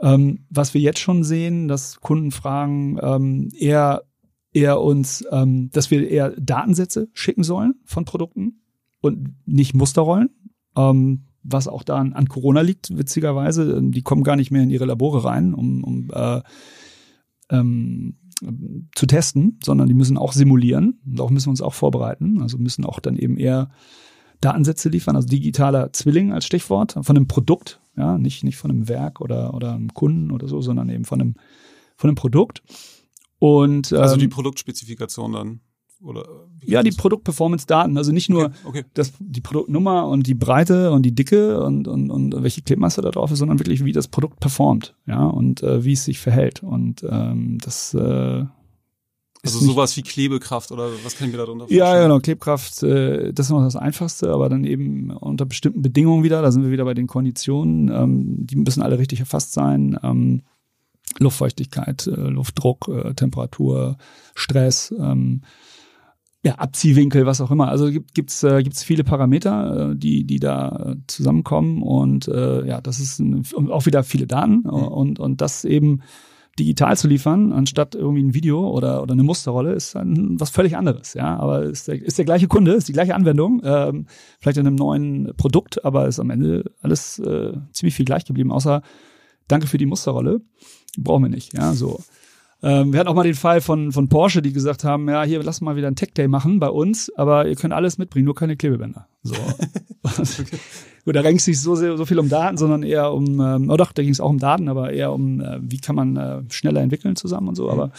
ähm, 0.00 0.46
was 0.48 0.74
wir 0.74 0.80
jetzt 0.80 1.00
schon 1.00 1.24
sehen, 1.24 1.68
dass 1.68 2.00
Kunden 2.00 2.30
fragen, 2.30 2.98
ähm, 3.02 3.48
eher, 3.54 4.04
eher 4.52 4.80
uns, 4.80 5.24
ähm, 5.30 5.70
dass 5.72 5.90
wir 5.90 6.08
eher 6.08 6.30
Datensätze 6.38 7.08
schicken 7.12 7.42
sollen 7.42 7.74
von 7.84 8.04
Produkten 8.04 8.60
und 9.00 9.34
nicht 9.46 9.74
Musterrollen. 9.74 10.30
Ähm, 10.76 11.24
was 11.42 11.68
auch 11.68 11.82
da 11.82 11.96
an, 11.96 12.28
Corona 12.28 12.60
liegt, 12.60 12.96
witzigerweise. 12.96 13.80
Die 13.82 14.02
kommen 14.02 14.22
gar 14.22 14.36
nicht 14.36 14.50
mehr 14.50 14.62
in 14.62 14.70
ihre 14.70 14.84
Labore 14.84 15.24
rein, 15.24 15.54
um, 15.54 15.82
um 15.82 16.10
äh, 16.12 16.42
ähm, 17.50 18.16
zu 18.94 19.06
testen, 19.06 19.58
sondern 19.64 19.88
die 19.88 19.94
müssen 19.94 20.18
auch 20.18 20.32
simulieren. 20.32 21.00
Darauf 21.04 21.30
müssen 21.30 21.46
wir 21.46 21.52
uns 21.52 21.62
auch 21.62 21.74
vorbereiten. 21.74 22.42
Also 22.42 22.58
müssen 22.58 22.84
auch 22.84 23.00
dann 23.00 23.16
eben 23.16 23.36
eher 23.36 23.70
Datensätze 24.40 24.88
liefern, 24.88 25.16
also 25.16 25.26
digitaler 25.26 25.92
Zwilling 25.92 26.32
als 26.32 26.44
Stichwort 26.44 26.92
von 27.02 27.16
einem 27.16 27.26
Produkt, 27.26 27.80
ja, 27.96 28.18
nicht, 28.18 28.44
nicht 28.44 28.56
von 28.56 28.70
einem 28.70 28.88
Werk 28.88 29.20
oder, 29.20 29.54
oder 29.54 29.74
einem 29.74 29.92
Kunden 29.92 30.30
oder 30.30 30.46
so, 30.46 30.60
sondern 30.60 30.88
eben 30.90 31.04
von 31.04 31.20
einem, 31.20 31.34
von 31.96 32.08
einem 32.08 32.14
Produkt. 32.14 32.62
Und, 33.40 33.90
ähm, 33.90 33.98
also 33.98 34.16
die 34.16 34.28
Produktspezifikation 34.28 35.32
dann? 35.32 35.60
Oder 36.00 36.24
ja, 36.64 36.82
die 36.82 36.92
Produkt-Performance-Daten. 36.92 37.96
Also 37.96 38.12
nicht 38.12 38.28
nur 38.28 38.46
okay, 38.46 38.54
okay. 38.64 38.84
Das, 38.94 39.12
die 39.18 39.40
Produktnummer 39.40 40.06
und 40.06 40.26
die 40.26 40.34
Breite 40.34 40.92
und 40.92 41.02
die 41.02 41.14
Dicke 41.14 41.60
und, 41.60 41.88
und, 41.88 42.10
und 42.10 42.42
welche 42.42 42.62
Klebmasse 42.62 43.02
da 43.02 43.10
drauf 43.10 43.32
ist, 43.32 43.40
sondern 43.40 43.58
wirklich, 43.58 43.84
wie 43.84 43.92
das 43.92 44.06
Produkt 44.08 44.38
performt, 44.38 44.94
ja, 45.06 45.24
und 45.24 45.62
äh, 45.62 45.84
wie 45.84 45.94
es 45.94 46.04
sich 46.04 46.20
verhält. 46.20 46.62
Und 46.62 47.04
ähm, 47.08 47.58
das 47.60 47.94
äh, 47.94 48.44
also 49.44 49.60
sowas 49.60 49.96
wie 49.96 50.02
Klebekraft 50.02 50.72
oder 50.72 50.90
was 51.04 51.14
ich 51.14 51.20
mir 51.20 51.36
darunter 51.36 51.64
vorstellen? 51.64 51.78
Ja, 51.78 52.02
genau, 52.02 52.18
Klebkraft, 52.18 52.82
äh, 52.82 53.32
das 53.32 53.46
ist 53.46 53.50
noch 53.50 53.62
das 53.62 53.76
Einfachste, 53.76 54.32
aber 54.32 54.48
dann 54.48 54.64
eben 54.64 55.10
unter 55.10 55.46
bestimmten 55.46 55.80
Bedingungen 55.80 56.24
wieder, 56.24 56.42
da 56.42 56.50
sind 56.50 56.64
wir 56.64 56.72
wieder 56.72 56.84
bei 56.84 56.94
den 56.94 57.06
Konditionen, 57.06 57.88
ähm, 57.88 58.46
die 58.46 58.56
müssen 58.56 58.82
alle 58.82 58.98
richtig 58.98 59.20
erfasst 59.20 59.52
sein. 59.52 59.98
Ähm, 60.02 60.42
Luftfeuchtigkeit, 61.18 62.06
äh, 62.06 62.10
Luftdruck, 62.10 62.88
äh, 62.88 63.14
Temperatur, 63.14 63.96
Stress, 64.34 64.94
ähm, 64.98 65.42
ja, 66.48 66.54
Abziehwinkel, 66.54 67.26
was 67.26 67.40
auch 67.40 67.50
immer. 67.50 67.68
Also 67.68 67.90
gibt, 67.90 68.14
gibt's 68.14 68.42
äh, 68.42 68.62
gibt's 68.62 68.82
viele 68.82 69.04
Parameter, 69.04 69.90
äh, 69.90 69.96
die 69.96 70.24
die 70.24 70.40
da 70.40 70.94
zusammenkommen 71.06 71.82
und 71.82 72.26
äh, 72.28 72.66
ja, 72.66 72.80
das 72.80 73.00
ist 73.00 73.18
ein, 73.18 73.44
auch 73.70 73.86
wieder 73.86 74.02
viele 74.02 74.26
Daten 74.26 74.62
mhm. 74.64 74.70
und 74.70 75.20
und 75.20 75.40
das 75.40 75.64
eben 75.64 76.02
digital 76.58 76.96
zu 76.96 77.06
liefern, 77.06 77.52
anstatt 77.52 77.94
irgendwie 77.94 78.22
ein 78.22 78.34
Video 78.34 78.68
oder, 78.68 79.00
oder 79.00 79.12
eine 79.12 79.22
Musterrolle, 79.22 79.74
ist 79.74 79.94
dann 79.94 80.40
was 80.40 80.50
völlig 80.50 80.76
anderes. 80.76 81.14
Ja, 81.14 81.36
aber 81.36 81.62
ist 81.62 81.86
der, 81.86 82.02
ist 82.02 82.18
der 82.18 82.24
gleiche 82.24 82.48
Kunde, 82.48 82.72
ist 82.72 82.88
die 82.88 82.92
gleiche 82.92 83.14
Anwendung, 83.14 83.60
ähm, 83.62 84.06
vielleicht 84.40 84.58
in 84.58 84.66
einem 84.66 84.74
neuen 84.74 85.32
Produkt, 85.36 85.84
aber 85.84 86.08
ist 86.08 86.18
am 86.18 86.30
Ende 86.30 86.64
alles 86.82 87.20
äh, 87.20 87.52
ziemlich 87.70 87.94
viel 87.94 88.06
gleich 88.06 88.24
geblieben, 88.24 88.50
außer 88.50 88.82
Danke 89.48 89.66
für 89.66 89.78
die 89.78 89.86
Musterrolle. 89.86 90.42
Brauchen 90.98 91.24
wir 91.24 91.30
nicht. 91.30 91.56
Ja, 91.56 91.72
so. 91.72 92.00
Ähm, 92.62 92.92
wir 92.92 92.98
hatten 92.98 93.08
auch 93.08 93.14
mal 93.14 93.22
den 93.22 93.34
Fall 93.34 93.60
von, 93.60 93.92
von 93.92 94.08
Porsche, 94.08 94.42
die 94.42 94.52
gesagt 94.52 94.82
haben, 94.82 95.08
ja, 95.08 95.22
hier, 95.22 95.42
lass 95.42 95.60
mal 95.60 95.76
wieder 95.76 95.86
einen 95.86 95.96
Tech 95.96 96.12
Day 96.14 96.26
machen 96.26 96.58
bei 96.58 96.68
uns, 96.68 97.10
aber 97.16 97.46
ihr 97.46 97.54
könnt 97.54 97.72
alles 97.72 97.98
mitbringen, 97.98 98.24
nur 98.24 98.34
keine 98.34 98.56
Klebebänder. 98.56 99.06
So. 99.22 99.34
Gut, 101.04 101.16
da 101.16 101.22
ging 101.22 101.36
es 101.36 101.46
nicht 101.46 101.60
so, 101.60 101.74
so 101.74 102.04
viel 102.04 102.18
um 102.18 102.28
Daten, 102.28 102.58
sondern 102.58 102.82
eher 102.82 103.12
um, 103.12 103.40
ähm, 103.40 103.70
oh 103.70 103.76
doch, 103.76 103.92
da 103.92 104.02
ging 104.02 104.12
es 104.12 104.20
auch 104.20 104.30
um 104.30 104.38
Daten, 104.38 104.68
aber 104.68 104.92
eher 104.92 105.12
um, 105.12 105.40
äh, 105.40 105.58
wie 105.62 105.78
kann 105.78 105.96
man 105.96 106.16
äh, 106.16 106.42
schneller 106.50 106.80
entwickeln 106.80 107.16
zusammen 107.16 107.48
und 107.48 107.54
so, 107.54 107.70
aber 107.70 107.92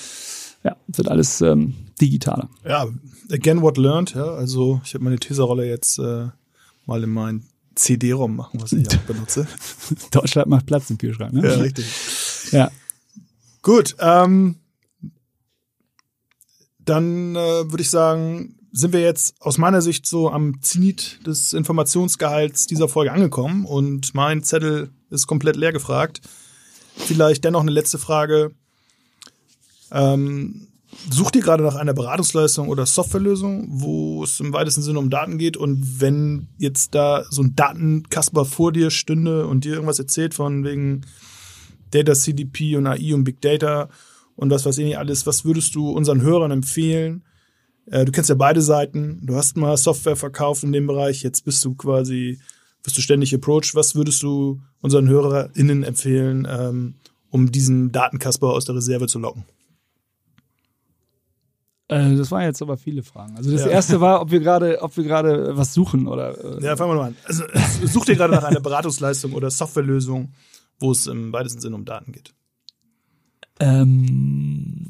ja, 0.63 0.75
wird 0.87 1.07
alles 1.07 1.41
ähm, 1.41 1.73
digitaler. 2.01 2.49
Ja, 2.67 2.87
again 3.31 3.61
what 3.61 3.77
learned, 3.77 4.13
ja, 4.13 4.25
also 4.25 4.81
ich 4.83 4.93
habe 4.93 5.05
meine 5.05 5.17
Teserrolle 5.17 5.67
jetzt 5.67 5.99
äh, 5.99 6.27
mal 6.85 7.03
in 7.03 7.09
meinen 7.09 7.45
CD-ROM 7.75 8.35
machen, 8.35 8.61
was 8.61 8.73
ich 8.73 8.87
auch 8.95 9.01
benutze. 9.03 9.47
Deutschland 10.11 10.49
macht 10.49 10.65
Platz 10.65 10.89
im 10.89 10.97
Kühlschrank, 10.97 11.33
ne? 11.33 11.47
Ja, 11.47 11.55
richtig. 11.55 11.87
Ja. 12.51 12.69
Gut, 13.69 13.95
ähm, 13.99 14.55
dann 16.79 17.35
äh, 17.35 17.69
würde 17.69 17.83
ich 17.83 17.91
sagen, 17.91 18.55
sind 18.71 18.93
wir 18.93 19.01
jetzt 19.01 19.39
aus 19.41 19.59
meiner 19.59 19.83
Sicht 19.83 20.07
so 20.07 20.31
am 20.31 20.59
Zenit 20.63 21.19
des 21.27 21.53
Informationsgehalts 21.53 22.65
dieser 22.65 22.89
Folge 22.89 23.11
angekommen 23.11 23.67
und 23.67 24.15
mein 24.15 24.41
Zettel 24.41 24.89
ist 25.11 25.27
komplett 25.27 25.55
leer 25.55 25.71
gefragt. 25.71 26.21
Vielleicht 26.95 27.43
dennoch 27.43 27.61
eine 27.61 27.69
letzte 27.69 27.99
Frage. 27.99 28.55
Ähm, 29.91 30.69
sucht 31.11 31.35
ihr 31.35 31.43
gerade 31.43 31.61
nach 31.61 31.75
einer 31.75 31.93
Beratungsleistung 31.93 32.69
oder 32.69 32.87
Softwarelösung, 32.87 33.67
wo 33.69 34.23
es 34.23 34.39
im 34.39 34.51
weitesten 34.51 34.81
Sinne 34.81 34.97
um 34.97 35.11
Daten 35.11 35.37
geht? 35.37 35.57
Und 35.57 36.01
wenn 36.01 36.47
jetzt 36.57 36.95
da 36.95 37.23
so 37.29 37.43
ein 37.43 37.55
Datenkasper 37.55 38.45
vor 38.45 38.71
dir 38.71 38.89
stünde 38.89 39.45
und 39.45 39.63
dir 39.63 39.73
irgendwas 39.73 39.99
erzählt 39.99 40.33
von 40.33 40.63
wegen 40.63 41.05
Data 41.91 42.13
CDP 42.13 42.75
und 42.75 42.87
AI 42.87 43.13
und 43.13 43.23
Big 43.23 43.41
Data 43.41 43.89
und 44.39 44.49
was 44.51 44.65
weiß 44.65 44.77
ich 44.77 44.85
nicht 44.85 44.97
alles, 44.97 45.25
was 45.25 45.43
würdest 45.43 45.75
du 45.75 45.89
unseren 45.89 46.21
Hörern 46.21 46.51
empfehlen? 46.51 47.23
Äh, 47.91 48.05
du 48.05 48.13
kennst 48.13 48.29
ja 48.29 48.35
beide 48.35 48.61
Seiten. 48.61 49.19
Du 49.23 49.35
hast 49.35 49.57
mal 49.57 49.75
Software 49.75 50.15
verkauft 50.15 50.63
in 50.63 50.71
dem 50.71 50.87
Bereich. 50.87 51.23
Jetzt 51.23 51.43
bist 51.43 51.63
du 51.65 51.75
quasi, 51.75 52.39
bist 52.81 52.97
du 52.97 53.01
ständig 53.01 53.35
approached. 53.35 53.75
Was 53.75 53.95
würdest 53.95 54.23
du 54.23 54.61
unseren 54.81 55.09
HörerInnen 55.09 55.83
empfehlen, 55.83 56.47
ähm, 56.49 56.95
um 57.29 57.51
diesen 57.51 57.91
Datenkasper 57.91 58.47
aus 58.47 58.63
der 58.63 58.75
Reserve 58.75 59.07
zu 59.07 59.19
locken? 59.19 59.43
Äh, 61.89 62.15
das 62.15 62.31
waren 62.31 62.43
jetzt 62.43 62.61
aber 62.61 62.77
viele 62.77 63.03
Fragen. 63.03 63.35
Also 63.35 63.51
das 63.51 63.65
ja. 63.65 63.67
erste 63.67 63.99
war, 63.99 64.21
ob 64.21 64.31
wir 64.31 64.39
gerade, 64.39 64.81
ob 64.81 64.95
wir 64.95 65.03
gerade 65.03 65.57
was 65.57 65.73
suchen 65.73 66.07
oder. 66.07 66.59
Äh 66.59 66.63
ja, 66.63 66.77
fangen 66.77 66.91
wir 66.91 66.95
mal 66.95 67.07
an. 67.07 67.17
Also 67.25 67.43
sucht 67.83 68.07
ihr 68.09 68.15
gerade 68.15 68.33
nach 68.33 68.43
einer 68.43 68.61
Beratungsleistung 68.61 69.33
oder 69.33 69.49
Softwarelösung, 69.49 70.31
wo 70.79 70.91
es 70.91 71.07
im 71.07 71.33
weitesten 71.33 71.61
Sinne 71.61 71.75
um 71.75 71.85
Daten 71.85 72.11
geht? 72.11 72.33
Ähm, 73.59 74.85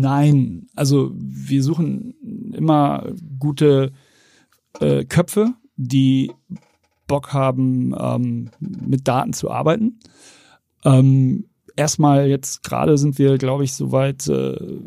nein, 0.00 0.68
also 0.74 1.12
wir 1.16 1.62
suchen 1.62 2.14
immer 2.52 3.12
gute 3.38 3.92
äh, 4.80 5.04
Köpfe, 5.04 5.54
die 5.76 6.32
Bock 7.06 7.32
haben, 7.32 7.94
ähm, 7.98 8.50
mit 8.60 9.06
Daten 9.08 9.32
zu 9.32 9.50
arbeiten. 9.50 9.98
Ähm, 10.84 11.46
erstmal 11.76 12.28
jetzt 12.28 12.62
gerade 12.62 12.98
sind 12.98 13.18
wir, 13.18 13.38
glaube 13.38 13.64
ich, 13.64 13.74
soweit 13.74 14.28
äh, 14.28 14.78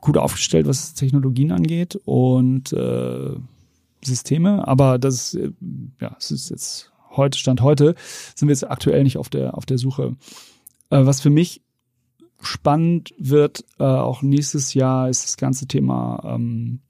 gut 0.00 0.16
aufgestellt, 0.16 0.66
was 0.66 0.94
Technologien 0.94 1.52
angeht 1.52 1.98
und 2.04 2.72
äh, 2.72 3.36
Systeme, 4.02 4.66
aber 4.66 4.98
das, 4.98 5.34
äh, 5.34 5.52
ja, 6.00 6.16
es 6.18 6.30
ist 6.30 6.50
jetzt 6.50 6.89
heute, 7.10 7.38
Stand 7.38 7.60
heute, 7.60 7.94
sind 8.34 8.48
wir 8.48 8.54
jetzt 8.54 8.68
aktuell 8.68 9.02
nicht 9.02 9.18
auf 9.18 9.28
der, 9.28 9.56
auf 9.56 9.66
der 9.66 9.78
Suche. 9.78 10.16
Äh, 10.90 11.06
was 11.06 11.20
für 11.20 11.30
mich 11.30 11.62
spannend 12.40 13.14
wird 13.18 13.64
äh, 13.78 13.84
auch 13.84 14.22
nächstes 14.22 14.74
Jahr 14.74 15.08
ist 15.08 15.24
das 15.24 15.36
ganze 15.36 15.66
Thema 15.66 16.22
ähm, 16.24 16.80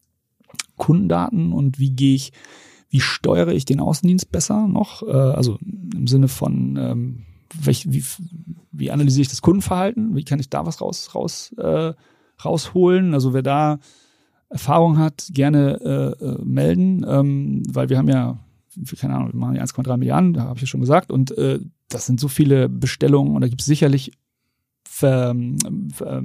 Kundendaten 0.77 1.53
und 1.53 1.79
wie 1.79 1.91
gehe 1.91 2.15
ich, 2.15 2.33
wie 2.89 3.01
steuere 3.01 3.53
ich 3.53 3.65
den 3.65 3.81
Außendienst 3.81 4.31
besser 4.31 4.69
noch? 4.69 5.03
Äh, 5.03 5.11
also 5.11 5.59
im 5.61 6.07
Sinne 6.07 6.29
von 6.29 6.77
ähm, 6.77 7.27
welch, 7.63 7.91
wie, 7.91 8.05
wie 8.73 8.91
analysiere 8.91 9.23
ich 9.23 9.29
das 9.29 9.43
Kundenverhalten? 9.43 10.15
Wie 10.15 10.25
kann 10.25 10.41
ich 10.41 10.51
da 10.51 10.67
was 10.67 10.81
raus, 10.81 11.15
raus, 11.15 11.53
äh, 11.59 11.93
rausholen? 12.45 13.15
Also 13.15 13.35
wer 13.35 13.43
da 13.43 13.79
Erfahrung 14.49 14.99
hat, 14.99 15.29
gerne 15.33 15.81
äh, 16.21 16.25
äh, 16.25 16.45
melden, 16.45 17.05
ähm, 17.09 17.63
weil 17.69 17.89
wir 17.89 17.99
haben 17.99 18.09
ja, 18.09 18.39
keine 18.99 19.15
Ahnung, 19.15 19.33
wir 19.33 19.39
machen 19.39 19.57
ja 19.57 19.63
1,3 19.63 19.97
Milliarden, 19.97 20.33
da 20.33 20.43
habe 20.43 20.57
ich 20.57 20.63
ja 20.63 20.67
schon 20.67 20.81
gesagt, 20.81 21.11
und 21.11 21.37
äh, 21.37 21.61
das 21.89 22.07
sind 22.07 22.21
so 22.21 22.29
viele 22.29 22.69
Bestellungen 22.69 23.35
und 23.35 23.41
da 23.41 23.49
gibt 23.49 23.61
es 23.61 23.67
sicherlich 23.67 24.13
Ver, 24.89 25.35
Ver, 25.95 26.23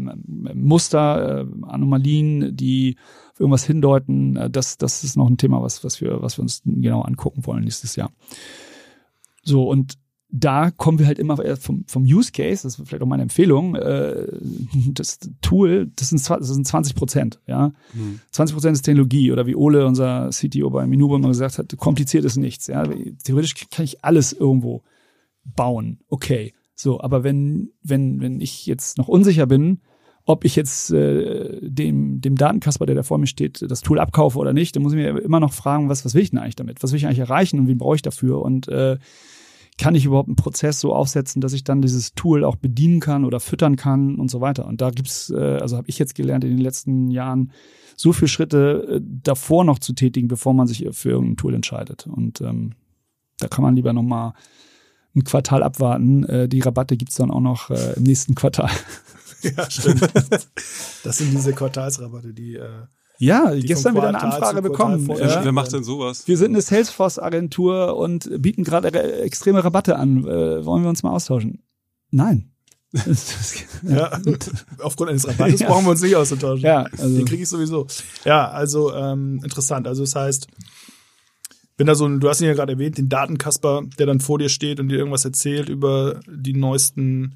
Muster, 0.53 1.41
äh, 1.41 1.65
Anomalien, 1.67 2.55
die 2.55 2.95
irgendwas 3.37 3.63
hindeuten. 3.63 4.35
Äh, 4.35 4.49
das, 4.49 4.77
das 4.77 5.03
ist 5.03 5.17
noch 5.17 5.29
ein 5.29 5.37
Thema, 5.37 5.61
was, 5.61 5.83
was, 5.83 6.01
wir, 6.01 6.21
was 6.21 6.37
wir 6.37 6.41
uns 6.41 6.61
genau 6.65 7.01
angucken 7.01 7.45
wollen 7.45 7.63
nächstes 7.63 7.95
Jahr. 7.95 8.11
So, 9.43 9.69
und 9.69 9.97
da 10.37 10.69
kommen 10.71 10.99
wir 10.99 11.07
halt 11.07 11.17
immer 11.17 11.37
vom, 11.57 11.85
vom 11.87 12.03
Use 12.03 12.31
Case, 12.31 12.63
das 12.63 12.77
ist 12.77 12.87
vielleicht 12.87 13.01
auch 13.01 13.07
meine 13.07 13.23
Empfehlung, 13.23 13.75
äh, 13.75 14.27
das 14.87 15.19
Tool, 15.41 15.89
das 15.95 16.09
sind, 16.09 16.29
das 16.29 16.47
sind 16.47 16.67
20 16.67 16.95
Prozent, 16.95 17.39
ja. 17.47 17.71
Mhm. 17.93 18.19
20 18.31 18.53
Prozent 18.53 18.75
ist 18.75 18.81
Technologie 18.81 19.31
oder 19.31 19.47
wie 19.47 19.55
Ole, 19.55 19.85
unser 19.85 20.29
CTO 20.31 20.69
bei 20.69 20.85
Minubo 20.87 21.15
immer 21.15 21.29
gesagt 21.29 21.57
hat, 21.57 21.75
kompliziert 21.77 22.25
ist 22.25 22.35
nichts, 22.35 22.67
ja. 22.67 22.83
Theoretisch 23.23 23.55
kann 23.71 23.85
ich 23.85 24.03
alles 24.03 24.33
irgendwo 24.33 24.83
bauen, 25.43 25.99
okay. 26.09 26.53
So, 26.75 26.99
aber 26.99 27.23
wenn, 27.23 27.69
wenn, 27.81 28.19
wenn 28.19 28.41
ich 28.41 28.65
jetzt 28.65 28.97
noch 28.97 29.07
unsicher 29.07 29.45
bin, 29.45 29.79
ob 30.25 30.43
ich 30.43 30.57
jetzt 30.57 30.91
äh, 30.91 31.59
dem, 31.61 32.19
dem 32.19 32.35
Datenkasper, 32.35 32.85
der 32.85 32.95
da 32.95 33.03
vor 33.03 33.19
mir 33.19 33.27
steht, 33.27 33.63
das 33.69 33.81
Tool 33.81 33.99
abkaufe 33.99 34.37
oder 34.37 34.51
nicht, 34.51 34.75
dann 34.75 34.83
muss 34.83 34.91
ich 34.91 34.97
mir 34.97 35.17
immer 35.19 35.39
noch 35.39 35.53
fragen, 35.53 35.87
was, 35.87 36.03
was 36.03 36.13
will 36.13 36.23
ich 36.23 36.31
denn 36.31 36.39
eigentlich 36.39 36.55
damit? 36.55 36.83
Was 36.83 36.91
will 36.91 36.97
ich 36.97 37.05
eigentlich 37.05 37.19
erreichen 37.19 37.59
und 37.59 37.67
wen 37.67 37.77
brauche 37.77 37.95
ich 37.95 38.01
dafür? 38.01 38.41
Und 38.41 38.67
äh, 38.67 38.97
kann 39.77 39.95
ich 39.95 40.05
überhaupt 40.05 40.29
einen 40.29 40.37
Prozess 40.37 40.79
so 40.79 40.93
aufsetzen, 40.93 41.41
dass 41.41 41.53
ich 41.53 41.63
dann 41.63 41.81
dieses 41.81 42.13
Tool 42.13 42.43
auch 42.43 42.55
bedienen 42.55 42.99
kann 42.99 43.25
oder 43.25 43.39
füttern 43.39 43.75
kann 43.75 44.15
und 44.15 44.31
so 44.31 44.39
weiter. 44.39 44.65
Und 44.65 44.81
da 44.81 44.89
gibt's, 44.89 45.29
äh, 45.29 45.57
also 45.61 45.75
habe 45.75 45.89
ich 45.89 45.99
jetzt 45.99 46.15
gelernt 46.15 46.43
in 46.43 46.51
den 46.51 46.59
letzten 46.59 47.11
Jahren, 47.11 47.51
so 47.97 48.13
viele 48.13 48.27
Schritte 48.27 48.87
äh, 48.89 49.01
davor 49.03 49.63
noch 49.63 49.79
zu 49.79 49.93
tätigen, 49.93 50.27
bevor 50.27 50.53
man 50.53 50.67
sich 50.67 50.87
für 50.91 51.09
irgendein 51.09 51.37
Tool 51.37 51.53
entscheidet. 51.53 52.07
Und 52.07 52.41
ähm, 52.41 52.73
da 53.39 53.47
kann 53.47 53.63
man 53.63 53.75
lieber 53.75 53.91
nochmal 53.91 54.33
ein 55.15 55.23
Quartal 55.23 55.63
abwarten. 55.63 56.23
Äh, 56.23 56.47
die 56.47 56.61
Rabatte 56.61 56.95
gibt's 56.95 57.15
dann 57.15 57.31
auch 57.31 57.41
noch 57.41 57.69
äh, 57.69 57.93
im 57.95 58.03
nächsten 58.03 58.35
Quartal. 58.35 58.69
Ja, 59.41 59.69
stimmt. 59.69 60.01
Das 61.03 61.17
sind 61.19 61.31
diese 61.31 61.53
Quartalsrabatte, 61.53 62.33
die 62.33 62.55
äh, 62.55 62.87
ja, 63.17 63.53
gestern 63.55 63.95
wieder 63.95 64.09
eine 64.09 64.21
Anfrage 64.21 64.61
bekommen. 64.61 65.07
Ja. 65.17 65.43
Wer 65.43 65.51
macht 65.51 65.71
denn 65.73 65.83
sowas? 65.83 66.27
Wir 66.27 66.37
sind 66.37 66.51
eine 66.51 66.61
Salesforce-Agentur 66.61 67.95
und 67.97 68.29
bieten 68.41 68.63
gerade 68.63 68.91
extreme 69.21 69.63
Rabatte 69.63 69.97
an. 69.97 70.25
Äh, 70.25 70.65
wollen 70.65 70.83
wir 70.83 70.89
uns 70.89 71.03
mal 71.03 71.11
austauschen? 71.11 71.63
Nein. 72.11 72.51
ja, 73.83 74.19
aufgrund 74.79 75.09
eines 75.09 75.27
Rabattes 75.27 75.59
ja. 75.61 75.67
brauchen 75.67 75.85
wir 75.85 75.91
uns 75.91 76.01
nicht 76.01 76.15
auszutauschen. 76.15 76.63
Ja, 76.63 76.83
also. 76.97 77.17
Den 77.17 77.25
kriege 77.25 77.43
ich 77.43 77.49
sowieso. 77.49 77.87
Ja, 78.23 78.49
also 78.49 78.93
ähm, 78.93 79.41
interessant. 79.43 79.87
Also 79.87 80.03
das 80.03 80.15
heißt, 80.15 80.47
bin 81.77 81.87
da 81.87 81.95
so, 81.95 82.07
du 82.07 82.29
hast 82.29 82.39
ihn 82.41 82.47
ja 82.47 82.53
gerade 82.53 82.73
erwähnt, 82.73 82.97
den 82.97 83.09
Datenkasper, 83.09 83.83
der 83.99 84.05
dann 84.05 84.21
vor 84.21 84.39
dir 84.39 84.49
steht 84.49 84.79
und 84.79 84.89
dir 84.89 84.97
irgendwas 84.97 85.25
erzählt 85.25 85.67
über 85.67 86.21
die 86.27 86.53
neuesten 86.53 87.35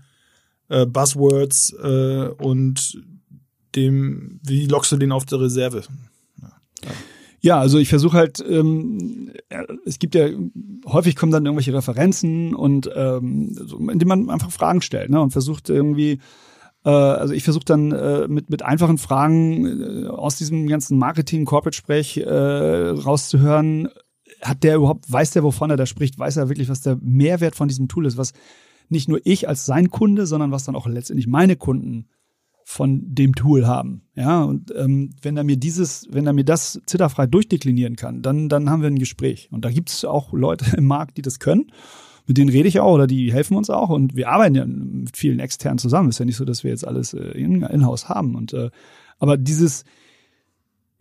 äh, 0.70 0.86
Buzzwords 0.86 1.74
äh, 1.74 2.30
und 2.38 3.04
dem, 3.76 4.40
wie 4.44 4.66
lockst 4.66 4.92
du 4.92 4.98
den 4.98 5.12
auf 5.12 5.26
der 5.26 5.40
Reserve? 5.40 5.84
Ja, 7.42 7.60
also 7.60 7.78
ich 7.78 7.88
versuche 7.88 8.18
halt, 8.18 8.44
ähm, 8.48 9.32
es 9.86 10.00
gibt 10.00 10.14
ja, 10.14 10.28
häufig 10.86 11.16
kommen 11.16 11.32
dann 11.32 11.46
irgendwelche 11.46 11.74
Referenzen 11.74 12.54
und 12.54 12.90
ähm, 12.94 13.56
indem 13.90 14.08
man 14.08 14.30
einfach 14.30 14.52
Fragen 14.52 14.82
stellt 14.82 15.10
ne, 15.10 15.22
und 15.22 15.32
versucht 15.32 15.70
irgendwie, 15.70 16.20
äh, 16.84 16.90
also 16.90 17.34
ich 17.34 17.44
versuche 17.44 17.64
dann 17.64 17.94
äh, 17.94 18.28
mit, 18.28 18.50
mit 18.50 18.62
einfachen 18.62 18.98
Fragen 18.98 20.06
äh, 20.06 20.08
aus 20.08 20.36
diesem 20.38 20.68
ganzen 20.68 20.98
Marketing-Corporate-Sprech 20.98 22.18
äh, 22.18 22.90
rauszuhören, 22.90 23.88
hat 24.42 24.64
der 24.64 24.76
überhaupt, 24.76 25.10
weiß 25.10 25.32
der, 25.32 25.44
wovon 25.44 25.70
er 25.70 25.78
da 25.78 25.86
spricht, 25.86 26.20
weiß 26.20 26.38
er 26.38 26.50
wirklich, 26.50 26.68
was 26.68 26.82
der 26.82 26.98
Mehrwert 27.02 27.56
von 27.56 27.70
diesem 27.70 27.88
Tool 27.88 28.06
ist, 28.06 28.18
was 28.18 28.34
nicht 28.90 29.08
nur 29.08 29.22
ich 29.24 29.48
als 29.48 29.66
sein 29.66 29.92
Kunde, 29.92 30.26
sondern 30.26 30.52
was 30.52 30.66
dann 30.66 30.76
auch 30.76 30.88
letztendlich 30.88 31.28
meine 31.28 31.56
Kunden 31.56 32.08
von 32.70 33.02
dem 33.16 33.34
Tool 33.34 33.66
haben. 33.66 34.04
Ja, 34.14 34.44
und 34.44 34.72
ähm, 34.78 35.10
wenn 35.24 35.36
er 35.38 35.44
mir 35.44 35.58
dieses, 35.58 36.08
wenn 36.12 36.28
er 36.28 36.34
mir 36.34 36.44
das 36.44 36.80
zitterfrei 36.86 37.26
durchdeklinieren 37.26 37.96
kann, 37.96 38.22
dann, 38.22 38.48
dann 38.48 38.70
haben 38.70 38.84
wir 38.84 38.90
ein 38.90 39.00
Gespräch. 39.00 39.50
Und 39.52 39.66
da 39.66 39.72
gibt 39.72 39.90
es 39.90 40.06
auch 40.06 40.34
Leute 40.34 40.78
im 40.78 40.86
Markt, 40.86 41.18
die 41.18 41.24
das 41.24 41.40
können. 41.40 41.72
Mit 42.28 42.38
denen 42.38 42.52
rede 42.52 42.68
ich 42.68 42.80
auch 42.80 42.94
oder 42.94 43.08
die 43.08 43.34
helfen 43.34 43.58
uns 43.58 43.72
auch. 43.72 43.90
Und 43.90 44.16
wir 44.16 44.30
arbeiten 44.30 44.54
ja 44.54 44.66
mit 44.68 45.18
vielen 45.18 45.40
externen 45.40 45.80
zusammen. 45.80 46.10
Ist 46.10 46.20
ja 46.20 46.26
nicht 46.26 46.36
so, 46.36 46.46
dass 46.46 46.64
wir 46.64 46.70
jetzt 46.70 46.88
alles 46.88 47.16
äh, 47.16 47.32
in-house 47.32 48.08
haben. 48.08 48.36
Und 48.36 48.54
äh, 48.54 48.70
aber 49.18 49.36
dieses, 49.36 49.84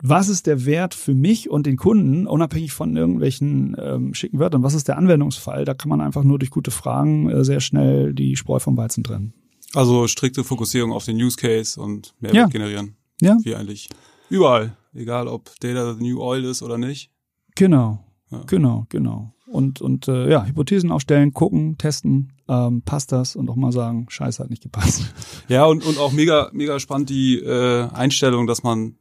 was 0.01 0.27
ist 0.27 0.47
der 0.47 0.65
Wert 0.65 0.95
für 0.95 1.13
mich 1.13 1.51
und 1.51 1.67
den 1.67 1.77
Kunden, 1.77 2.25
unabhängig 2.25 2.73
von 2.73 2.97
irgendwelchen 2.97 3.75
ähm, 3.79 4.15
schicken 4.15 4.39
Wörtern, 4.39 4.63
was 4.63 4.73
ist 4.73 4.87
der 4.87 4.97
Anwendungsfall? 4.97 5.65
Da 5.65 5.75
kann 5.75 5.89
man 5.89 6.01
einfach 6.01 6.23
nur 6.23 6.39
durch 6.39 6.49
gute 6.49 6.71
Fragen 6.71 7.29
äh, 7.29 7.43
sehr 7.43 7.59
schnell 7.59 8.15
die 8.15 8.35
Spreu 8.35 8.57
vom 8.57 8.75
Weizen 8.75 9.03
trennen. 9.03 9.33
Also 9.73 10.07
strikte 10.07 10.43
Fokussierung 10.43 10.91
auf 10.91 11.05
den 11.05 11.17
Use 11.17 11.37
Case 11.37 11.79
und 11.79 12.13
Mehrwert 12.19 12.35
ja. 12.35 12.47
generieren. 12.47 12.95
Ja. 13.21 13.37
Wie 13.43 13.55
eigentlich 13.55 13.89
überall. 14.29 14.75
Egal 14.93 15.27
ob 15.27 15.51
Data 15.59 15.93
the 15.93 16.03
New 16.03 16.21
Oil 16.21 16.43
ist 16.45 16.63
oder 16.63 16.77
nicht. 16.77 17.11
Genau. 17.55 18.03
Ja. 18.31 18.43
Genau, 18.47 18.85
genau. 18.89 19.33
Und, 19.45 19.81
und 19.81 20.07
äh, 20.07 20.29
ja, 20.29 20.45
Hypothesen 20.45 20.91
aufstellen, 20.91 21.33
gucken, 21.33 21.77
testen, 21.77 22.33
ähm, 22.47 22.83
passt 22.83 23.11
das 23.11 23.35
und 23.35 23.49
auch 23.49 23.55
mal 23.55 23.71
sagen, 23.71 24.05
scheiße, 24.07 24.43
hat 24.43 24.49
nicht 24.49 24.63
gepasst. 24.63 25.11
Ja, 25.47 25.65
und, 25.65 25.83
und 25.83 25.97
auch 25.97 26.11
mega, 26.11 26.51
mega 26.53 26.79
spannend 26.79 27.09
die 27.09 27.39
äh, 27.39 27.89
Einstellung, 27.91 28.45
dass 28.45 28.61
man 28.61 28.95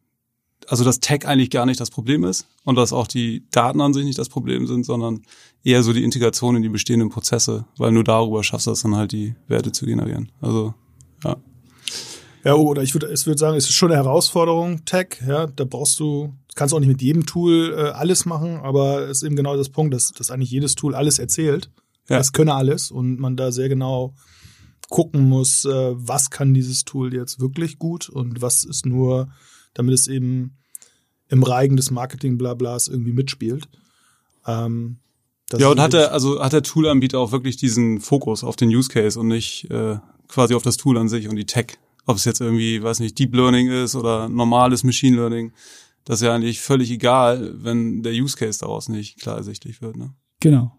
also 0.69 0.85
dass 0.85 1.01
Tech 1.01 1.27
eigentlich 1.27 1.51
gar 1.51 1.67
nicht 1.67 1.81
das 1.81 1.91
Problem 1.91 2.25
ist 2.25 2.47
und 2.65 2.77
dass 2.77 2.93
auch 2.93 3.07
die 3.07 3.45
Daten 3.51 3.81
an 3.81 3.95
sich 3.95 4.05
nicht 4.05 4.19
das 4.19 4.29
Problem 4.29 4.67
sind, 4.67 4.85
sondern 4.85 5.23
eher 5.65 5.83
so 5.83 5.93
die 5.93 6.05
Integration 6.05 6.57
in 6.57 6.63
die 6.63 6.69
bestehenden 6.69 7.09
Prozesse, 7.09 7.65
weil 7.79 7.93
nur 7.93 8.05
darüber 8.05 8.45
schaffst 8.45 8.67
du 8.67 8.73
es 8.73 8.83
dann 8.83 8.95
halt 8.95 9.13
die 9.13 9.35
Werte 9.47 9.73
zu 9.73 9.87
generieren. 9.87 10.31
Also 10.41 10.75
ja. 11.25 11.37
Ja, 12.45 12.55
oder 12.55 12.83
ich 12.83 12.95
würde, 12.95 13.13
ich 13.13 13.27
würde 13.27 13.39
sagen, 13.39 13.57
es 13.57 13.65
ist 13.65 13.75
schon 13.75 13.91
eine 13.91 14.03
Herausforderung, 14.03 14.85
Tech, 14.85 15.21
ja, 15.27 15.47
da 15.49 15.65
brauchst 15.65 15.99
du, 15.99 16.33
kannst 16.55 16.73
auch 16.73 16.79
nicht 16.79 16.89
mit 16.89 17.03
jedem 17.03 17.27
Tool 17.27 17.75
äh, 17.77 17.91
alles 17.91 18.27
machen, 18.27 18.59
aber 18.59 19.09
es 19.09 19.19
ist 19.19 19.23
eben 19.25 19.37
genau 19.37 19.57
das 19.57 19.71
Punkt, 19.71 19.93
dass, 19.93 20.13
dass 20.13 20.31
eigentlich 20.31 20.51
jedes 20.51 20.75
Tool 20.75 20.95
alles 20.95 21.19
erzählt. 21.19 21.71
Ja. 22.09 22.19
Es 22.19 22.33
könne 22.33 22.55
alles 22.55 22.91
und 22.91 23.19
man 23.19 23.37
da 23.37 23.53
sehr 23.53 23.69
genau 23.69 24.15
gucken 24.89 25.29
muss, 25.29 25.65
äh, 25.65 25.93
was 25.95 26.31
kann 26.31 26.55
dieses 26.55 26.85
Tool 26.85 27.13
jetzt 27.13 27.41
wirklich 27.41 27.79
gut 27.79 28.09
und 28.09 28.41
was 28.41 28.65
ist 28.65 28.87
nur 28.87 29.29
damit 29.79 29.95
es 29.95 30.09
eben 30.09 30.58
im 31.29 31.43
Reigen 31.43 31.77
des 31.77 31.91
Marketing-Blablas 31.91 32.89
irgendwie 32.89 33.13
mitspielt. 33.13 33.69
Ähm, 34.47 34.99
ja, 35.57 35.69
und 35.69 35.81
hat 35.81 35.95
der, 35.95 36.13
also 36.13 36.43
hat 36.43 36.53
der 36.53 36.63
Toolanbieter 36.63 37.19
auch 37.19 37.33
wirklich 37.33 37.57
diesen 37.57 38.01
Fokus 38.01 38.45
auf 38.45 38.57
den 38.57 38.69
Use 38.69 38.89
Case 38.91 39.19
und 39.19 39.29
nicht 39.29 39.71
äh, 39.71 39.99
quasi 40.29 40.55
auf 40.55 40.63
das 40.63 40.77
Tool 40.77 40.99
an 40.99 41.09
sich 41.09 41.29
und 41.29 41.37
die 41.37 41.47
Tech. 41.47 41.79
Ob 42.07 42.17
es 42.17 42.25
jetzt 42.25 42.41
irgendwie, 42.41 42.83
weiß 42.83 43.01
nicht, 43.01 43.19
Deep 43.19 43.35
Learning 43.35 43.69
ist 43.69 43.95
oder 43.95 44.29
normales 44.29 44.85
Machine 44.85 45.17
Learning. 45.17 45.53
Das 46.05 46.21
ist 46.21 46.27
ja 46.27 46.35
eigentlich 46.35 46.61
völlig 46.61 46.91
egal, 46.91 47.53
wenn 47.63 48.03
der 48.03 48.13
Use 48.13 48.37
Case 48.37 48.59
daraus 48.59 48.89
nicht 48.89 49.21
klar 49.21 49.37
ersichtlich 49.37 49.83
wird. 49.83 49.97
Ne? 49.97 50.15
Genau. 50.41 50.79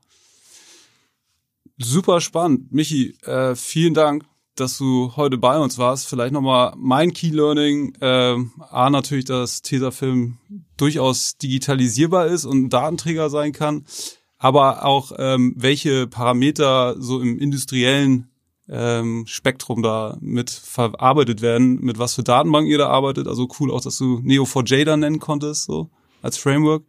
Super 1.78 2.20
spannend. 2.20 2.72
Michi, 2.72 3.16
äh, 3.24 3.56
vielen 3.56 3.94
Dank 3.94 4.26
dass 4.60 4.78
du 4.78 5.14
heute 5.16 5.38
bei 5.38 5.58
uns 5.58 5.78
warst. 5.78 6.08
Vielleicht 6.08 6.34
nochmal 6.34 6.74
mein 6.78 7.14
Key 7.14 7.30
Learning. 7.30 7.94
Äh, 8.02 8.36
A, 8.70 8.90
natürlich, 8.90 9.26
dass 9.26 9.62
Tesafilm 9.62 10.38
durchaus 10.78 11.38
digitalisierbar 11.38 12.28
ist 12.28 12.46
und 12.46 12.66
ein 12.66 12.70
Datenträger 12.70 13.30
sein 13.30 13.52
kann. 13.52 13.86
Aber 14.38 14.86
auch, 14.86 15.12
ähm, 15.18 15.54
welche 15.58 16.08
Parameter 16.08 16.96
so 17.00 17.22
im 17.22 17.38
industriellen 17.40 18.30
ähm, 18.70 19.26
Spektrum 19.28 19.82
da 19.82 20.18
mit 20.22 20.50
verarbeitet 20.50 21.42
werden, 21.42 21.80
mit 21.82 21.98
was 21.98 22.16
für 22.16 22.24
Datenbanken 22.24 22.72
ihr 22.72 22.78
da 22.78 22.88
arbeitet. 22.88 23.28
Also 23.28 23.48
cool 23.60 23.72
auch, 23.72 23.82
dass 23.82 23.98
du 23.98 24.20
Neo4j 24.20 24.86
da 24.86 24.96
nennen 24.96 25.20
konntest, 25.20 25.66
so 25.66 25.90
als 26.22 26.38
Framework. 26.38 26.84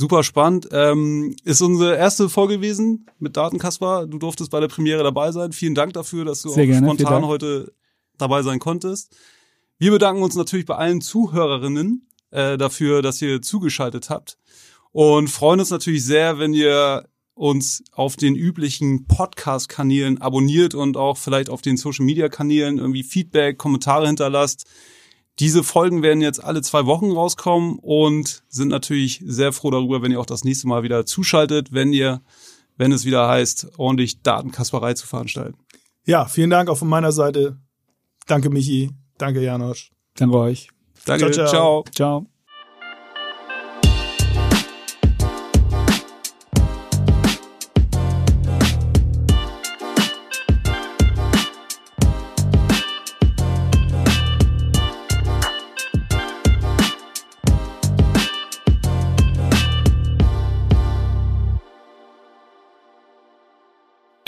Super 0.00 0.22
spannend. 0.22 0.66
Ähm, 0.72 1.36
ist 1.44 1.60
unsere 1.60 1.94
erste 1.94 2.30
Folge 2.30 2.56
gewesen 2.56 3.04
mit 3.18 3.36
Datenkasper. 3.36 4.06
Du 4.06 4.16
durftest 4.16 4.50
bei 4.50 4.58
der 4.58 4.68
Premiere 4.68 5.02
dabei 5.02 5.30
sein. 5.30 5.52
Vielen 5.52 5.74
Dank 5.74 5.92
dafür, 5.92 6.24
dass 6.24 6.40
du 6.40 6.48
Sehr 6.48 6.64
auch 6.64 6.68
gerne, 6.68 6.86
spontan 6.86 7.26
heute 7.26 7.74
dabei 8.16 8.40
sein 8.40 8.60
konntest. 8.60 9.14
Wir 9.76 9.90
bedanken 9.90 10.22
uns 10.22 10.36
natürlich 10.36 10.64
bei 10.64 10.76
allen 10.76 11.02
Zuhörerinnen 11.02 12.08
äh, 12.30 12.56
dafür, 12.56 13.02
dass 13.02 13.20
ihr 13.20 13.42
zugeschaltet 13.42 14.08
habt 14.08 14.38
und 14.90 15.28
freuen 15.28 15.60
uns 15.60 15.68
natürlich 15.68 16.02
sehr, 16.02 16.38
wenn 16.38 16.54
ihr 16.54 17.04
uns 17.34 17.84
auf 17.92 18.16
den 18.16 18.36
üblichen 18.36 19.04
Podcast-Kanälen 19.06 20.22
abonniert 20.22 20.74
und 20.74 20.96
auch 20.96 21.18
vielleicht 21.18 21.50
auf 21.50 21.60
den 21.60 21.76
Social-Media-Kanälen 21.76 22.78
irgendwie 22.78 23.02
Feedback, 23.02 23.58
Kommentare 23.58 24.06
hinterlasst. 24.06 24.64
Diese 25.40 25.62
Folgen 25.62 26.02
werden 26.02 26.20
jetzt 26.20 26.44
alle 26.44 26.60
zwei 26.60 26.84
Wochen 26.84 27.10
rauskommen 27.10 27.78
und 27.80 28.42
sind 28.48 28.68
natürlich 28.68 29.22
sehr 29.24 29.52
froh 29.54 29.70
darüber, 29.70 30.02
wenn 30.02 30.12
ihr 30.12 30.20
auch 30.20 30.26
das 30.26 30.44
nächste 30.44 30.68
Mal 30.68 30.82
wieder 30.82 31.06
zuschaltet, 31.06 31.72
wenn 31.72 31.94
ihr, 31.94 32.20
wenn 32.76 32.92
es 32.92 33.06
wieder 33.06 33.26
heißt, 33.26 33.78
ordentlich 33.78 34.22
Datenkasperei 34.22 34.92
zu 34.92 35.06
veranstalten. 35.06 35.58
Ja, 36.04 36.26
vielen 36.26 36.50
Dank 36.50 36.68
auch 36.68 36.76
von 36.76 36.88
meiner 36.88 37.12
Seite. 37.12 37.58
Danke, 38.26 38.50
Michi. 38.50 38.90
Danke, 39.16 39.42
Janosch. 39.42 39.90
Danke 40.14 40.36
euch. 40.36 40.68
Danke, 41.06 41.30
ciao. 41.30 41.48
Ciao. 41.48 41.84
ciao. 41.90 42.39